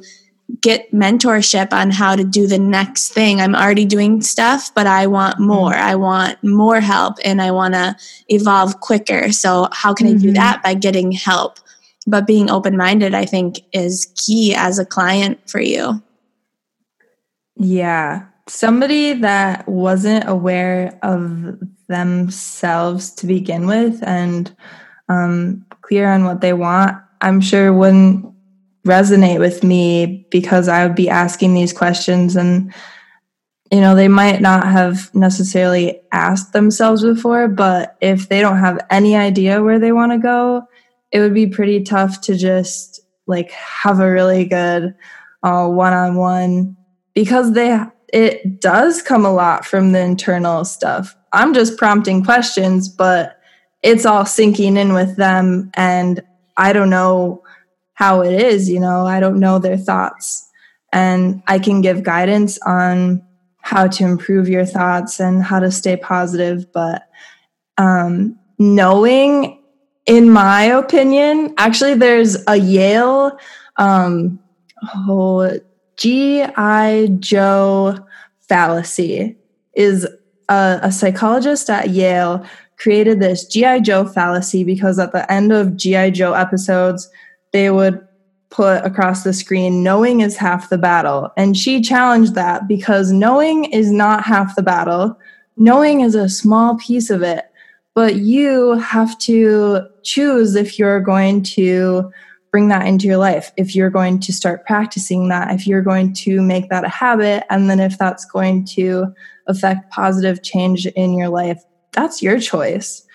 get 0.60 0.90
mentorship 0.92 1.72
on 1.72 1.90
how 1.90 2.16
to 2.16 2.24
do 2.24 2.48
the 2.48 2.58
next 2.58 3.10
thing. 3.10 3.40
I'm 3.40 3.54
already 3.54 3.84
doing 3.84 4.20
stuff, 4.20 4.74
but 4.74 4.86
I 4.86 5.06
want 5.06 5.36
mm-hmm. 5.36 5.46
more. 5.46 5.74
I 5.74 5.94
want 5.94 6.42
more 6.42 6.80
help 6.80 7.18
and 7.24 7.40
I 7.40 7.52
want 7.52 7.74
to 7.74 7.96
evolve 8.28 8.80
quicker. 8.80 9.30
So, 9.30 9.68
how 9.70 9.94
can 9.94 10.08
mm-hmm. 10.08 10.16
I 10.16 10.20
do 10.20 10.26
mm-hmm. 10.28 10.34
that? 10.34 10.62
By 10.62 10.74
getting 10.74 11.12
help. 11.12 11.58
But 12.06 12.26
being 12.26 12.50
open 12.50 12.76
minded, 12.76 13.14
I 13.14 13.26
think, 13.26 13.60
is 13.72 14.10
key 14.16 14.54
as 14.56 14.78
a 14.78 14.86
client 14.86 15.48
for 15.48 15.60
you. 15.60 16.02
Yeah 17.56 18.29
somebody 18.50 19.12
that 19.12 19.66
wasn't 19.68 20.28
aware 20.28 20.98
of 21.02 21.58
themselves 21.88 23.12
to 23.14 23.26
begin 23.26 23.66
with 23.66 24.02
and 24.02 24.54
um, 25.08 25.64
clear 25.82 26.08
on 26.08 26.24
what 26.24 26.40
they 26.40 26.52
want, 26.52 26.96
I'm 27.20 27.40
sure 27.40 27.72
wouldn't 27.72 28.26
resonate 28.84 29.38
with 29.38 29.62
me 29.62 30.26
because 30.30 30.68
I 30.68 30.86
would 30.86 30.96
be 30.96 31.08
asking 31.08 31.54
these 31.54 31.72
questions 31.72 32.36
and 32.36 32.72
you 33.70 33.80
know, 33.80 33.94
they 33.94 34.08
might 34.08 34.40
not 34.40 34.66
have 34.66 35.14
necessarily 35.14 36.00
asked 36.10 36.52
themselves 36.52 37.04
before, 37.04 37.46
but 37.46 37.96
if 38.00 38.28
they 38.28 38.40
don't 38.40 38.58
have 38.58 38.84
any 38.90 39.14
idea 39.14 39.62
where 39.62 39.78
they 39.78 39.92
want 39.92 40.10
to 40.10 40.18
go, 40.18 40.64
it 41.12 41.20
would 41.20 41.34
be 41.34 41.46
pretty 41.46 41.84
tough 41.84 42.20
to 42.22 42.36
just 42.36 43.00
like 43.28 43.52
have 43.52 44.00
a 44.00 44.10
really 44.10 44.44
good 44.44 44.92
uh, 45.44 45.68
one-on-one 45.68 46.76
because 47.14 47.52
they 47.52 47.80
it 48.12 48.60
does 48.60 49.02
come 49.02 49.24
a 49.24 49.32
lot 49.32 49.64
from 49.64 49.92
the 49.92 50.00
internal 50.00 50.64
stuff. 50.64 51.16
I'm 51.32 51.54
just 51.54 51.78
prompting 51.78 52.24
questions, 52.24 52.88
but 52.88 53.38
it's 53.82 54.04
all 54.04 54.26
sinking 54.26 54.76
in 54.76 54.92
with 54.92 55.16
them 55.16 55.70
and 55.74 56.22
I 56.56 56.72
don't 56.72 56.90
know 56.90 57.42
how 57.94 58.22
it 58.22 58.32
is, 58.32 58.68
you 58.68 58.80
know, 58.80 59.06
I 59.06 59.20
don't 59.20 59.40
know 59.40 59.58
their 59.58 59.76
thoughts. 59.76 60.46
And 60.92 61.42
I 61.46 61.58
can 61.58 61.80
give 61.80 62.02
guidance 62.02 62.58
on 62.66 63.22
how 63.62 63.86
to 63.86 64.04
improve 64.04 64.48
your 64.48 64.64
thoughts 64.64 65.20
and 65.20 65.42
how 65.42 65.60
to 65.60 65.70
stay 65.70 65.96
positive, 65.96 66.70
but 66.72 67.08
um, 67.78 68.38
knowing 68.58 69.62
in 70.06 70.30
my 70.30 70.62
opinion, 70.62 71.54
actually 71.56 71.94
there's 71.94 72.36
a 72.48 72.56
Yale 72.56 73.38
um, 73.76 74.40
oh, 74.94 75.58
G.I. 76.00 77.08
Joe 77.20 77.98
fallacy 78.48 79.36
is 79.74 80.08
a, 80.48 80.80
a 80.82 80.90
psychologist 80.90 81.68
at 81.68 81.90
Yale 81.90 82.44
created 82.78 83.20
this 83.20 83.44
G.I. 83.44 83.80
Joe 83.80 84.06
fallacy 84.06 84.64
because 84.64 84.98
at 84.98 85.12
the 85.12 85.30
end 85.30 85.52
of 85.52 85.76
G.I. 85.76 86.10
Joe 86.10 86.32
episodes, 86.32 87.10
they 87.52 87.70
would 87.70 88.00
put 88.48 88.82
across 88.82 89.24
the 89.24 89.34
screen, 89.34 89.82
knowing 89.82 90.20
is 90.20 90.38
half 90.38 90.70
the 90.70 90.78
battle. 90.78 91.30
And 91.36 91.54
she 91.54 91.82
challenged 91.82 92.34
that 92.34 92.66
because 92.66 93.12
knowing 93.12 93.66
is 93.66 93.92
not 93.92 94.24
half 94.24 94.56
the 94.56 94.62
battle, 94.62 95.18
knowing 95.58 96.00
is 96.00 96.14
a 96.14 96.30
small 96.30 96.78
piece 96.78 97.10
of 97.10 97.22
it. 97.22 97.44
But 97.94 98.16
you 98.16 98.72
have 98.78 99.18
to 99.18 99.82
choose 100.02 100.54
if 100.54 100.78
you're 100.78 101.00
going 101.00 101.42
to 101.42 102.10
bring 102.50 102.68
that 102.68 102.86
into 102.86 103.06
your 103.06 103.16
life, 103.16 103.52
if 103.56 103.74
you're 103.74 103.90
going 103.90 104.18
to 104.20 104.32
start 104.32 104.66
practicing 104.66 105.28
that, 105.28 105.52
if 105.54 105.66
you're 105.66 105.82
going 105.82 106.12
to 106.14 106.42
make 106.42 106.68
that 106.68 106.84
a 106.84 106.88
habit, 106.88 107.44
and 107.50 107.70
then 107.70 107.80
if 107.80 107.96
that's 107.96 108.24
going 108.24 108.64
to 108.64 109.06
affect 109.46 109.90
positive 109.90 110.42
change 110.42 110.86
in 110.86 111.16
your 111.16 111.28
life, 111.28 111.62
that's 111.92 112.22
your 112.22 112.40
choice. 112.40 113.06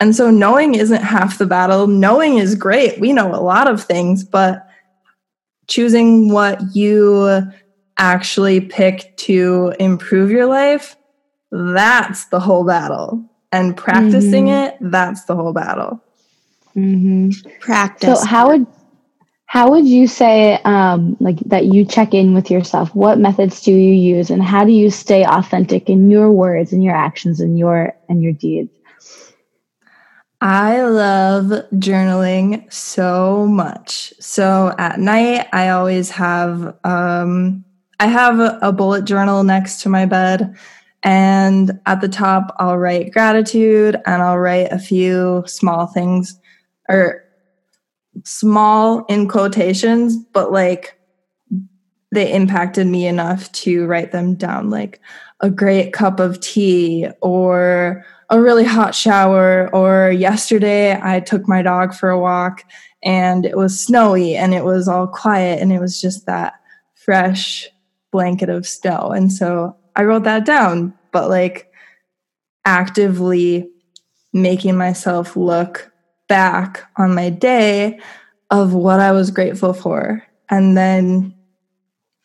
And 0.00 0.16
so 0.16 0.30
knowing 0.30 0.74
isn't 0.74 1.02
half 1.02 1.38
the 1.38 1.46
battle. 1.46 1.86
Knowing 1.86 2.38
is 2.38 2.54
great. 2.54 2.98
We 2.98 3.12
know 3.12 3.32
a 3.34 3.40
lot 3.40 3.68
of 3.68 3.84
things, 3.84 4.24
but 4.24 4.66
choosing 5.68 6.32
what 6.32 6.60
you 6.74 7.42
actually 7.98 8.60
pick 8.60 9.16
to 9.16 9.74
improve 9.78 10.30
your 10.30 10.46
life, 10.46 10.96
that's 11.52 12.24
the 12.26 12.40
whole 12.40 12.64
battle. 12.66 13.24
And 13.52 13.76
practicing 13.76 14.46
mm-hmm. 14.46 14.84
it, 14.84 14.90
that's 14.90 15.24
the 15.26 15.36
whole 15.36 15.52
battle. 15.52 16.02
Mm-hmm. 16.74 17.50
Practice. 17.60 18.20
So 18.20 18.26
how 18.26 18.48
would 18.48 18.66
how 19.52 19.68
would 19.68 19.86
you 19.86 20.06
say 20.06 20.54
um, 20.64 21.14
like 21.20 21.38
that 21.40 21.66
you 21.66 21.84
check 21.84 22.14
in 22.14 22.32
with 22.32 22.50
yourself? 22.50 22.88
What 22.94 23.18
methods 23.18 23.60
do 23.60 23.70
you 23.70 23.92
use, 23.92 24.30
and 24.30 24.42
how 24.42 24.64
do 24.64 24.72
you 24.72 24.88
stay 24.88 25.26
authentic 25.26 25.90
in 25.90 26.10
your 26.10 26.30
words 26.30 26.72
and 26.72 26.82
your 26.82 26.94
actions 26.94 27.38
and 27.38 27.58
your 27.58 27.94
and 28.08 28.22
your 28.22 28.32
deeds? 28.32 28.70
I 30.40 30.80
love 30.84 31.66
journaling 31.74 32.72
so 32.72 33.46
much. 33.46 34.14
So 34.20 34.74
at 34.78 34.98
night, 34.98 35.48
I 35.52 35.68
always 35.68 36.08
have 36.08 36.74
um, 36.84 37.62
I 38.00 38.06
have 38.06 38.40
a 38.62 38.72
bullet 38.72 39.04
journal 39.04 39.44
next 39.44 39.82
to 39.82 39.90
my 39.90 40.06
bed, 40.06 40.56
and 41.02 41.78
at 41.84 42.00
the 42.00 42.08
top, 42.08 42.56
I'll 42.58 42.78
write 42.78 43.12
gratitude 43.12 44.00
and 44.06 44.22
I'll 44.22 44.38
write 44.38 44.72
a 44.72 44.78
few 44.78 45.44
small 45.46 45.88
things 45.88 46.40
or 46.88 47.21
small 48.24 49.04
in 49.06 49.28
quotations, 49.28 50.16
but 50.16 50.52
like 50.52 50.98
they 52.12 52.32
impacted 52.32 52.86
me 52.86 53.06
enough 53.06 53.50
to 53.52 53.86
write 53.86 54.12
them 54.12 54.34
down, 54.34 54.70
like 54.70 55.00
a 55.40 55.50
great 55.50 55.92
cup 55.92 56.20
of 56.20 56.40
tea 56.40 57.08
or 57.22 58.04
a 58.30 58.40
really 58.40 58.64
hot 58.64 58.94
shower. 58.94 59.74
Or 59.74 60.10
yesterday, 60.10 60.98
I 61.02 61.20
took 61.20 61.48
my 61.48 61.62
dog 61.62 61.94
for 61.94 62.10
a 62.10 62.20
walk 62.20 62.64
and 63.02 63.44
it 63.44 63.56
was 63.56 63.80
snowy 63.80 64.36
and 64.36 64.54
it 64.54 64.64
was 64.64 64.88
all 64.88 65.06
quiet 65.06 65.60
and 65.60 65.72
it 65.72 65.80
was 65.80 66.00
just 66.00 66.26
that 66.26 66.54
fresh 66.94 67.68
blanket 68.10 68.48
of 68.48 68.66
snow. 68.66 69.10
And 69.10 69.32
so 69.32 69.76
I 69.96 70.04
wrote 70.04 70.24
that 70.24 70.44
down, 70.44 70.94
but 71.12 71.28
like 71.28 71.72
actively 72.64 73.68
making 74.32 74.76
myself 74.76 75.36
look 75.36 75.91
back 76.32 76.82
on 76.96 77.14
my 77.14 77.28
day 77.28 78.00
of 78.50 78.72
what 78.72 79.00
I 79.00 79.12
was 79.12 79.30
grateful 79.30 79.74
for. 79.74 80.26
And 80.48 80.78
then 80.78 81.34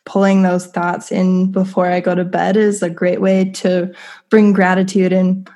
pulling 0.06 0.40
those 0.40 0.66
thoughts 0.66 1.12
in 1.12 1.52
before 1.52 1.84
I 1.84 2.00
go 2.00 2.14
to 2.14 2.24
bed 2.24 2.56
is 2.56 2.82
a 2.82 2.88
great 2.88 3.20
way 3.20 3.50
to 3.56 3.94
bring 4.30 4.54
gratitude 4.54 5.12
and 5.12 5.46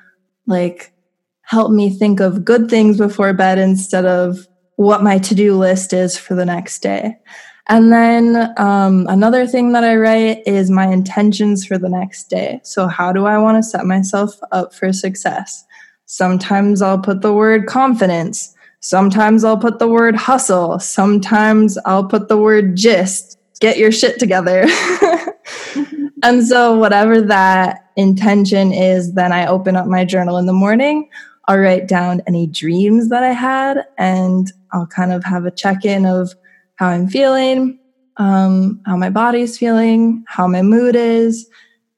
like 0.45 0.93
help 1.41 1.71
me 1.71 1.89
think 1.89 2.19
of 2.19 2.45
good 2.45 2.69
things 2.69 2.99
before 2.99 3.33
bed 3.33 3.57
instead 3.57 4.05
of 4.05 4.47
what 4.75 5.01
my 5.01 5.17
to 5.17 5.33
do 5.33 5.57
list 5.57 5.91
is 5.91 6.15
for 6.15 6.35
the 6.35 6.45
next 6.45 6.83
day. 6.83 7.17
And 7.69 7.91
then 7.91 8.53
um, 8.57 9.07
another 9.09 9.47
thing 9.47 9.71
that 9.71 9.83
I 9.83 9.95
write 9.95 10.43
is 10.45 10.69
my 10.69 10.85
intentions 10.85 11.65
for 11.65 11.79
the 11.79 11.89
next 11.89 12.25
day. 12.25 12.61
So, 12.63 12.87
how 12.87 13.11
do 13.13 13.25
I 13.25 13.39
want 13.39 13.57
to 13.57 13.67
set 13.67 13.87
myself 13.87 14.37
up 14.51 14.75
for 14.75 14.93
success? 14.93 15.65
Sometimes 16.05 16.81
I'll 16.81 16.99
put 16.99 17.21
the 17.21 17.33
word 17.33 17.65
confidence. 17.65 18.53
Sometimes 18.81 19.43
I'll 19.43 19.57
put 19.57 19.79
the 19.79 19.87
word 19.87 20.15
hustle. 20.15 20.79
Sometimes 20.79 21.77
I'll 21.85 22.05
put 22.05 22.27
the 22.27 22.37
word 22.37 22.75
gist. 22.75 23.37
Get 23.61 23.77
your 23.77 23.91
shit 23.91 24.19
together. 24.19 24.65
and 26.23 26.45
so, 26.45 26.77
whatever 26.77 27.21
that 27.21 27.91
intention 27.95 28.73
is, 28.73 29.13
then 29.13 29.31
I 29.31 29.47
open 29.47 29.75
up 29.75 29.87
my 29.87 30.03
journal 30.03 30.37
in 30.37 30.45
the 30.45 30.53
morning. 30.53 31.09
I'll 31.47 31.59
write 31.59 31.87
down 31.87 32.21
any 32.27 32.47
dreams 32.47 33.09
that 33.09 33.23
I 33.23 33.31
had, 33.31 33.85
and 33.97 34.51
I'll 34.71 34.87
kind 34.87 35.13
of 35.13 35.23
have 35.23 35.45
a 35.45 35.51
check 35.51 35.85
in 35.85 36.05
of 36.05 36.33
how 36.75 36.87
I'm 36.87 37.07
feeling, 37.07 37.79
um, 38.17 38.81
how 38.85 38.97
my 38.97 39.09
body's 39.09 39.57
feeling, 39.57 40.23
how 40.27 40.47
my 40.47 40.61
mood 40.61 40.95
is. 40.95 41.47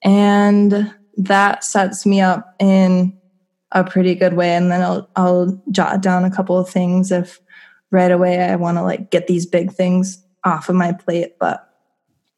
And 0.03 0.93
that 1.17 1.63
sets 1.63 2.05
me 2.05 2.21
up 2.21 2.55
in 2.59 3.17
a 3.71 3.83
pretty 3.83 4.15
good 4.15 4.33
way 4.33 4.51
and 4.51 4.71
then 4.71 4.81
I'll 4.81 5.09
I'll 5.15 5.61
jot 5.71 6.01
down 6.01 6.23
a 6.23 6.31
couple 6.31 6.57
of 6.57 6.69
things 6.69 7.11
if 7.11 7.39
right 7.91 8.11
away 8.11 8.41
I 8.41 8.55
want 8.55 8.77
to 8.77 8.83
like 8.83 9.11
get 9.11 9.27
these 9.27 9.45
big 9.45 9.71
things 9.71 10.23
off 10.43 10.69
of 10.69 10.75
my 10.75 10.93
plate 10.93 11.37
but 11.39 11.67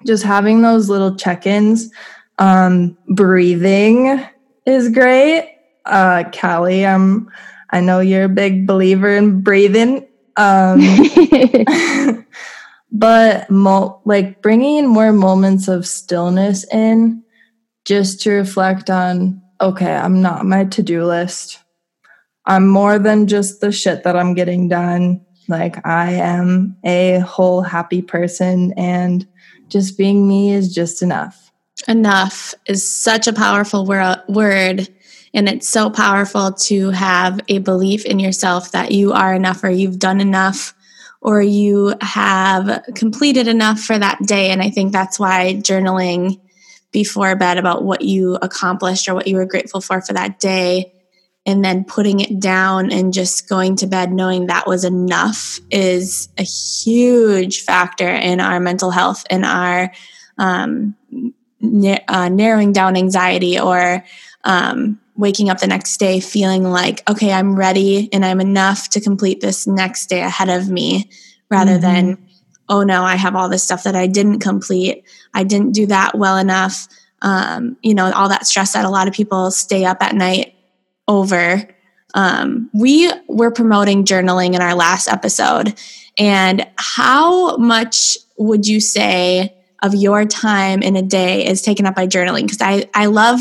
just 0.05 0.23
having 0.23 0.61
those 0.61 0.89
little 0.89 1.15
check-ins 1.15 1.89
um 2.39 2.97
breathing 3.09 4.23
is 4.65 4.89
great. 4.89 5.57
Uh 5.85 6.23
Callie 6.31 6.85
I'm 6.85 7.29
I 7.69 7.81
know 7.81 7.99
you're 7.99 8.25
a 8.25 8.29
big 8.29 8.65
believer 8.65 9.15
in 9.15 9.41
breathing 9.41 10.07
um 10.37 10.79
but 12.91 13.49
mo- 13.49 14.01
like 14.05 14.41
bringing 14.41 14.87
more 14.87 15.11
moments 15.11 15.67
of 15.67 15.85
stillness 15.85 16.65
in 16.73 17.23
just 17.85 18.21
to 18.21 18.31
reflect 18.31 18.89
on 18.89 19.41
okay, 19.61 19.95
I'm 19.95 20.21
not 20.21 20.45
my 20.45 20.65
to 20.65 20.83
do 20.83 21.05
list. 21.05 21.59
I'm 22.45 22.67
more 22.67 22.97
than 22.97 23.27
just 23.27 23.61
the 23.61 23.71
shit 23.71 24.03
that 24.03 24.15
I'm 24.15 24.33
getting 24.33 24.69
done. 24.69 25.25
Like, 25.47 25.85
I 25.85 26.13
am 26.13 26.77
a 26.83 27.19
whole 27.19 27.61
happy 27.61 28.01
person, 28.01 28.73
and 28.77 29.27
just 29.69 29.97
being 29.97 30.27
me 30.27 30.53
is 30.53 30.73
just 30.73 31.01
enough. 31.01 31.51
Enough 31.87 32.53
is 32.65 32.87
such 32.87 33.27
a 33.27 33.33
powerful 33.33 33.85
wor- 33.85 34.23
word. 34.27 34.87
And 35.33 35.47
it's 35.47 35.67
so 35.67 35.89
powerful 35.89 36.53
to 36.53 36.89
have 36.91 37.39
a 37.47 37.59
belief 37.59 38.05
in 38.05 38.19
yourself 38.19 38.71
that 38.71 38.91
you 38.91 39.13
are 39.13 39.33
enough 39.33 39.63
or 39.63 39.69
you've 39.69 39.99
done 39.99 40.19
enough 40.19 40.73
or 41.21 41.41
you 41.41 41.93
have 42.01 42.83
completed 42.95 43.47
enough 43.47 43.79
for 43.79 43.99
that 43.99 44.19
day. 44.25 44.49
And 44.49 44.61
I 44.61 44.69
think 44.69 44.91
that's 44.91 45.19
why 45.19 45.55
journaling 45.55 46.39
before 46.91 47.35
bed 47.35 47.57
about 47.57 47.83
what 47.83 48.01
you 48.01 48.35
accomplished 48.41 49.07
or 49.07 49.13
what 49.13 49.27
you 49.27 49.35
were 49.35 49.45
grateful 49.45 49.81
for 49.81 50.01
for 50.01 50.13
that 50.13 50.39
day 50.39 50.91
and 51.45 51.63
then 51.63 51.85
putting 51.85 52.19
it 52.19 52.39
down 52.41 52.91
and 52.91 53.13
just 53.13 53.47
going 53.47 53.77
to 53.77 53.87
bed 53.87 54.11
knowing 54.11 54.47
that 54.47 54.67
was 54.67 54.83
enough 54.83 55.59
is 55.71 56.27
a 56.37 56.43
huge 56.43 57.61
factor 57.61 58.09
in 58.09 58.41
our 58.41 58.59
mental 58.59 58.91
health 58.91 59.23
and 59.29 59.45
our 59.45 59.91
um, 60.37 60.93
na- 61.61 61.99
uh, 62.09 62.29
narrowing 62.29 62.73
down 62.73 62.97
anxiety 62.97 63.57
or 63.57 64.03
um, 64.43 64.99
waking 65.15 65.49
up 65.49 65.59
the 65.59 65.67
next 65.67 65.97
day 65.97 66.19
feeling 66.19 66.63
like 66.63 67.01
okay 67.09 67.31
i'm 67.31 67.55
ready 67.55 68.07
and 68.13 68.23
i'm 68.23 68.39
enough 68.39 68.89
to 68.89 69.01
complete 69.01 69.41
this 69.41 69.65
next 69.65 70.07
day 70.07 70.21
ahead 70.21 70.49
of 70.49 70.69
me 70.69 71.09
rather 71.49 71.73
mm-hmm. 71.73 71.81
than 71.81 72.26
oh 72.69 72.83
no, 72.83 73.03
I 73.03 73.15
have 73.15 73.35
all 73.35 73.49
this 73.49 73.63
stuff 73.63 73.83
that 73.83 73.95
I 73.95 74.07
didn't 74.07 74.39
complete. 74.39 75.03
I 75.33 75.43
didn't 75.43 75.71
do 75.71 75.85
that 75.87 76.17
well 76.17 76.37
enough. 76.37 76.87
um, 77.23 77.75
you 77.81 77.95
know, 77.95 78.11
all 78.11 78.29
that 78.29 78.45
stress 78.45 78.73
that 78.73 78.85
a 78.85 78.89
lot 78.89 79.07
of 79.07 79.13
people 79.13 79.49
stay 79.49 79.85
up 79.85 80.03
at 80.03 80.13
night 80.13 80.53
over. 81.07 81.67
Um, 82.13 82.69
we 82.73 83.11
were 83.27 83.51
promoting 83.51 84.05
journaling 84.05 84.53
in 84.53 84.61
our 84.61 84.75
last 84.75 85.07
episode. 85.07 85.79
And 86.17 86.67
how 86.77 87.57
much 87.57 88.17
would 88.37 88.67
you 88.67 88.79
say 88.79 89.55
of 89.83 89.95
your 89.95 90.25
time 90.25 90.81
in 90.81 90.95
a 90.95 91.01
day 91.01 91.45
is 91.45 91.61
taken 91.61 91.85
up 91.85 91.95
by 91.95 92.07
journaling? 92.07 92.43
Because 92.43 92.61
I, 92.61 92.87
I 92.93 93.07
love 93.07 93.39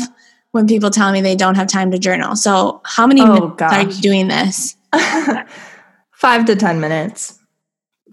when 0.51 0.67
people 0.67 0.89
tell 0.89 1.11
me 1.11 1.21
they 1.21 1.35
don't 1.35 1.55
have 1.55 1.67
time 1.67 1.91
to 1.91 1.99
journal. 1.99 2.35
So, 2.35 2.81
how 2.83 3.05
many 3.05 3.21
oh, 3.21 3.33
minutes 3.33 3.55
gosh. 3.57 3.73
are 3.73 3.89
you 3.89 4.01
doing 4.01 4.27
this? 4.27 4.75
Five 6.13 6.45
to 6.45 6.55
10 6.55 6.79
minutes. 6.79 7.36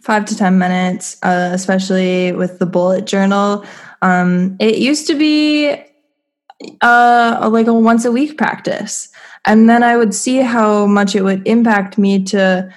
Five 0.05 0.27
to 0.27 0.37
10 0.37 0.59
minutes, 0.59 1.17
uh, 1.23 1.51
especially 1.53 2.33
with 2.33 2.59
the 2.59 2.67
bullet 2.67 3.07
journal. 3.07 3.65
Um, 4.03 4.59
it 4.61 4.77
used 4.77 5.07
to 5.07 5.15
be 5.15 5.83
uh, 6.83 7.49
like 7.51 7.67
a 7.67 7.73
once 7.73 8.05
a 8.05 8.13
week 8.13 8.37
practice. 8.37 9.09
And 9.47 9.67
then 9.67 9.83
I 9.83 9.97
would 9.97 10.15
see 10.15 10.39
how 10.39 10.85
much 10.85 11.15
it 11.15 11.23
would 11.23 11.47
impact 11.47 11.97
me 11.97 12.23
to 12.25 12.71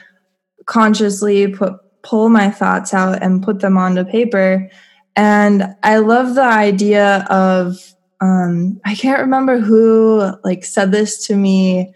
consciously 0.68 1.48
put 1.48 1.74
pull 2.02 2.30
my 2.30 2.50
thoughts 2.50 2.94
out 2.94 3.22
and 3.22 3.44
put 3.44 3.60
them 3.60 3.78
onto 3.78 4.06
paper. 4.06 4.70
And 5.18 5.76
I 5.84 5.98
love 5.98 6.36
the 6.36 6.44
idea 6.44 7.26
of 7.30 7.76
um, 8.22 8.80
I 8.86 8.96
can't 8.96 9.20
remember 9.20 9.60
who 9.60 10.32
like 10.46 10.64
said 10.64 10.92
this 10.92 11.28
to 11.28 11.36
me 11.36 11.94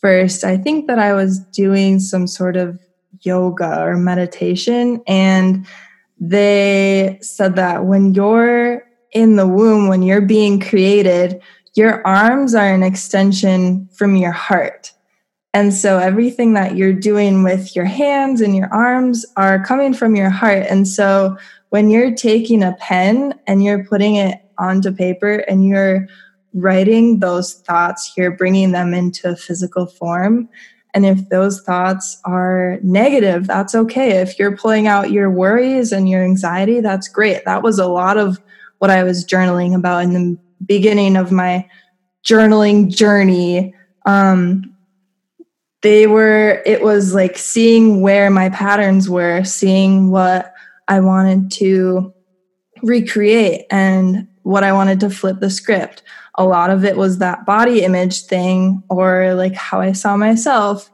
first. 0.00 0.44
I 0.44 0.58
think 0.58 0.88
that 0.88 0.98
I 0.98 1.14
was 1.14 1.38
doing 1.38 2.00
some 2.00 2.26
sort 2.26 2.56
of 2.56 2.78
yoga 3.24 3.80
or 3.80 3.96
meditation, 3.96 5.02
and 5.06 5.66
they 6.20 7.18
said 7.20 7.56
that 7.56 7.84
when 7.84 8.14
you're 8.14 8.84
in 9.12 9.36
the 9.36 9.46
womb, 9.46 9.88
when 9.88 10.02
you're 10.02 10.20
being 10.20 10.60
created, 10.60 11.40
your 11.74 12.06
arms 12.06 12.54
are 12.54 12.72
an 12.72 12.82
extension 12.82 13.88
from 13.92 14.16
your 14.16 14.32
heart. 14.32 14.92
And 15.52 15.72
so 15.72 15.98
everything 15.98 16.54
that 16.54 16.76
you're 16.76 16.92
doing 16.92 17.44
with 17.44 17.76
your 17.76 17.84
hands 17.84 18.40
and 18.40 18.56
your 18.56 18.72
arms 18.74 19.24
are 19.36 19.64
coming 19.64 19.94
from 19.94 20.16
your 20.16 20.30
heart. 20.30 20.66
And 20.68 20.86
so 20.86 21.36
when 21.70 21.90
you're 21.90 22.14
taking 22.14 22.62
a 22.62 22.76
pen 22.80 23.34
and 23.46 23.62
you're 23.62 23.84
putting 23.84 24.16
it 24.16 24.40
onto 24.58 24.92
paper 24.92 25.44
and 25.48 25.64
you're 25.64 26.08
writing 26.54 27.20
those 27.20 27.54
thoughts, 27.54 28.14
you're 28.16 28.36
bringing 28.36 28.72
them 28.72 28.94
into 28.94 29.36
physical 29.36 29.86
form. 29.86 30.48
And 30.94 31.04
if 31.04 31.28
those 31.28 31.60
thoughts 31.62 32.20
are 32.24 32.78
negative, 32.82 33.48
that's 33.48 33.74
okay. 33.74 34.22
If 34.22 34.38
you're 34.38 34.56
pulling 34.56 34.86
out 34.86 35.10
your 35.10 35.28
worries 35.28 35.90
and 35.90 36.08
your 36.08 36.22
anxiety, 36.22 36.80
that's 36.80 37.08
great. 37.08 37.44
That 37.44 37.64
was 37.64 37.80
a 37.80 37.88
lot 37.88 38.16
of 38.16 38.40
what 38.78 38.90
I 38.90 39.02
was 39.02 39.24
journaling 39.24 39.74
about 39.74 40.04
in 40.04 40.12
the 40.12 40.38
beginning 40.64 41.16
of 41.16 41.32
my 41.32 41.68
journaling 42.24 42.94
journey. 42.94 43.74
Um, 44.06 44.74
they 45.82 46.06
were, 46.06 46.62
it 46.64 46.82
was 46.82 47.12
like 47.12 47.36
seeing 47.36 48.00
where 48.00 48.30
my 48.30 48.48
patterns 48.50 49.10
were, 49.10 49.42
seeing 49.42 50.10
what 50.10 50.54
I 50.86 51.00
wanted 51.00 51.50
to 51.52 52.14
recreate 52.82 53.66
and 53.70 54.28
what 54.44 54.62
I 54.64 54.72
wanted 54.72 55.00
to 55.00 55.10
flip 55.10 55.40
the 55.40 55.50
script. 55.50 56.02
A 56.36 56.44
lot 56.44 56.70
of 56.70 56.84
it 56.84 56.96
was 56.96 57.18
that 57.18 57.44
body 57.44 57.82
image 57.82 58.22
thing 58.22 58.82
or 58.88 59.34
like 59.34 59.54
how 59.54 59.80
I 59.80 59.92
saw 59.92 60.16
myself. 60.16 60.90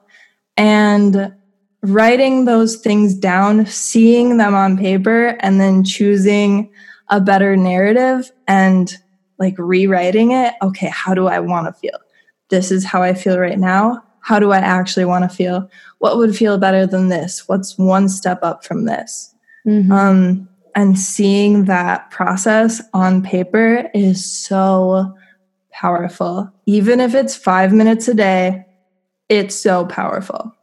And 0.56 1.32
writing 1.82 2.44
those 2.44 2.76
things 2.76 3.14
down, 3.14 3.66
seeing 3.66 4.36
them 4.36 4.54
on 4.54 4.76
paper, 4.76 5.36
and 5.40 5.60
then 5.60 5.84
choosing 5.84 6.70
a 7.08 7.20
better 7.20 7.56
narrative 7.56 8.30
and 8.46 8.96
like 9.38 9.54
rewriting 9.58 10.32
it. 10.32 10.54
Okay, 10.62 10.88
how 10.88 11.14
do 11.14 11.26
I 11.26 11.40
want 11.40 11.66
to 11.66 11.72
feel? 11.72 11.98
This 12.50 12.70
is 12.70 12.84
how 12.84 13.02
I 13.02 13.14
feel 13.14 13.38
right 13.38 13.58
now. 13.58 14.02
How 14.20 14.38
do 14.38 14.52
I 14.52 14.58
actually 14.58 15.06
want 15.06 15.28
to 15.28 15.34
feel? 15.34 15.70
What 15.98 16.18
would 16.18 16.36
feel 16.36 16.58
better 16.58 16.86
than 16.86 17.08
this? 17.08 17.48
What's 17.48 17.78
one 17.78 18.08
step 18.08 18.40
up 18.42 18.64
from 18.64 18.84
this? 18.84 19.34
Mm-hmm. 19.66 19.90
Um, 19.90 20.48
and 20.74 20.98
seeing 20.98 21.64
that 21.66 22.10
process 22.10 22.82
on 22.92 23.22
paper 23.22 23.90
is 23.94 24.24
so 24.24 25.14
powerful. 25.72 26.52
Even 26.66 27.00
if 27.00 27.14
it's 27.14 27.34
five 27.34 27.72
minutes 27.72 28.08
a 28.08 28.14
day, 28.14 28.64
it's 29.28 29.54
so 29.54 29.86
powerful. 29.86 30.54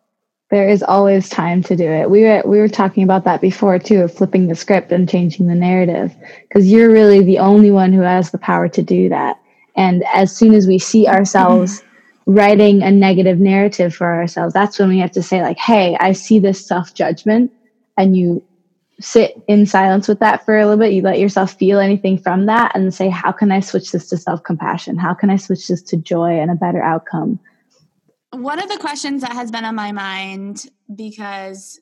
There 0.50 0.70
is 0.70 0.82
always 0.84 1.28
time 1.28 1.62
to 1.64 1.76
do 1.76 1.86
it. 1.86 2.10
We 2.10 2.24
were 2.24 2.42
we 2.46 2.60
were 2.60 2.70
talking 2.70 3.04
about 3.04 3.26
that 3.26 3.42
before 3.42 3.80
too, 3.80 4.02
of 4.02 4.14
flipping 4.14 4.48
the 4.48 4.56
script 4.56 4.92
and 4.92 5.10
changing 5.10 5.48
the 5.48 5.56
narrative, 5.56 6.16
because 6.48 6.72
you're 6.72 6.92
really 6.92 7.22
the 7.22 7.40
only 7.40 7.72
one 7.72 7.92
who 7.92 8.02
has 8.02 8.32
the 8.32 8.38
power 8.38 8.70
to 8.70 8.82
do 8.82 9.10
that. 9.10 9.42
And 9.76 10.06
as 10.14 10.36
soon 10.36 10.54
as 10.54 10.66
we 10.66 10.80
see 10.80 11.06
ourselves 11.08 11.84
writing 12.28 12.82
a 12.82 12.92
negative 12.92 13.40
narrative 13.40 13.94
for 13.94 14.08
ourselves, 14.08 14.54
that's 14.54 14.80
when 14.80 14.90
we 14.90 15.00
have 15.00 15.12
to 15.12 15.24
say 15.24 15.42
like, 15.42 15.58
"Hey, 15.58 15.98
I 16.00 16.14
see 16.14 16.40
this 16.40 16.66
self 16.66 16.94
judgment," 16.94 17.52
and 17.98 18.16
you 18.16 18.42
sit 19.00 19.36
in 19.48 19.66
silence 19.66 20.08
with 20.08 20.20
that 20.20 20.44
for 20.46 20.58
a 20.58 20.66
little 20.66 20.80
bit. 20.80 20.94
You 20.94 21.02
let 21.02 21.20
yourself 21.20 21.54
feel 21.54 21.80
anything 21.80 22.18
from 22.18 22.46
that 22.48 22.76
and 22.76 22.94
say, 22.94 23.10
how 23.10 23.32
can 23.32 23.52
I 23.52 23.60
switch 23.60 23.92
this 23.92 24.10
to 24.10 24.18
self 24.18 24.44
compassion? 24.44 24.98
How 24.98 25.14
can 25.14 25.30
I 25.30 25.36
switch 25.36 25.68
this 25.68 25.82
to 25.84 25.98
joy 25.98 26.40
and 26.40 26.52
a 26.52 26.56
better 26.56 26.82
outcome? 26.82 27.40
One 28.32 28.60
of 28.60 28.70
the 28.70 28.78
questions 28.78 29.22
that 29.22 29.34
has 29.34 29.52
been 29.52 29.66
on 29.66 29.76
my 29.76 29.92
mind 29.92 30.70
because 30.94 31.80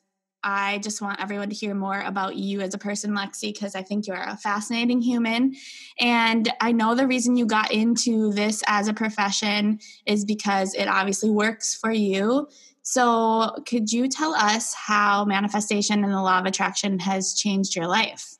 I 0.48 0.78
just 0.78 1.02
want 1.02 1.20
everyone 1.20 1.48
to 1.48 1.56
hear 1.56 1.74
more 1.74 2.00
about 2.02 2.36
you 2.36 2.60
as 2.60 2.72
a 2.72 2.78
person, 2.78 3.16
Lexi, 3.16 3.52
because 3.52 3.74
I 3.74 3.82
think 3.82 4.06
you're 4.06 4.16
a 4.16 4.36
fascinating 4.36 5.02
human. 5.02 5.56
And 5.98 6.52
I 6.60 6.70
know 6.70 6.94
the 6.94 7.08
reason 7.08 7.36
you 7.36 7.46
got 7.46 7.72
into 7.72 8.32
this 8.32 8.62
as 8.68 8.86
a 8.86 8.94
profession 8.94 9.80
is 10.06 10.24
because 10.24 10.72
it 10.74 10.86
obviously 10.86 11.30
works 11.30 11.74
for 11.74 11.90
you. 11.90 12.46
So, 12.88 13.50
could 13.66 13.92
you 13.92 14.08
tell 14.08 14.32
us 14.32 14.72
how 14.72 15.24
manifestation 15.24 16.04
and 16.04 16.12
the 16.12 16.22
law 16.22 16.38
of 16.38 16.46
attraction 16.46 17.00
has 17.00 17.34
changed 17.34 17.74
your 17.74 17.88
life? 17.88 18.36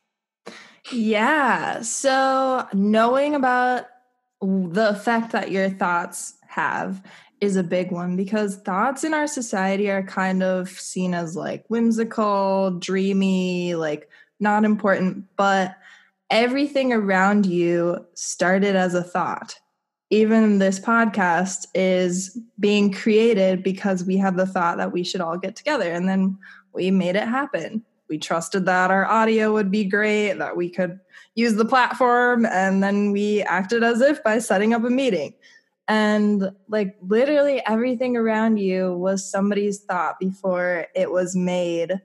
Yeah. 0.92 1.82
So, 1.82 2.64
knowing 2.72 3.34
about 3.34 3.86
the 4.40 4.90
effect 4.90 5.32
that 5.32 5.50
your 5.50 5.68
thoughts 5.68 6.34
have 6.46 7.02
is 7.40 7.56
a 7.56 7.64
big 7.64 7.90
one 7.90 8.14
because 8.14 8.58
thoughts 8.58 9.02
in 9.02 9.14
our 9.14 9.26
society 9.26 9.90
are 9.90 10.04
kind 10.04 10.44
of 10.44 10.68
seen 10.68 11.12
as 11.12 11.34
like 11.34 11.64
whimsical, 11.66 12.70
dreamy, 12.78 13.74
like 13.74 14.08
not 14.38 14.64
important, 14.64 15.24
but 15.36 15.74
everything 16.30 16.92
around 16.92 17.46
you 17.46 18.06
started 18.14 18.76
as 18.76 18.94
a 18.94 19.02
thought 19.02 19.58
even 20.10 20.58
this 20.58 20.78
podcast 20.78 21.66
is 21.74 22.38
being 22.60 22.92
created 22.92 23.62
because 23.62 24.04
we 24.04 24.16
had 24.16 24.36
the 24.36 24.46
thought 24.46 24.78
that 24.78 24.92
we 24.92 25.02
should 25.02 25.20
all 25.20 25.36
get 25.36 25.56
together 25.56 25.90
and 25.90 26.08
then 26.08 26.38
we 26.72 26.90
made 26.90 27.16
it 27.16 27.26
happen. 27.26 27.84
We 28.08 28.18
trusted 28.18 28.66
that 28.66 28.90
our 28.90 29.04
audio 29.04 29.52
would 29.52 29.70
be 29.70 29.84
great, 29.84 30.34
that 30.34 30.56
we 30.56 30.70
could 30.70 31.00
use 31.34 31.54
the 31.54 31.64
platform, 31.64 32.46
and 32.46 32.82
then 32.82 33.10
we 33.10 33.42
acted 33.42 33.82
as 33.82 34.00
if 34.00 34.22
by 34.22 34.38
setting 34.38 34.72
up 34.72 34.84
a 34.84 34.90
meeting. 34.90 35.34
And 35.88 36.50
like 36.68 36.96
literally 37.00 37.64
everything 37.66 38.16
around 38.16 38.58
you 38.58 38.94
was 38.96 39.28
somebody's 39.28 39.80
thought 39.80 40.20
before 40.20 40.86
it 40.94 41.10
was 41.10 41.34
made 41.34 42.00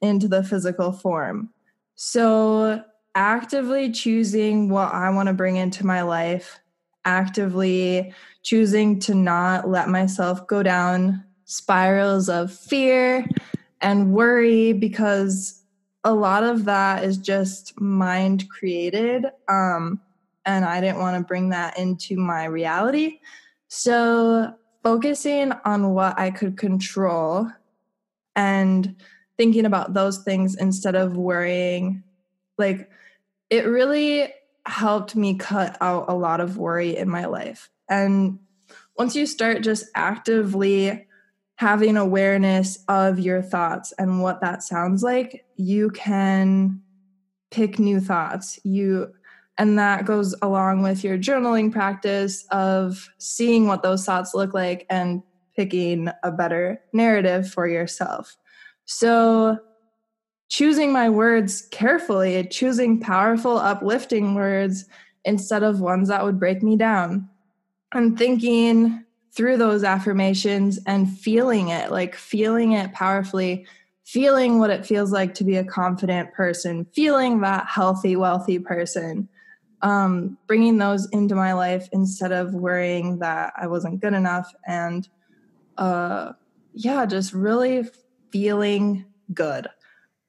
into 0.00 0.28
the 0.28 0.42
physical 0.42 0.92
form. 0.92 1.50
So, 1.94 2.82
actively 3.14 3.90
choosing 3.90 4.68
what 4.68 4.92
I 4.92 5.08
want 5.08 5.28
to 5.28 5.32
bring 5.32 5.56
into 5.56 5.86
my 5.86 6.02
life 6.02 6.58
actively 7.06 8.12
choosing 8.42 9.00
to 9.00 9.14
not 9.14 9.68
let 9.68 9.88
myself 9.88 10.46
go 10.46 10.62
down 10.62 11.24
spirals 11.44 12.28
of 12.28 12.52
fear 12.52 13.26
and 13.80 14.12
worry 14.12 14.72
because 14.72 15.62
a 16.04 16.12
lot 16.12 16.44
of 16.44 16.64
that 16.64 17.02
is 17.02 17.18
just 17.18 17.80
mind 17.80 18.48
created 18.48 19.26
um, 19.48 20.00
and 20.44 20.64
i 20.64 20.80
didn't 20.80 20.98
want 20.98 21.16
to 21.16 21.26
bring 21.26 21.48
that 21.48 21.78
into 21.78 22.16
my 22.16 22.44
reality. 22.44 23.18
So 23.68 24.54
focusing 24.82 25.52
on 25.64 25.92
what 25.94 26.16
i 26.18 26.30
could 26.30 26.56
control 26.56 27.50
and 28.36 28.94
thinking 29.36 29.66
about 29.66 29.94
those 29.94 30.18
things 30.22 30.54
instead 30.56 30.94
of 30.94 31.16
worrying 31.16 32.04
like 32.58 32.88
it 33.50 33.66
really 33.66 34.32
helped 34.66 35.16
me 35.16 35.36
cut 35.36 35.76
out 35.80 36.06
a 36.08 36.14
lot 36.14 36.40
of 36.40 36.58
worry 36.58 36.96
in 36.96 37.08
my 37.08 37.26
life. 37.26 37.70
And 37.88 38.38
once 38.98 39.14
you 39.14 39.26
start 39.26 39.62
just 39.62 39.86
actively 39.94 41.06
having 41.56 41.96
awareness 41.96 42.78
of 42.88 43.18
your 43.18 43.42
thoughts 43.42 43.92
and 43.98 44.22
what 44.22 44.40
that 44.40 44.62
sounds 44.62 45.02
like, 45.02 45.44
you 45.56 45.90
can 45.90 46.82
pick 47.50 47.78
new 47.78 48.00
thoughts. 48.00 48.58
You 48.64 49.12
and 49.58 49.78
that 49.78 50.04
goes 50.04 50.34
along 50.42 50.82
with 50.82 51.02
your 51.02 51.16
journaling 51.16 51.72
practice 51.72 52.44
of 52.50 53.08
seeing 53.18 53.66
what 53.66 53.82
those 53.82 54.04
thoughts 54.04 54.34
look 54.34 54.52
like 54.52 54.84
and 54.90 55.22
picking 55.54 56.10
a 56.22 56.30
better 56.30 56.82
narrative 56.92 57.50
for 57.50 57.66
yourself. 57.66 58.36
So 58.84 59.58
choosing 60.48 60.92
my 60.92 61.10
words 61.10 61.68
carefully, 61.70 62.46
choosing 62.48 63.00
powerful, 63.00 63.58
uplifting 63.58 64.34
words 64.34 64.86
instead 65.24 65.62
of 65.62 65.80
ones 65.80 66.08
that 66.08 66.24
would 66.24 66.38
break 66.38 66.62
me 66.62 66.76
down. 66.76 67.28
And 67.92 68.18
thinking 68.18 69.04
through 69.32 69.58
those 69.58 69.84
affirmations 69.84 70.78
and 70.86 71.10
feeling 71.18 71.68
it, 71.68 71.90
like 71.90 72.14
feeling 72.14 72.72
it 72.72 72.92
powerfully, 72.92 73.66
feeling 74.04 74.58
what 74.58 74.70
it 74.70 74.86
feels 74.86 75.12
like 75.12 75.34
to 75.34 75.44
be 75.44 75.56
a 75.56 75.64
confident 75.64 76.32
person, 76.32 76.86
feeling 76.94 77.40
that 77.40 77.66
healthy, 77.66 78.16
wealthy 78.16 78.58
person, 78.58 79.28
um, 79.82 80.38
bringing 80.46 80.78
those 80.78 81.08
into 81.10 81.34
my 81.34 81.52
life 81.52 81.88
instead 81.92 82.32
of 82.32 82.54
worrying 82.54 83.18
that 83.18 83.52
I 83.60 83.66
wasn't 83.66 84.00
good 84.00 84.14
enough. 84.14 84.54
And 84.66 85.08
uh, 85.76 86.32
yeah, 86.72 87.04
just 87.04 87.32
really 87.32 87.86
feeling 88.30 89.04
good, 89.34 89.66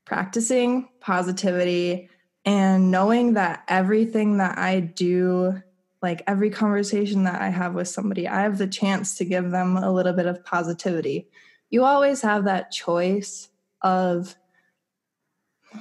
practicing 0.08 0.88
positivity, 1.02 2.10
and 2.46 2.90
knowing 2.90 3.34
that 3.34 3.64
everything 3.68 4.38
that 4.38 4.58
I 4.58 4.80
do 4.80 5.62
like 6.02 6.24
every 6.28 6.50
conversation 6.50 7.26
that 7.26 7.42
I 7.42 7.50
have 7.50 7.74
with 7.74 7.90
somebody, 7.90 8.28
I 8.28 8.42
have 8.42 8.58
the 8.58 8.68
chance 8.68 9.16
to 9.18 9.26
give 9.26 9.52
them 9.52 9.76
a 9.76 9.92
little 9.92 10.14
bit 10.14 10.28
of 10.28 10.46
positivity. 10.46 11.28
You 11.70 11.84
always 11.84 12.22
have 12.22 12.46
that 12.46 12.72
choice 12.72 13.50
of 13.82 14.36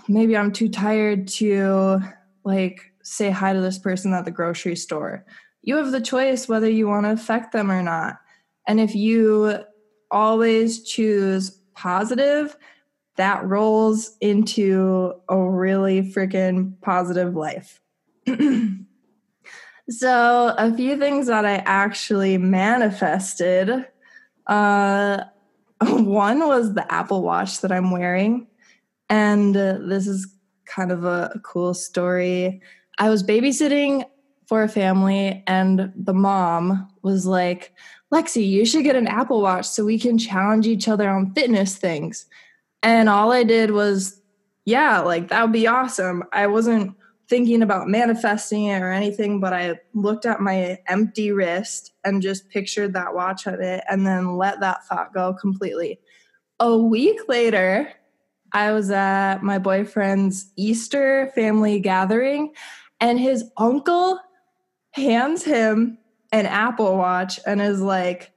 maybe 0.09 0.37
I'm 0.37 0.51
too 0.51 0.69
tired 0.69 1.29
to 1.29 2.01
like 2.45 2.93
say 3.03 3.31
hi 3.31 3.53
to 3.53 3.61
this 3.61 3.79
person 3.79 4.13
at 4.13 4.25
the 4.25 4.31
grocery 4.33 4.75
store. 4.75 5.25
You 5.63 5.77
have 5.77 5.93
the 5.93 6.01
choice 6.01 6.49
whether 6.49 6.69
you 6.69 6.89
want 6.89 7.07
to 7.07 7.13
affect 7.13 7.53
them 7.53 7.71
or 7.71 7.83
not. 7.83 8.17
And 8.67 8.81
if 8.81 8.97
you 8.97 9.61
always 10.11 10.83
choose 10.83 11.51
positive, 11.75 12.57
that 13.17 13.45
rolls 13.45 14.17
into 14.21 15.15
a 15.29 15.39
really 15.39 16.03
freaking 16.03 16.81
positive 16.83 17.35
life. 17.35 17.81
so, 19.89 20.55
a 20.59 20.75
few 20.75 20.99
things 20.99 21.27
that 21.27 21.45
I 21.45 21.57
actually 21.67 22.39
manifested. 22.39 23.87
Uh, 24.47 25.25
one 25.83 26.41
was 26.41 26.75
the 26.75 26.91
Apple 26.93 27.23
Watch 27.23 27.61
that 27.61 27.73
I'm 27.73 27.91
wearing. 27.91 28.47
And 29.09 29.57
uh, 29.57 29.79
this 29.81 30.07
is 30.07 30.27
kind 30.67 30.91
of 30.91 31.05
a, 31.05 31.31
a 31.35 31.39
cool 31.41 31.75
story. 31.75 32.61
I 32.99 33.09
was 33.11 33.23
babysitting 33.23 34.05
for 34.47 34.63
a 34.63 34.69
family, 34.69 35.43
and 35.47 35.93
the 35.97 36.15
mom 36.15 36.89
was 37.03 37.27
like, 37.27 37.73
Lexi, 38.13 38.47
you 38.49 38.65
should 38.65 38.85
get 38.85 38.97
an 38.97 39.09
Apple 39.09 39.43
Watch 39.43 39.67
so 39.67 39.85
we 39.85 39.99
can 39.99 40.19
challenge 40.19 40.67
each 40.67 40.89
other 40.89 41.09
on 41.09 41.33
fitness 41.35 41.77
things. 41.77 42.27
And 42.87 43.09
all 43.09 43.33
I 43.33 43.43
did 43.43 43.73
was, 43.73 44.21
yeah, 44.65 45.01
like 45.01 45.27
that 45.29 45.43
would 45.43 45.53
be 45.53 45.67
awesome. 45.67 46.23
I 46.33 46.47
wasn't 46.47 46.95
thinking 47.29 47.63
about 47.63 47.89
manifesting 47.89 48.67
it 48.67 48.81
or 48.81 48.93
anything, 48.93 49.41
but 49.41 49.53
I 49.53 49.81
looked 49.93 50.25
at 50.25 50.41
my 50.41 50.79
empty 50.87 51.33
wrist 51.33 51.95
and 52.05 52.23
just 52.23 52.49
pictured 52.49 52.93
that 52.93 53.13
watch 53.13 53.49
on 53.49 53.61
it 53.61 53.83
and 53.91 54.07
then 54.07 54.37
let 54.37 54.61
that 54.61 54.87
thought 54.87 55.13
go 55.13 55.35
completely. 55.35 55.99
A 56.61 56.77
week 56.77 57.19
later, 57.27 57.93
I 58.53 58.71
was 58.71 58.93
at 58.93 59.43
my 59.43 59.59
boyfriend's 59.59 60.53
Easter 60.55 61.33
family 61.35 61.81
gathering, 61.81 62.55
and 63.01 63.19
his 63.19 63.51
uncle 63.57 64.21
hands 64.93 65.43
him 65.43 65.99
an 66.31 66.47
Apple 66.47 66.97
Watch 66.97 67.41
and 67.49 67.61
is 67.61 67.83
like, 67.83 68.31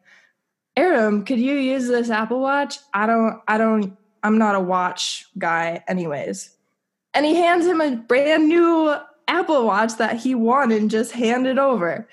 Aram, 0.76 1.24
could 1.24 1.40
you 1.40 1.54
use 1.54 1.88
this 1.88 2.10
Apple 2.10 2.42
Watch? 2.42 2.80
I 2.96 3.06
don't, 3.06 3.40
I 3.48 3.60
don't, 3.60 3.96
I'm 4.24 4.38
not 4.38 4.56
a 4.56 4.60
watch 4.60 5.26
guy, 5.38 5.84
anyways 5.88 6.56
and 7.14 7.26
he 7.26 7.36
hands 7.36 7.66
him 7.66 7.82
a 7.82 7.96
brand 7.96 8.48
new 8.48 8.96
Apple 9.28 9.66
Watch 9.66 9.98
that 9.98 10.18
he 10.18 10.36
won 10.36 10.72
and 10.72 10.90
just 10.90 11.12
handed 11.12 11.58
over. 11.58 12.08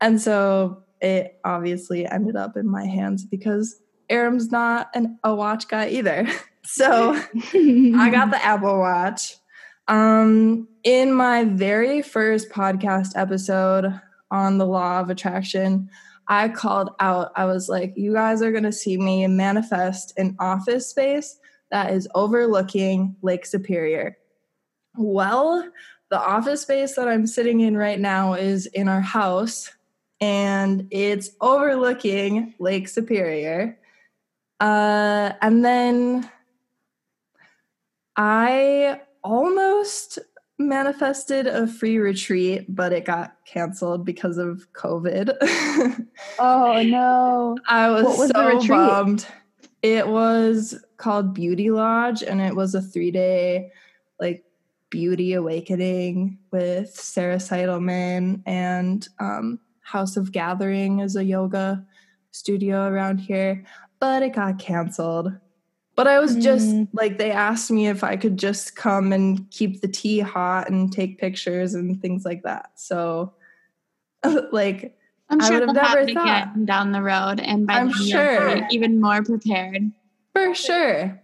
And 0.00 0.20
so 0.20 0.82
it 1.00 1.38
obviously 1.44 2.06
ended 2.06 2.36
up 2.36 2.56
in 2.56 2.68
my 2.68 2.84
hands 2.84 3.24
because 3.24 3.80
Aram's 4.08 4.50
not 4.50 4.90
an, 4.94 5.18
a 5.24 5.34
watch 5.34 5.68
guy 5.68 5.88
either. 5.88 6.26
So 6.66 7.12
I 7.12 8.08
got 8.10 8.30
the 8.30 8.42
Apple 8.42 8.78
Watch. 8.78 9.36
Um, 9.86 10.66
in 10.82 11.12
my 11.12 11.44
very 11.44 12.00
first 12.00 12.48
podcast 12.48 13.10
episode 13.16 14.00
on 14.30 14.56
the 14.56 14.64
law 14.64 15.00
of 15.00 15.10
attraction, 15.10 15.90
I 16.26 16.48
called 16.48 16.88
out, 17.00 17.32
I 17.36 17.44
was 17.44 17.68
like, 17.68 17.92
you 17.98 18.14
guys 18.14 18.40
are 18.40 18.50
going 18.50 18.64
to 18.64 18.72
see 18.72 18.96
me 18.96 19.26
manifest 19.26 20.14
an 20.16 20.36
office 20.40 20.88
space 20.88 21.38
that 21.74 21.92
is 21.92 22.06
overlooking 22.14 23.16
Lake 23.20 23.44
Superior. 23.44 24.16
Well, 24.96 25.68
the 26.08 26.20
office 26.20 26.62
space 26.62 26.94
that 26.94 27.08
I'm 27.08 27.26
sitting 27.26 27.62
in 27.62 27.76
right 27.76 27.98
now 27.98 28.34
is 28.34 28.66
in 28.66 28.86
our 28.86 29.00
house 29.00 29.72
and 30.20 30.86
it's 30.92 31.30
overlooking 31.40 32.54
Lake 32.60 32.86
Superior. 32.86 33.76
Uh, 34.60 35.32
and 35.42 35.64
then 35.64 36.30
I 38.14 39.00
almost 39.24 40.20
manifested 40.60 41.48
a 41.48 41.66
free 41.66 41.98
retreat, 41.98 42.66
but 42.68 42.92
it 42.92 43.04
got 43.04 43.34
canceled 43.44 44.04
because 44.04 44.38
of 44.38 44.72
COVID. 44.74 45.36
oh 46.38 46.82
no. 46.84 47.58
I 47.66 47.90
was, 47.90 48.04
was 48.16 48.30
so 48.30 48.68
bummed. 48.68 49.26
It 49.82 50.06
was 50.06 50.83
called 50.96 51.34
Beauty 51.34 51.70
Lodge 51.70 52.22
and 52.22 52.40
it 52.40 52.54
was 52.54 52.74
a 52.74 52.82
three 52.82 53.10
day 53.10 53.70
like 54.20 54.44
Beauty 54.90 55.32
Awakening 55.32 56.38
with 56.52 56.94
Sarah 56.94 57.36
Seidelman 57.36 58.42
and 58.46 59.08
um, 59.18 59.58
House 59.80 60.16
of 60.16 60.32
Gathering 60.32 61.00
is 61.00 61.16
a 61.16 61.24
yoga 61.24 61.84
studio 62.30 62.86
around 62.86 63.18
here, 63.18 63.64
but 64.00 64.22
it 64.22 64.34
got 64.34 64.58
canceled. 64.58 65.32
But 65.96 66.08
I 66.08 66.18
was 66.18 66.34
just 66.36 66.68
mm. 66.68 66.88
like, 66.92 67.18
they 67.18 67.30
asked 67.30 67.70
me 67.70 67.86
if 67.86 68.02
I 68.02 68.16
could 68.16 68.36
just 68.36 68.74
come 68.74 69.12
and 69.12 69.48
keep 69.50 69.80
the 69.80 69.88
tea 69.88 70.18
hot 70.18 70.68
and 70.68 70.92
take 70.92 71.18
pictures 71.18 71.74
and 71.74 72.00
things 72.00 72.24
like 72.24 72.42
that. 72.42 72.70
So, 72.74 73.34
like, 74.52 74.96
I'm 75.30 75.40
sure 75.40 75.56
I 75.56 75.58
would 75.60 75.68
have 75.68 75.76
never 75.76 76.12
thought 76.12 76.66
down 76.66 76.92
the 76.92 77.02
road, 77.02 77.40
and 77.40 77.66
by 77.66 77.74
I'm 77.74 77.92
sure 77.92 78.66
even 78.70 79.00
more 79.00 79.22
prepared. 79.22 79.90
For 80.34 80.54
sure. 80.54 81.22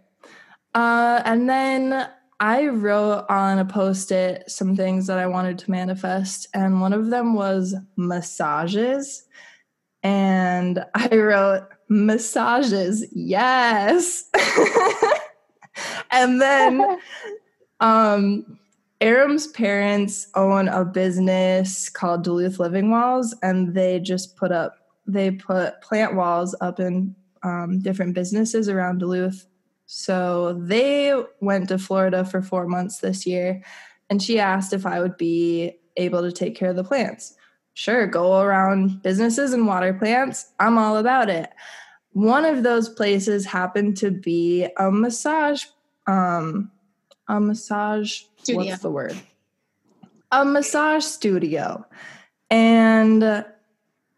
Uh, 0.75 1.23
and 1.25 1.49
then 1.49 2.09
I 2.39 2.69
wrote 2.69 3.27
on 3.29 3.59
a 3.59 3.65
post 3.65 4.13
it 4.13 4.45
some 4.49 4.77
things 4.77 5.07
that 5.09 5.19
I 5.19 5.27
wanted 5.27 5.59
to 5.59 5.71
manifest, 5.71 6.49
and 6.55 6.81
one 6.81 6.93
of 6.93 7.11
them 7.11 7.35
was 7.35 7.75
massages. 7.97 9.25
And 10.03 10.85
I 10.95 11.09
wrote, 11.17 11.69
massages, 11.89 13.05
yes. 13.13 14.31
and 16.11 16.41
then 16.41 16.99
um, 17.81 18.59
Aram's 19.01 19.49
parents 19.49 20.29
own 20.35 20.69
a 20.69 20.85
business 20.85 21.89
called 21.89 22.23
Duluth 22.23 22.59
Living 22.59 22.91
Walls, 22.91 23.35
and 23.43 23.75
they 23.75 23.99
just 23.99 24.37
put 24.37 24.53
up, 24.53 24.77
they 25.07 25.31
put 25.31 25.81
plant 25.83 26.15
walls 26.15 26.55
up 26.61 26.79
in 26.81 27.17
um, 27.43 27.80
different 27.80 28.14
businesses 28.14 28.68
around 28.68 28.99
Duluth 28.99 29.47
so 29.93 30.53
they 30.53 31.12
went 31.41 31.66
to 31.70 31.76
Florida 31.76 32.24
for 32.24 32.43
four 32.43 32.68
months 32.68 32.99
this 32.99 33.26
year, 33.26 33.61
and 34.09 34.22
she 34.22 34.38
asked 34.38 34.72
if 34.72 34.86
I 34.86 35.01
would 35.01 35.16
be 35.16 35.72
able 35.97 36.22
to 36.22 36.30
take 36.30 36.55
care 36.55 36.70
of 36.70 36.76
the 36.76 36.84
plants. 36.84 37.34
Sure, 37.74 38.07
go 38.07 38.41
around 38.41 39.03
businesses 39.03 39.53
and 39.53 39.66
water 39.66 39.93
plants. 39.93 40.53
I'm 40.61 40.78
all 40.78 40.97
about 40.97 41.28
it. 41.28 41.51
One 42.12 42.45
of 42.45 42.62
those 42.62 42.88
places 42.88 43.45
happened 43.45 43.97
to 43.97 44.12
be 44.12 44.68
a 44.78 44.93
massage, 44.93 45.64
um, 46.07 46.70
a 47.26 47.41
massage. 47.41 48.22
Studio. 48.36 48.66
What's 48.66 48.82
the 48.82 48.93
word? 48.93 49.16
A 50.30 50.45
massage 50.45 51.03
studio, 51.03 51.84
and 52.49 53.45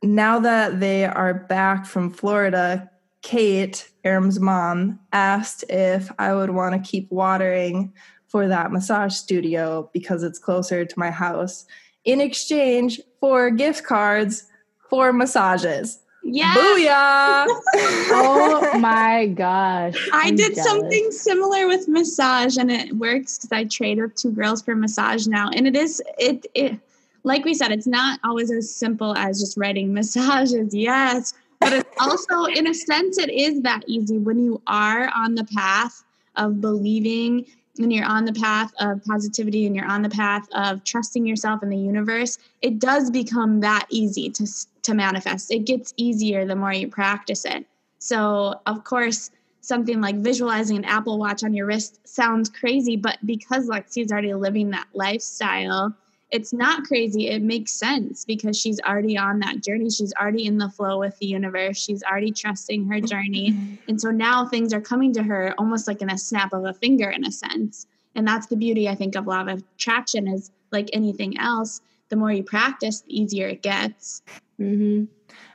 now 0.03 0.39
that 0.39 0.81
they 0.81 1.07
are 1.07 1.33
back 1.33 1.87
from 1.87 2.11
Florida, 2.11 2.91
Kate, 3.23 3.89
Aram's 4.05 4.41
mom, 4.41 4.99
asked 5.13 5.65
if 5.69 6.11
I 6.19 6.35
would 6.35 6.51
want 6.51 6.75
to 6.75 6.91
keep 6.91 7.11
watering 7.11 7.93
for 8.27 8.49
that 8.49 8.73
massage 8.73 9.15
studio 9.15 9.89
because 9.93 10.23
it's 10.23 10.39
closer 10.39 10.85
to 10.85 10.99
my 10.99 11.11
house 11.11 11.67
in 12.05 12.21
exchange 12.21 13.01
for 13.21 13.51
gift 13.51 13.85
cards 13.85 14.45
for 14.91 15.13
massages. 15.13 16.01
Yeah. 16.25 16.55
Booyah! 16.55 17.47
oh 18.15 18.79
my 18.79 19.27
gosh. 19.27 20.09
i 20.13 20.31
did 20.31 20.55
jealous. 20.55 20.65
something 20.65 21.11
similar 21.11 21.67
with 21.67 21.89
massage 21.89 22.57
and 22.57 22.71
it 22.71 22.93
works 22.97 23.39
because 23.39 23.53
I 23.53 23.65
trade 23.65 24.01
with 24.01 24.15
two 24.15 24.31
girls 24.31 24.63
for 24.63 24.77
massage 24.77 25.27
now. 25.27 25.51
And 25.51 25.67
it 25.67 25.77
is 25.77 26.03
it 26.19 26.47
it 26.55 26.79
like 27.25 27.45
we 27.45 27.55
said, 27.55 27.71
it's 27.71 27.87
not 27.87 28.19
always 28.25 28.51
as 28.51 28.75
simple 28.75 29.17
as 29.17 29.41
just 29.41 29.57
writing 29.57 29.93
massages. 29.95 30.75
Yes, 30.75 31.35
but 31.63 31.73
it's 31.73 31.97
also 32.01 32.45
in 32.45 32.67
a 32.67 32.75
sense 32.75 33.19
it 33.19 33.31
is 33.31 33.63
that 33.63 33.83
easy 33.87 34.19
when 34.19 34.39
you 34.39 34.61
are 34.67 35.11
on 35.15 35.35
the 35.35 35.45
path 35.45 36.05
of 36.37 36.61
believing 36.61 37.47
and 37.79 37.93
you're 37.93 38.07
on 38.07 38.25
the 38.25 38.33
path 38.33 38.73
of 38.81 39.03
positivity 39.05 39.67
and 39.67 39.75
you're 39.75 39.87
on 39.87 40.03
the 40.03 40.11
path 40.11 40.47
of 40.53 40.85
trusting 40.85 41.27
yourself 41.27 41.63
in 41.63 41.71
the 41.71 41.77
universe, 41.77 42.39
it 42.61 42.79
does 42.79 43.11
become 43.11 43.61
that 43.61 43.87
easy 43.89 44.29
to 44.31 44.47
to 44.83 44.95
manifest. 44.95 45.51
It 45.51 45.65
gets 45.65 45.95
easier 45.97 46.45
the 46.45 46.57
more 46.57 46.73
you 46.73 46.89
practice 46.89 47.45
it. 47.45 47.65
So, 47.99 48.61
of 48.67 48.85
course, 48.85 49.31
something 49.61 50.01
like 50.01 50.17
visualizing 50.17 50.77
an 50.77 50.85
Apple 50.85 51.19
Watch 51.19 51.45
on 51.45 51.55
your 51.55 51.67
wrist 51.67 52.01
sounds 52.07 52.51
crazy, 52.51 52.97
but 52.97 53.19
because 53.25 53.69
Lexi 53.69 54.05
is 54.05 54.11
already 54.11 54.35
living 54.35 54.71
that 54.71 54.89
lifestyle, 54.93 55.95
it's 56.33 56.53
not 56.53 56.85
crazy. 56.85 57.29
It 57.29 57.43
makes 57.43 57.73
sense 57.73 58.25
because 58.25 58.59
she's 58.59 58.81
already 58.81 59.19
on 59.19 59.39
that 59.41 59.63
journey. 59.63 59.91
She's 59.91 60.15
already 60.15 60.47
in 60.47 60.57
the 60.57 60.71
flow 60.71 60.99
with 60.99 61.17
the 61.19 61.27
universe. 61.27 61.77
She's 61.77 62.03
already 62.03 62.33
trusting 62.33 62.89
her 62.89 63.01
journey. 63.01 63.51
Mm-hmm. 63.53 63.75
And 63.87 64.01
so 64.01 64.11
now 64.11 64.47
things 64.47 64.73
are 64.73 64.81
coming 64.81 65.13
to 65.13 65.23
her 65.23 65.55
almost 65.59 65.87
like 65.87 66.01
in 66.01 66.11
a 66.11 66.17
snap 66.17 66.55
of 66.55 66.65
a 66.65 66.73
finger, 66.73 67.11
in 67.11 67.27
a 67.27 67.31
sense. 67.31 67.87
And 68.15 68.27
that's 68.27 68.47
the 68.47 68.57
beauty, 68.57 68.89
I 68.89 68.95
think, 68.95 69.15
of 69.15 69.27
law 69.27 69.43
of 69.43 69.63
attraction 69.77 70.27
is 70.27 70.51
like 70.71 70.89
anything 70.95 71.39
else. 71.39 71.83
The 72.09 72.17
more 72.17 72.33
you 72.33 72.43
practice, 72.43 73.03
the 73.03 73.21
easier 73.21 73.49
it 73.49 73.63
gets. 73.63 74.23
Mm-hmm. 74.59 75.05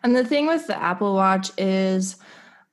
And 0.04 0.16
the 0.16 0.26
thing 0.26 0.46
with 0.46 0.68
the 0.68 0.80
Apple 0.80 1.16
Watch 1.16 1.52
is, 1.58 2.18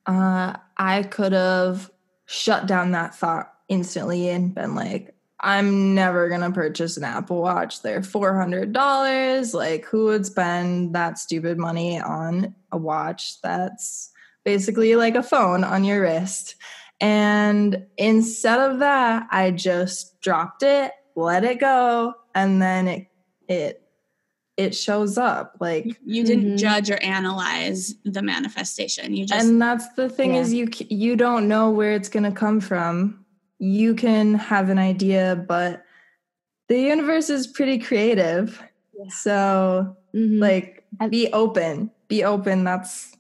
uh, 0.05 0.57
I 0.76 1.05
could 1.05 1.32
have 1.32 1.90
shut 2.26 2.66
down 2.66 2.92
that 2.92 3.14
thought 3.14 3.50
instantly 3.68 4.28
and 4.28 4.55
been 4.55 4.74
like, 4.74 5.14
I'm 5.45 5.95
never 5.95 6.30
gonna 6.30 6.51
purchase 6.51 6.97
an 6.97 7.05
Apple 7.05 7.42
Watch. 7.42 7.82
They're 7.82 8.03
four 8.03 8.34
hundred 8.34 8.72
dollars. 8.72 9.53
Like, 9.53 9.84
who 9.84 10.07
would 10.07 10.24
spend 10.24 10.95
that 10.95 11.18
stupid 11.18 11.59
money 11.59 12.01
on 12.01 12.55
a 12.72 12.78
watch 12.78 13.40
that's 13.42 14.11
basically 14.45 14.97
like 14.97 15.14
a 15.14 15.22
phone 15.22 15.62
on 15.62 15.84
your 15.84 16.01
wrist? 16.01 16.57
And 16.99 17.86
instead 17.99 18.59
of 18.59 18.78
that, 18.78 19.26
I 19.30 19.51
just 19.51 20.18
dropped 20.22 20.62
it, 20.62 20.92
let 21.14 21.45
it 21.45 21.61
go, 21.61 22.14
and 22.34 22.62
then 22.62 22.88
it 22.88 23.07
it 23.47 23.82
it 24.57 24.74
shows 24.74 25.18
up 25.18 25.57
like 25.61 26.01
you 26.05 26.24
didn't 26.24 26.45
mm-hmm. 26.45 26.57
judge 26.57 26.90
or 26.90 26.97
analyze 27.03 27.95
the 28.05 28.22
manifestation 28.22 29.12
you 29.12 29.26
just 29.26 29.45
and 29.45 29.61
that's 29.61 29.92
the 29.95 30.09
thing 30.09 30.34
yeah. 30.34 30.40
is 30.40 30.55
you 30.55 30.68
you 30.88 31.16
don't 31.16 31.49
know 31.49 31.70
where 31.70 31.92
it's 31.92 32.09
going 32.09 32.22
to 32.22 32.30
come 32.30 32.61
from 32.61 33.24
you 33.65 33.95
can 33.95 34.35
have 34.35 34.69
an 34.69 34.79
idea, 34.79 35.43
but 35.49 35.85
the 36.69 36.79
universe 36.79 37.31
is 37.31 37.47
pretty 37.47 37.79
creative. 37.79 38.62
Yeah. 38.97 39.09
So, 39.09 39.97
mm-hmm. 40.15 40.39
like, 40.39 40.85
be 41.09 41.33
open. 41.33 41.91
Be 42.09 42.25
open. 42.25 42.65
That's 42.65 43.17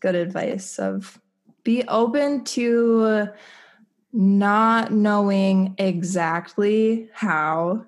good 0.00 0.14
advice. 0.14 0.78
Of 0.78 1.18
be 1.64 1.84
open 1.88 2.44
to 2.44 3.28
not 4.12 4.92
knowing 4.92 5.74
exactly 5.78 7.08
how, 7.12 7.86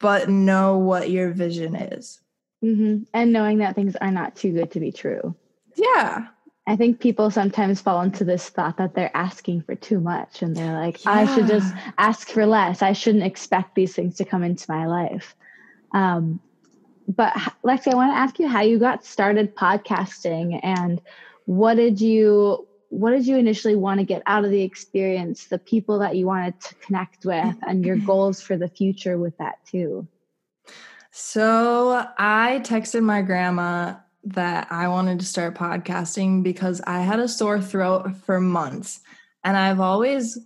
but 0.00 0.28
know 0.28 0.76
what 0.76 1.10
your 1.10 1.30
vision 1.30 1.76
is. 1.76 2.20
Mm-hmm. 2.62 3.04
And 3.14 3.32
knowing 3.32 3.58
that 3.58 3.74
things 3.74 3.96
are 3.96 4.10
not 4.10 4.36
too 4.36 4.52
good 4.52 4.70
to 4.72 4.80
be 4.80 4.92
true. 4.92 5.34
Yeah. 5.76 6.28
I 6.66 6.76
think 6.76 6.98
people 6.98 7.30
sometimes 7.30 7.80
fall 7.80 8.00
into 8.00 8.24
this 8.24 8.48
thought 8.48 8.78
that 8.78 8.94
they're 8.94 9.14
asking 9.14 9.62
for 9.62 9.74
too 9.74 10.00
much 10.00 10.40
and 10.40 10.56
they're 10.56 10.72
like, 10.72 11.04
yeah. 11.04 11.12
I 11.12 11.34
should 11.34 11.46
just 11.46 11.74
ask 11.98 12.28
for 12.28 12.46
less. 12.46 12.80
I 12.80 12.94
shouldn't 12.94 13.24
expect 13.24 13.74
these 13.74 13.94
things 13.94 14.16
to 14.16 14.24
come 14.24 14.42
into 14.42 14.70
my 14.70 14.86
life. 14.86 15.34
Um, 15.92 16.40
but 17.06 17.34
Lexi, 17.62 17.92
I 17.92 17.96
want 17.96 18.12
to 18.12 18.16
ask 18.16 18.38
you 18.38 18.48
how 18.48 18.62
you 18.62 18.78
got 18.78 19.04
started 19.04 19.54
podcasting 19.54 20.58
and 20.62 21.02
what 21.44 21.74
did 21.74 22.00
you 22.00 22.66
what 22.88 23.10
did 23.10 23.26
you 23.26 23.36
initially 23.36 23.74
want 23.74 23.98
to 23.98 24.06
get 24.06 24.22
out 24.26 24.44
of 24.44 24.52
the 24.52 24.62
experience, 24.62 25.46
the 25.46 25.58
people 25.58 25.98
that 25.98 26.14
you 26.14 26.26
wanted 26.26 26.60
to 26.60 26.74
connect 26.76 27.24
with, 27.24 27.56
and 27.66 27.84
your 27.84 27.96
goals 28.06 28.40
for 28.40 28.56
the 28.56 28.68
future 28.68 29.18
with 29.18 29.36
that 29.38 29.58
too? 29.66 30.06
So 31.10 32.06
I 32.18 32.60
texted 32.62 33.02
my 33.02 33.20
grandma 33.20 33.96
that 34.24 34.68
I 34.70 34.88
wanted 34.88 35.20
to 35.20 35.26
start 35.26 35.54
podcasting 35.54 36.42
because 36.42 36.80
I 36.86 37.00
had 37.00 37.18
a 37.18 37.28
sore 37.28 37.60
throat 37.60 38.16
for 38.24 38.40
months. 38.40 39.00
And 39.42 39.56
I've 39.56 39.80
always 39.80 40.38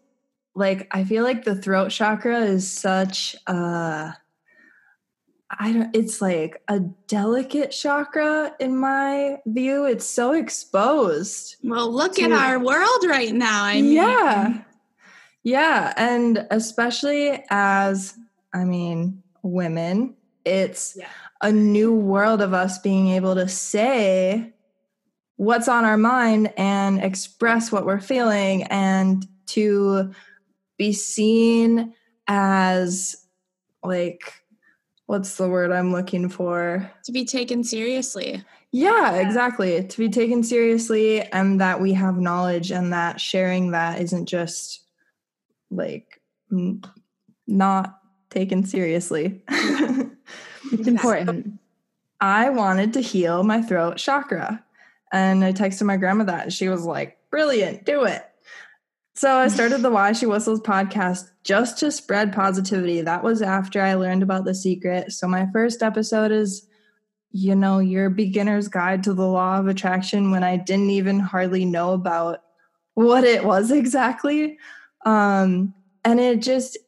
like 0.55 0.89
I 0.91 1.05
feel 1.05 1.23
like 1.23 1.45
the 1.45 1.55
throat 1.55 1.91
chakra 1.91 2.41
is 2.41 2.69
such 2.69 3.37
a 3.47 4.15
I 5.61 5.73
don't 5.73 5.95
it's 5.95 6.21
like 6.21 6.61
a 6.69 6.81
delicate 7.07 7.71
chakra 7.71 8.55
in 8.59 8.77
my 8.77 9.39
view. 9.47 9.85
It's 9.85 10.07
so 10.07 10.33
exposed. 10.33 11.57
Well, 11.63 11.91
look 11.93 12.17
to, 12.17 12.23
at 12.23 12.33
our 12.33 12.59
world 12.59 13.05
right 13.07 13.33
now. 13.33 13.65
I 13.65 13.75
mean 13.81 13.93
Yeah. 13.93 14.63
Yeah, 15.45 15.95
and 15.97 16.47
especially 16.51 17.45
as 17.49 18.15
I 18.53 18.65
mean 18.65 19.23
women, 19.43 20.17
it's 20.45 20.97
yeah 20.99 21.07
a 21.41 21.53
new 21.53 21.95
world 21.95 22.43
of 22.43 22.53
us 22.53 22.79
being 22.79 23.09
able 23.09 23.35
to 23.35 23.49
say 23.49 24.53
what's 25.37 25.69
on 25.69 25.85
our 25.85 25.97
mind 25.97 26.53
and 26.57 27.03
express 27.03 27.71
what 27.71 27.87
we're 27.87 28.01
feeling 28.01 28.65
and 28.65 29.27
to 29.47 30.13
be 30.77 30.93
seen 30.93 31.95
as 32.27 33.17
like 33.83 34.33
what's 35.07 35.37
the 35.37 35.49
word 35.49 35.73
I'm 35.73 35.93
looking 35.93 36.29
for? 36.29 36.91
To 37.05 37.13
be 37.13 37.25
taken 37.25 37.65
seriously. 37.65 38.45
Yeah, 38.73 39.15
exactly. 39.15 39.83
To 39.83 39.99
be 39.99 40.11
taken 40.11 40.43
seriously 40.43 41.23
and 41.23 41.61
that 41.61 41.81
we 41.81 41.95
have 41.95 42.19
knowledge 42.19 42.71
and 42.71 42.93
that 42.93 43.21
sharing 43.21 43.71
that 43.71 44.01
isn't 44.03 44.27
just 44.27 44.83
like 45.71 46.21
n- 46.53 46.83
not 47.47 47.99
taken 48.29 48.67
seriously. 48.67 49.43
It's 50.73 50.89
important. 50.89 51.59
I 52.21 52.51
wanted 52.51 52.93
to 52.95 53.01
heal 53.01 53.43
my 53.45 53.63
throat 53.63 53.97
chakra. 53.97 54.65
And 55.13 55.45
I 55.45 55.53
texted 55.53 55.85
my 55.85 55.97
grandma 55.97 56.25
that. 56.25 56.45
And 56.45 56.53
she 56.53 56.69
was 56.69 56.85
like, 56.85 57.19
brilliant, 57.31 57.85
do 57.85 58.05
it. 58.05 58.25
So 59.15 59.37
I 59.37 59.49
started 59.49 59.83
the 59.83 59.91
Why 59.91 60.13
She 60.13 60.27
Whistles 60.27 60.61
podcast 60.61 61.31
just 61.43 61.79
to 61.79 61.91
spread 61.91 62.33
positivity. 62.33 63.01
That 63.01 63.25
was 63.25 63.43
after 63.43 63.81
I 63.81 63.95
learned 63.95 64.23
about 64.23 64.45
the 64.45 64.55
secret. 64.55 65.13
So 65.13 65.27
my 65.27 65.49
first 65.53 65.83
episode 65.83 66.31
is, 66.31 66.69
you 67.33 67.57
know, 67.57 67.81
your 67.81 68.11
beginner's 68.11 68.69
guide 68.69 69.03
to 69.05 69.15
the 69.15 69.27
law 69.27 69.59
of 69.59 69.67
attraction 69.67 70.31
when 70.31 70.45
I 70.45 70.57
didn't 70.57 70.91
even 70.91 71.19
hardly 71.19 71.65
know 71.65 71.95
about 71.95 72.43
what 72.95 73.25
it 73.25 73.45
was 73.45 73.71
exactly. 73.73 74.57
Um, 75.05 75.75
and 76.05 76.21
it 76.21 76.41
just 76.41 76.79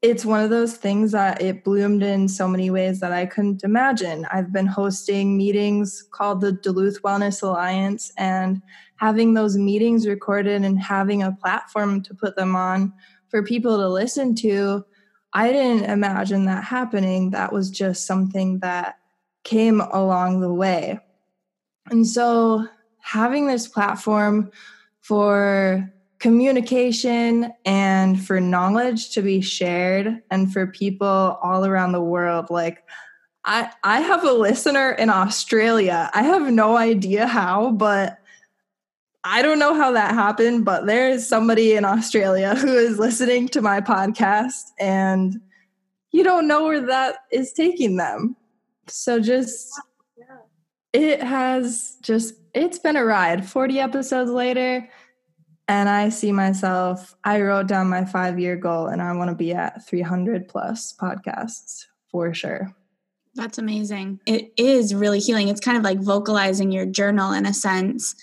it's 0.00 0.24
one 0.24 0.42
of 0.42 0.50
those 0.50 0.76
things 0.76 1.10
that 1.12 1.42
it 1.42 1.64
bloomed 1.64 2.02
in 2.02 2.28
so 2.28 2.46
many 2.46 2.70
ways 2.70 3.00
that 3.00 3.12
I 3.12 3.26
couldn't 3.26 3.64
imagine. 3.64 4.26
I've 4.30 4.52
been 4.52 4.66
hosting 4.66 5.36
meetings 5.36 6.04
called 6.12 6.40
the 6.40 6.52
Duluth 6.52 7.02
Wellness 7.02 7.42
Alliance 7.42 8.12
and 8.16 8.62
having 8.96 9.34
those 9.34 9.56
meetings 9.56 10.06
recorded 10.06 10.62
and 10.62 10.78
having 10.78 11.22
a 11.22 11.32
platform 11.32 12.02
to 12.02 12.14
put 12.14 12.36
them 12.36 12.54
on 12.54 12.92
for 13.28 13.42
people 13.42 13.76
to 13.76 13.88
listen 13.88 14.36
to. 14.36 14.84
I 15.32 15.50
didn't 15.52 15.90
imagine 15.90 16.44
that 16.44 16.64
happening. 16.64 17.30
That 17.30 17.52
was 17.52 17.68
just 17.68 18.06
something 18.06 18.60
that 18.60 18.98
came 19.42 19.80
along 19.80 20.40
the 20.40 20.52
way. 20.52 21.00
And 21.90 22.06
so 22.06 22.66
having 23.00 23.46
this 23.46 23.66
platform 23.66 24.52
for 25.00 25.92
communication 26.18 27.52
and 27.64 28.20
for 28.24 28.40
knowledge 28.40 29.10
to 29.10 29.22
be 29.22 29.40
shared 29.40 30.20
and 30.30 30.52
for 30.52 30.66
people 30.66 31.38
all 31.42 31.64
around 31.64 31.92
the 31.92 32.02
world 32.02 32.46
like 32.50 32.82
I, 33.44 33.70
I 33.82 34.00
have 34.00 34.24
a 34.24 34.32
listener 34.32 34.90
in 34.90 35.08
Australia. 35.08 36.10
I 36.12 36.22
have 36.22 36.52
no 36.52 36.76
idea 36.76 37.26
how, 37.26 37.70
but 37.70 38.18
I 39.24 39.40
don't 39.40 39.58
know 39.58 39.74
how 39.74 39.92
that 39.92 40.12
happened, 40.12 40.66
but 40.66 40.86
there 40.86 41.08
is 41.08 41.26
somebody 41.26 41.72
in 41.72 41.84
Australia 41.84 42.54
who 42.54 42.74
is 42.74 42.98
listening 42.98 43.48
to 43.48 43.62
my 43.62 43.80
podcast 43.80 44.64
and 44.78 45.40
you 46.10 46.24
don't 46.24 46.46
know 46.46 46.64
where 46.64 46.84
that 46.86 47.16
is 47.32 47.52
taking 47.52 47.96
them. 47.96 48.36
So 48.86 49.18
just 49.18 49.70
it 50.92 51.22
has 51.22 51.96
just 52.02 52.34
it's 52.54 52.78
been 52.78 52.96
a 52.96 53.04
ride. 53.04 53.48
40 53.48 53.80
episodes 53.80 54.30
later, 54.30 54.88
and 55.68 55.88
I 55.90 56.08
see 56.08 56.32
myself, 56.32 57.14
I 57.24 57.42
wrote 57.42 57.68
down 57.68 57.90
my 57.90 58.06
five 58.06 58.40
year 58.40 58.56
goal 58.56 58.86
and 58.86 59.02
I 59.02 59.12
want 59.12 59.28
to 59.28 59.36
be 59.36 59.52
at 59.52 59.86
300 59.86 60.48
plus 60.48 60.94
podcasts 60.98 61.84
for 62.10 62.32
sure. 62.32 62.74
That's 63.34 63.58
amazing. 63.58 64.20
It 64.24 64.52
is 64.56 64.94
really 64.94 65.20
healing. 65.20 65.48
It's 65.48 65.60
kind 65.60 65.76
of 65.76 65.84
like 65.84 66.00
vocalizing 66.00 66.72
your 66.72 66.86
journal 66.86 67.32
in 67.32 67.44
a 67.44 67.52
sense. 67.52 68.14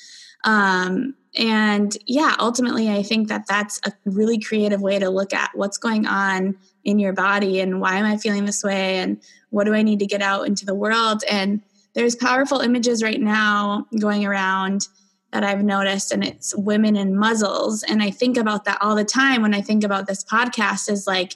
Um, 0.43 1.13
and 1.37 1.95
yeah, 2.07 2.35
ultimately, 2.39 2.89
I 2.89 3.03
think 3.03 3.27
that 3.27 3.45
that's 3.47 3.79
a 3.85 3.93
really 4.05 4.39
creative 4.39 4.81
way 4.81 4.97
to 4.97 5.09
look 5.09 5.33
at 5.33 5.51
what's 5.53 5.77
going 5.77 6.07
on 6.07 6.57
in 6.83 6.97
your 6.97 7.13
body 7.13 7.59
and 7.59 7.79
why 7.79 7.97
am 7.97 8.05
I 8.05 8.17
feeling 8.17 8.45
this 8.45 8.63
way 8.63 8.97
and 8.97 9.21
what 9.51 9.65
do 9.65 9.73
I 9.73 9.83
need 9.83 9.99
to 9.99 10.05
get 10.05 10.21
out 10.21 10.47
into 10.47 10.65
the 10.65 10.75
world. 10.75 11.23
And 11.29 11.61
there's 11.93 12.15
powerful 12.15 12.59
images 12.59 13.03
right 13.03 13.21
now 13.21 13.85
going 13.99 14.25
around 14.25 14.87
that 15.35 15.43
I've 15.43 15.65
noticed, 15.65 16.13
and 16.13 16.23
it's 16.23 16.55
women 16.55 16.95
in 16.95 17.17
muzzles. 17.17 17.83
And 17.83 18.01
I 18.01 18.09
think 18.09 18.37
about 18.37 18.63
that 18.63 18.77
all 18.79 18.95
the 18.95 19.03
time 19.03 19.41
when 19.41 19.53
I 19.53 19.59
think 19.59 19.83
about 19.83 20.07
this 20.07 20.23
podcast 20.23 20.89
is 20.89 21.05
like, 21.05 21.35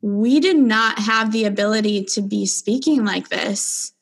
we 0.00 0.40
did 0.40 0.56
not 0.56 0.98
have 0.98 1.30
the 1.30 1.44
ability 1.44 2.04
to 2.04 2.22
be 2.22 2.46
speaking 2.46 3.04
like 3.04 3.28
this 3.28 3.92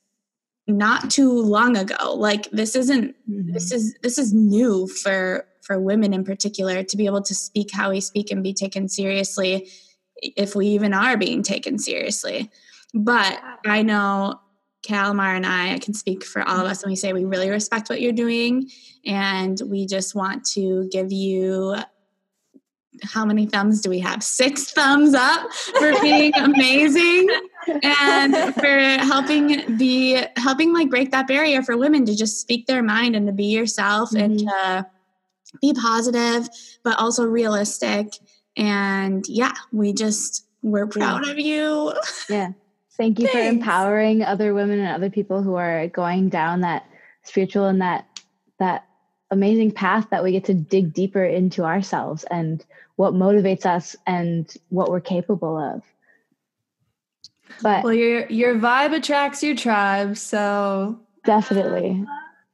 not 0.68 1.10
too 1.10 1.30
long 1.30 1.76
ago 1.76 2.14
like 2.14 2.50
this 2.50 2.74
isn't 2.74 3.14
mm-hmm. 3.30 3.52
this 3.52 3.70
is 3.70 3.94
this 4.02 4.18
is 4.18 4.34
new 4.34 4.88
for 4.88 5.46
for 5.62 5.78
women 5.78 6.12
in 6.12 6.24
particular 6.24 6.82
to 6.82 6.96
be 6.96 7.06
able 7.06 7.22
to 7.22 7.36
speak 7.36 7.70
how 7.72 7.90
we 7.90 8.00
speak 8.00 8.32
and 8.32 8.42
be 8.42 8.52
taken 8.52 8.88
seriously 8.88 9.70
if 10.16 10.56
we 10.56 10.66
even 10.66 10.92
are 10.92 11.16
being 11.16 11.40
taken 11.40 11.78
seriously 11.78 12.50
but 12.92 13.40
i 13.64 13.80
know 13.80 14.40
Kalmar 14.86 15.34
and 15.34 15.44
I, 15.44 15.74
I 15.74 15.78
can 15.78 15.94
speak 15.94 16.24
for 16.24 16.42
all 16.42 16.60
of 16.60 16.66
us, 16.66 16.82
and 16.82 16.90
we 16.90 16.96
say 16.96 17.12
we 17.12 17.24
really 17.24 17.50
respect 17.50 17.88
what 17.88 18.00
you're 18.00 18.12
doing, 18.12 18.70
and 19.04 19.60
we 19.66 19.86
just 19.86 20.14
want 20.14 20.44
to 20.50 20.88
give 20.90 21.12
you 21.12 21.76
how 23.02 23.24
many 23.24 23.46
thumbs 23.46 23.80
do 23.80 23.90
we 23.90 23.98
have? 24.00 24.22
Six 24.22 24.72
thumbs 24.72 25.14
up 25.14 25.52
for 25.52 25.92
being 26.00 26.34
amazing 26.36 27.28
and 27.82 28.54
for 28.54 28.78
helping 29.04 29.76
be 29.76 30.22
helping 30.36 30.72
like 30.72 30.90
break 30.90 31.10
that 31.10 31.26
barrier 31.26 31.62
for 31.62 31.76
women 31.76 32.06
to 32.06 32.16
just 32.16 32.40
speak 32.40 32.66
their 32.66 32.82
mind 32.82 33.16
and 33.16 33.26
to 33.26 33.32
be 33.32 33.46
yourself 33.46 34.10
mm-hmm. 34.10 34.24
and 34.24 34.38
to 34.38 34.86
be 35.60 35.74
positive 35.74 36.48
but 36.82 36.98
also 36.98 37.24
realistic. 37.24 38.14
And 38.56 39.24
yeah, 39.28 39.52
we 39.72 39.92
just 39.92 40.46
we're 40.62 40.86
proud 40.86 41.26
yeah. 41.26 41.32
of 41.32 41.38
you. 41.38 41.92
Yeah. 42.28 42.52
Thank 42.96 43.18
you 43.18 43.26
Thanks. 43.26 43.38
for 43.40 43.46
empowering 43.46 44.22
other 44.22 44.54
women 44.54 44.78
and 44.78 44.88
other 44.88 45.10
people 45.10 45.42
who 45.42 45.54
are 45.54 45.86
going 45.88 46.28
down 46.28 46.62
that 46.62 46.86
spiritual 47.24 47.66
and 47.66 47.80
that 47.82 48.06
that 48.58 48.86
amazing 49.30 49.72
path 49.72 50.08
that 50.10 50.22
we 50.22 50.32
get 50.32 50.44
to 50.44 50.54
dig 50.54 50.94
deeper 50.94 51.24
into 51.24 51.64
ourselves 51.64 52.24
and 52.30 52.64
what 52.96 53.12
motivates 53.12 53.66
us 53.66 53.96
and 54.06 54.56
what 54.70 54.90
we're 54.90 55.00
capable 55.00 55.58
of. 55.58 55.82
But 57.62 57.84
well, 57.84 57.92
your 57.92 58.26
your 58.28 58.54
vibe 58.56 58.94
attracts 58.94 59.42
your 59.42 59.56
tribe, 59.56 60.16
so 60.16 60.98
definitely, 61.24 62.04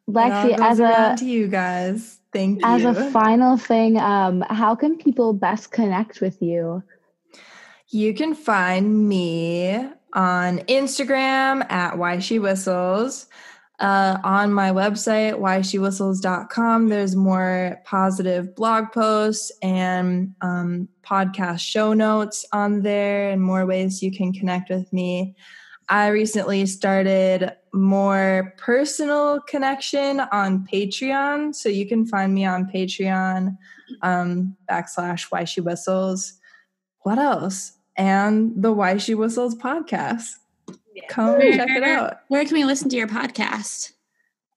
Lexi. 0.08 0.58
As 0.58 0.80
a 0.80 1.14
to 1.18 1.24
you 1.24 1.48
guys, 1.48 2.18
thank 2.32 2.60
you. 2.60 2.66
As 2.66 2.84
a 2.84 3.10
final 3.10 3.56
thing, 3.56 3.98
um, 3.98 4.42
how 4.50 4.74
can 4.74 4.98
people 4.98 5.32
best 5.32 5.70
connect 5.70 6.20
with 6.20 6.42
you? 6.42 6.82
You 7.88 8.12
can 8.14 8.34
find 8.34 9.08
me 9.08 9.88
on 10.12 10.58
Instagram 10.60 11.70
at 11.70 11.98
Why 11.98 12.18
She 12.18 12.38
Whistles. 12.38 13.26
Uh, 13.80 14.18
on 14.22 14.52
my 14.52 14.70
website, 14.70 15.40
whyshewhistles.com, 15.40 16.88
there's 16.88 17.16
more 17.16 17.80
positive 17.84 18.54
blog 18.54 18.92
posts 18.92 19.50
and 19.60 20.32
um, 20.40 20.88
podcast 21.04 21.58
show 21.60 21.92
notes 21.92 22.46
on 22.52 22.82
there 22.82 23.30
and 23.30 23.42
more 23.42 23.66
ways 23.66 24.00
you 24.00 24.12
can 24.12 24.32
connect 24.32 24.70
with 24.70 24.92
me. 24.92 25.34
I 25.88 26.08
recently 26.08 26.64
started 26.66 27.52
more 27.74 28.54
personal 28.56 29.40
connection 29.40 30.20
on 30.20 30.66
Patreon. 30.66 31.54
So 31.54 31.68
you 31.68 31.86
can 31.86 32.06
find 32.06 32.32
me 32.32 32.44
on 32.44 32.70
Patreon 32.70 33.56
um, 34.02 34.56
backslash 34.70 35.24
why 35.30 35.44
she 35.44 35.60
whistles. 35.60 36.34
What 37.00 37.18
else? 37.18 37.72
And 37.96 38.62
the 38.62 38.72
Why 38.72 38.96
She 38.96 39.14
Whistles 39.14 39.54
podcast. 39.54 40.36
Come 41.08 41.38
where, 41.38 41.52
check 41.52 41.70
it 41.70 41.82
out. 41.82 42.20
Where 42.28 42.44
can 42.44 42.54
we 42.54 42.64
listen 42.64 42.88
to 42.90 42.96
your 42.96 43.06
podcast? 43.08 43.92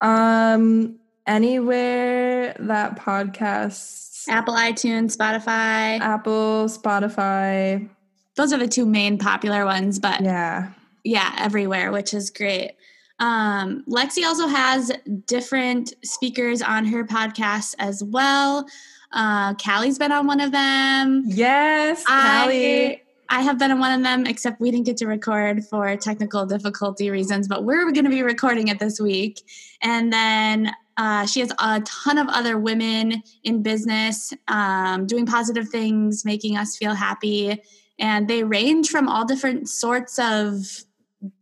Um, 0.01 0.99
anywhere 1.25 2.55
that 2.59 2.97
podcasts. 2.99 4.27
Apple, 4.27 4.53
iTunes, 4.53 5.15
Spotify. 5.15 5.99
Apple, 5.99 6.65
Spotify. 6.65 7.89
Those 8.35 8.51
are 8.51 8.57
the 8.57 8.67
two 8.67 8.85
main 8.85 9.17
popular 9.17 9.65
ones, 9.65 9.99
but 9.99 10.21
yeah, 10.21 10.71
yeah, 11.03 11.33
everywhere, 11.37 11.91
which 11.91 12.13
is 12.13 12.29
great. 12.29 12.71
Um, 13.19 13.85
Lexi 13.87 14.25
also 14.25 14.47
has 14.47 14.91
different 15.25 15.93
speakers 16.03 16.61
on 16.61 16.85
her 16.85 17.05
podcast 17.05 17.75
as 17.79 18.03
well. 18.03 18.67
Uh, 19.13 19.53
Callie's 19.53 19.97
been 19.97 20.11
on 20.11 20.27
one 20.27 20.41
of 20.41 20.51
them. 20.51 21.23
Yes, 21.27 22.03
Callie. 22.05 23.01
I 23.29 23.41
have 23.41 23.57
been 23.57 23.71
in 23.71 23.79
one 23.79 23.91
of 23.91 24.03
them, 24.03 24.25
except 24.25 24.59
we 24.59 24.71
didn't 24.71 24.85
get 24.85 24.97
to 24.97 25.07
record 25.07 25.65
for 25.65 25.95
technical 25.97 26.45
difficulty 26.45 27.09
reasons, 27.09 27.47
but 27.47 27.63
we're 27.63 27.91
going 27.91 28.05
to 28.05 28.09
be 28.09 28.23
recording 28.23 28.67
it 28.67 28.79
this 28.79 28.99
week. 28.99 29.41
And 29.81 30.11
then 30.13 30.71
uh, 30.97 31.25
she 31.25 31.39
has 31.39 31.51
a 31.59 31.81
ton 31.81 32.17
of 32.17 32.27
other 32.29 32.57
women 32.57 33.23
in 33.43 33.61
business 33.61 34.33
um, 34.47 35.07
doing 35.07 35.25
positive 35.25 35.69
things, 35.69 36.23
making 36.23 36.57
us 36.57 36.77
feel 36.77 36.93
happy. 36.93 37.61
And 37.99 38.27
they 38.27 38.43
range 38.43 38.89
from 38.89 39.09
all 39.09 39.25
different 39.25 39.69
sorts 39.69 40.19
of 40.19 40.65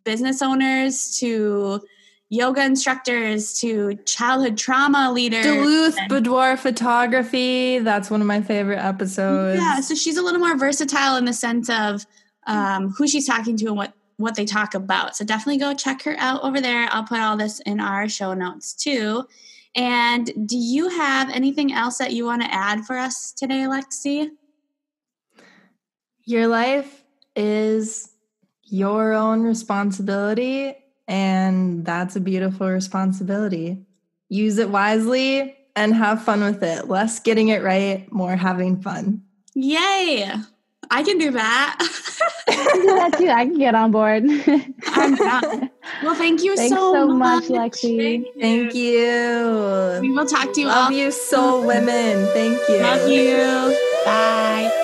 business 0.04 0.42
owners 0.42 1.18
to 1.20 1.82
yoga 2.34 2.64
instructors 2.64 3.60
to 3.60 3.96
childhood 4.06 4.58
trauma 4.58 5.12
leaders. 5.12 5.46
Duluth 5.46 5.98
Boudoir 6.10 6.58
Photography. 6.58 7.80
That's 7.80 8.10
one 8.10 8.22
of 8.22 8.28
my 8.28 8.42
favorite 8.42 8.80
episodes. 8.80 9.62
Yeah, 9.62 9.80
so 9.82 9.94
she's 9.94 10.18
a 10.18 10.22
little 10.22 10.40
more 10.40 10.58
versatile 10.58 11.16
in 11.18 11.26
the 11.26 11.34
sense 11.34 11.70
of 11.70 12.06
um, 12.48 12.90
who 12.90 13.08
she's 13.08 13.28
talking 13.28 13.56
to 13.58 13.68
and 13.68 13.78
what 13.78 13.94
what 14.18 14.36
they 14.36 14.46
talk 14.46 14.74
about. 14.74 15.16
So 15.16 15.26
definitely 15.26 15.58
go 15.58 15.74
check 15.74 16.04
her 16.04 16.16
out 16.18 16.44
over 16.44 16.62
there. 16.62 16.88
I'll 16.92 17.04
put 17.04 17.20
all 17.20 17.36
this 17.36 17.60
in 17.62 17.80
our 17.80 18.08
show 18.08 18.34
notes 18.34 18.74
too. 18.74 19.26
And 19.76 20.48
do 20.48 20.56
you 20.56 20.90
have 20.90 21.30
anything 21.32 21.74
else 21.74 21.98
that 21.98 22.14
you 22.14 22.26
want 22.26 22.44
to 22.44 22.54
add 22.54 22.86
for 22.86 22.96
us 22.98 23.32
today, 23.32 23.66
Lexi? 23.68 24.30
Your 26.26 26.48
life 26.48 27.04
is 27.36 28.12
your 28.64 29.14
own 29.14 29.42
responsibility 29.42 30.76
and 31.08 31.86
that's 31.86 32.16
a 32.16 32.20
beautiful 32.20 32.70
responsibility. 32.70 33.86
Use 34.30 34.58
it 34.58 34.70
wisely 34.70 35.56
and 35.76 35.93
have 35.93 36.24
fun 36.24 36.41
with 36.41 36.64
it. 36.64 36.88
Less 36.88 37.20
getting 37.20 37.49
it 37.49 37.64
right, 37.64 38.12
more 38.12 38.36
having 38.36 38.82
fun. 38.82 39.22
Yay! 39.56 40.32
I 40.91 41.04
can 41.04 41.18
do 41.18 41.32
that. 41.32 41.78
I 42.47 42.54
can 42.54 42.82
do 42.82 42.88
that 42.88 43.18
too. 43.18 43.30
I 43.30 43.45
can 43.45 43.58
get 43.58 43.76
on 43.76 43.91
board. 43.91 44.24
I'm 44.88 45.16
done. 45.16 45.70
Well, 46.04 46.16
thank 46.16 46.43
you 46.43 46.56
Thanks 46.56 46.76
so, 46.76 46.93
so 46.93 47.08
much, 47.08 47.45
Lexi. 47.45 47.97
Thank 47.97 48.26
you. 48.26 48.41
Thank 48.41 48.74
you. 48.74 49.99
We 50.01 50.12
will 50.12 50.26
talk 50.26 50.54
to 50.54 50.62
you. 50.62 50.68
Love 50.68 50.91
all. 50.91 50.91
you, 50.91 51.12
soul 51.12 51.66
women. 51.66 52.28
Thank 52.34 52.60
you. 52.70 52.78
Love 52.78 53.10
you. 53.10 53.78
Bye. 54.06 54.80